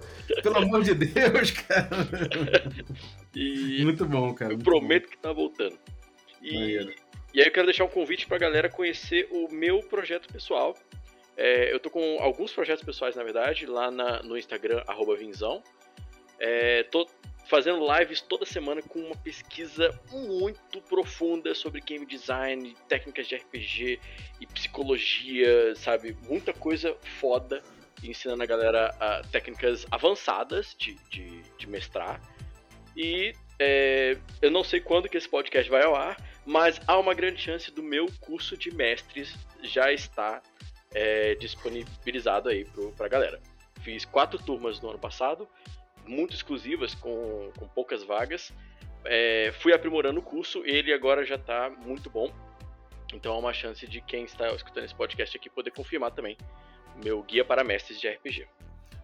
Pelo 0.43 0.59
amor 0.59 0.83
de 0.83 0.95
Deus, 0.95 1.53
cara! 1.53 1.89
E 3.35 3.83
muito 3.85 4.05
bom, 4.05 4.35
cara. 4.35 4.53
Eu 4.53 4.59
prometo 4.59 5.05
bom. 5.05 5.11
que 5.11 5.19
tá 5.19 5.33
voltando. 5.33 5.79
E, 6.43 6.77
e 7.35 7.41
aí 7.41 7.47
eu 7.47 7.53
quero 7.53 7.67
deixar 7.67 7.85
um 7.85 7.89
convite 7.89 8.27
pra 8.27 8.39
galera 8.39 8.69
conhecer 8.69 9.29
o 9.31 9.49
meu 9.51 9.81
projeto 9.81 10.31
pessoal. 10.33 10.77
É, 11.37 11.73
eu 11.73 11.81
tô 11.81 11.89
com 11.89 12.19
alguns 12.21 12.53
projetos 12.53 12.85
pessoais, 12.85 13.17
na 13.17 13.23
verdade, 13.23 13.65
lá 13.67 13.91
na, 13.91 14.23
no 14.23 14.37
Instagram, 14.37 14.83
arroba 14.87 15.17
Vinzão. 15.17 15.63
É, 16.39 16.83
tô 16.85 17.07
fazendo 17.47 17.87
lives 17.99 18.21
toda 18.21 18.45
semana 18.45 18.83
com 18.83 18.99
uma 18.99 19.17
pesquisa 19.17 19.99
muito 20.11 20.81
profunda 20.83 21.55
sobre 21.55 21.81
game 21.81 22.05
design, 22.05 22.77
técnicas 22.89 23.27
de 23.27 23.37
RPG 23.37 24.01
e 24.41 24.47
psicologia, 24.47 25.75
sabe? 25.77 26.17
Muita 26.29 26.53
coisa 26.53 26.97
foda 27.21 27.63
ensinando 28.03 28.43
a 28.43 28.47
galera 28.47 28.95
uh, 28.95 29.29
técnicas 29.29 29.87
avançadas 29.91 30.75
de, 30.77 30.95
de, 31.09 31.43
de 31.59 31.69
mestrar. 31.69 32.21
E 32.97 33.35
é, 33.59 34.17
eu 34.41 34.51
não 34.51 34.65
sei 34.65 34.81
quando 34.81 35.09
que 35.09 35.17
esse 35.17 35.29
podcast 35.29 35.71
vai 35.71 35.83
ao 35.83 35.95
ar, 35.95 36.17
mas 36.45 36.81
há 36.87 36.99
uma 36.99 37.15
grande 37.15 37.41
chance 37.41 37.71
do 37.71 37.83
meu 37.83 38.07
curso 38.21 38.57
de 38.57 38.75
mestres 38.75 39.37
já 39.63 39.93
estar 39.93 40.43
é, 40.95 41.35
disponibilizado 41.37 42.49
aí 42.49 42.65
pro, 42.65 42.93
pra 42.93 43.09
galera. 43.09 43.41
Fiz 43.83 44.05
quatro 44.05 44.39
turmas 44.39 44.81
no 44.81 44.91
ano 44.91 44.99
passado, 44.99 45.49
muito 46.07 46.35
exclusivas, 46.35 46.95
com, 46.95 47.53
com 47.59 47.69
poucas 47.69 48.03
vagas. 48.03 48.53
É, 49.05 49.53
fui 49.61 49.73
aprimorando 49.73 50.21
o 50.21 50.23
curso, 50.23 50.63
ele 50.65 50.93
agora 50.93 51.25
já 51.25 51.37
está 51.37 51.71
muito 51.71 52.11
bom. 52.11 52.33
Então 53.13 53.33
há 53.33 53.39
uma 53.39 53.53
chance 53.53 53.87
de 53.87 54.01
quem 54.01 54.25
está 54.25 54.49
escutando 54.53 54.85
esse 54.85 54.95
podcast 54.95 55.37
aqui 55.37 55.51
poder 55.51 55.71
confirmar 55.71 56.13
também 56.13 56.37
meu 57.03 57.23
guia 57.23 57.45
para 57.45 57.65
mestres 57.65 58.01
de 58.01 58.09
RPG. 58.09 58.47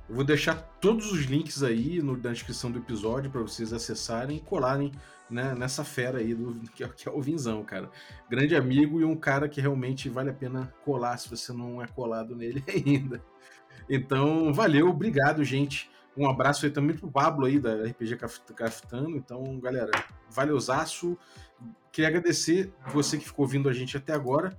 Eu 0.09 0.15
vou 0.15 0.25
deixar 0.25 0.55
todos 0.81 1.13
os 1.13 1.25
links 1.25 1.63
aí 1.63 2.01
no, 2.01 2.17
na 2.17 2.33
descrição 2.33 2.71
do 2.71 2.79
episódio 2.79 3.31
para 3.31 3.43
vocês 3.43 3.73
acessarem 3.73 4.39
e 4.39 4.41
colarem 4.41 4.91
né, 5.29 5.55
nessa 5.55 5.85
fera 5.85 6.19
aí 6.19 6.35
do, 6.35 6.59
que, 6.71 6.83
é, 6.83 6.89
que 6.89 7.07
é 7.09 7.13
o 7.13 7.21
Vinzão, 7.21 7.63
cara. 7.63 7.91
Grande 8.29 8.57
amigo 8.57 9.01
e 9.01 9.05
um 9.05 9.15
cara 9.15 9.49
que 9.49 9.61
realmente 9.61 10.09
vale 10.09 10.31
a 10.31 10.35
pena 10.35 10.73
colar 10.83 11.19
se 11.19 11.29
você 11.29 11.53
não 11.53 11.83
é 11.83 11.87
colado 11.87 12.35
nele 12.35 12.65
ainda. 12.69 13.23
Então, 13.89 14.53
valeu, 14.53 14.89
obrigado, 14.89 15.45
gente. 15.45 15.91
Um 16.17 16.29
abraço 16.29 16.65
aí 16.65 16.73
também 16.73 16.97
pro 16.97 17.11
Pablo 17.11 17.47
aí 17.47 17.61
da 17.61 17.75
RPG 17.75 18.17
Craftando. 18.57 19.17
Então, 19.17 19.61
galera, 19.61 19.91
valeuzaço. 20.31 21.19
Queria 21.93 22.09
agradecer 22.09 22.73
você 22.93 23.19
que 23.19 23.27
ficou 23.27 23.45
ouvindo 23.45 23.69
a 23.69 23.73
gente 23.73 23.97
até 23.97 24.13
agora. 24.15 24.59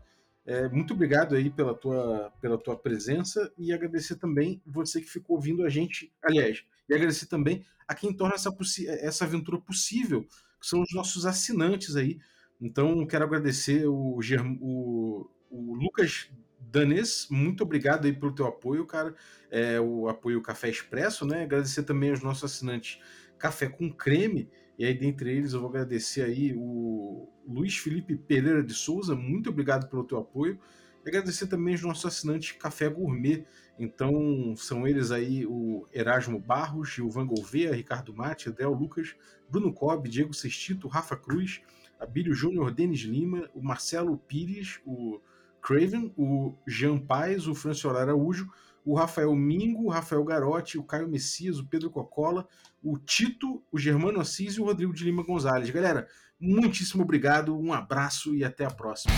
É, 0.50 0.68
muito 0.68 0.96
obrigado 0.96 1.36
aí 1.36 1.48
pela 1.48 1.76
tua, 1.76 2.34
pela 2.42 2.58
tua 2.58 2.76
presença 2.76 3.54
e 3.56 3.72
agradecer 3.72 4.16
também 4.16 4.60
você 4.66 5.00
que 5.00 5.08
ficou 5.08 5.36
ouvindo 5.36 5.64
a 5.64 5.70
gente, 5.70 6.12
aliás, 6.24 6.66
e 6.90 6.94
agradecer 6.96 7.28
também 7.28 7.64
a 7.88 7.94
quem 7.94 8.12
torna 8.12 8.34
essa, 8.34 8.52
essa 9.00 9.26
aventura 9.26 9.60
possível, 9.60 10.24
que 10.60 10.66
são 10.66 10.82
os 10.82 10.92
nossos 10.92 11.28
assinantes 11.28 11.96
aí. 11.96 12.20
Então, 12.60 13.06
quero 13.06 13.26
agradecer 13.26 13.86
o, 13.86 14.20
o, 14.60 15.30
o 15.52 15.76
Lucas 15.76 16.32
Danes, 16.60 17.28
muito 17.30 17.62
obrigado 17.62 18.08
aí 18.08 18.14
pelo 18.14 18.34
teu 18.34 18.48
apoio, 18.48 18.88
cara. 18.88 19.14
É, 19.52 19.80
o 19.80 20.10
apoio 20.10 20.42
Café 20.42 20.70
Expresso, 20.70 21.28
né? 21.28 21.44
Agradecer 21.44 21.84
também 21.84 22.10
aos 22.10 22.24
nossos 22.24 22.44
assinantes 22.44 23.00
Café 23.38 23.70
com 23.70 23.94
Creme. 23.94 24.50
E 24.80 24.86
aí, 24.86 24.94
dentre 24.94 25.30
eles, 25.36 25.52
eu 25.52 25.60
vou 25.60 25.70
agradecer 25.70 26.22
aí 26.22 26.56
o 26.56 27.28
Luiz 27.46 27.76
Felipe 27.78 28.16
Pereira 28.16 28.64
de 28.64 28.74
Souza, 28.74 29.14
muito 29.14 29.50
obrigado 29.50 29.90
pelo 29.90 30.06
teu 30.06 30.18
apoio. 30.18 30.58
E 31.06 31.10
agradecer 31.10 31.48
também 31.48 31.76
os 31.76 31.82
nossos 31.82 32.06
assinantes 32.06 32.54
Café 32.54 32.88
Gourmet. 32.88 33.44
Então, 33.78 34.56
são 34.56 34.88
eles 34.88 35.12
aí 35.12 35.46
o 35.46 35.86
Erasmo 35.94 36.40
Barros, 36.40 36.92
Gilvan 36.92 37.28
Gouveia, 37.28 37.76
Ricardo 37.76 38.16
Mate, 38.16 38.48
Adel 38.48 38.72
Lucas, 38.72 39.18
Bruno 39.50 39.74
Cobb, 39.74 40.08
Diego 40.08 40.34
Sestito, 40.34 40.88
Rafa 40.88 41.18
Cruz, 41.18 41.62
Abílio 42.00 42.34
Júnior, 42.34 42.72
Denis 42.72 43.02
Lima, 43.02 43.50
o 43.54 43.62
Marcelo 43.62 44.18
Pires, 44.18 44.80
o 44.86 45.20
Craven, 45.62 46.14
o 46.18 46.54
Jean 46.66 46.98
Paes, 46.98 47.48
o 47.48 47.54
François 47.54 47.98
Araújo, 47.98 48.50
o 48.86 48.96
Rafael 48.96 49.34
Mingo, 49.36 49.86
o 49.86 49.90
Rafael 49.90 50.24
Garotti, 50.24 50.78
o 50.78 50.84
Caio 50.84 51.08
Messias, 51.08 51.60
o 51.60 51.66
Pedro 51.66 51.90
Cocola, 51.90 52.48
o 52.84 52.98
Tito, 52.98 53.62
o 53.72 53.78
Germano 53.78 54.20
Assis 54.20 54.56
e 54.56 54.62
o 54.62 54.66
Rodrigo 54.66 54.94
de 54.94 55.04
Lima 55.04 55.24
Gonzalez. 55.24 55.70
Galera, 55.70 56.08
muitíssimo 56.40 57.04
obrigado, 57.04 57.58
um 57.58 57.74
abraço 57.74 58.34
e 58.36 58.44
até 58.44 58.66
a 58.66 58.72
próxima. 58.72 59.14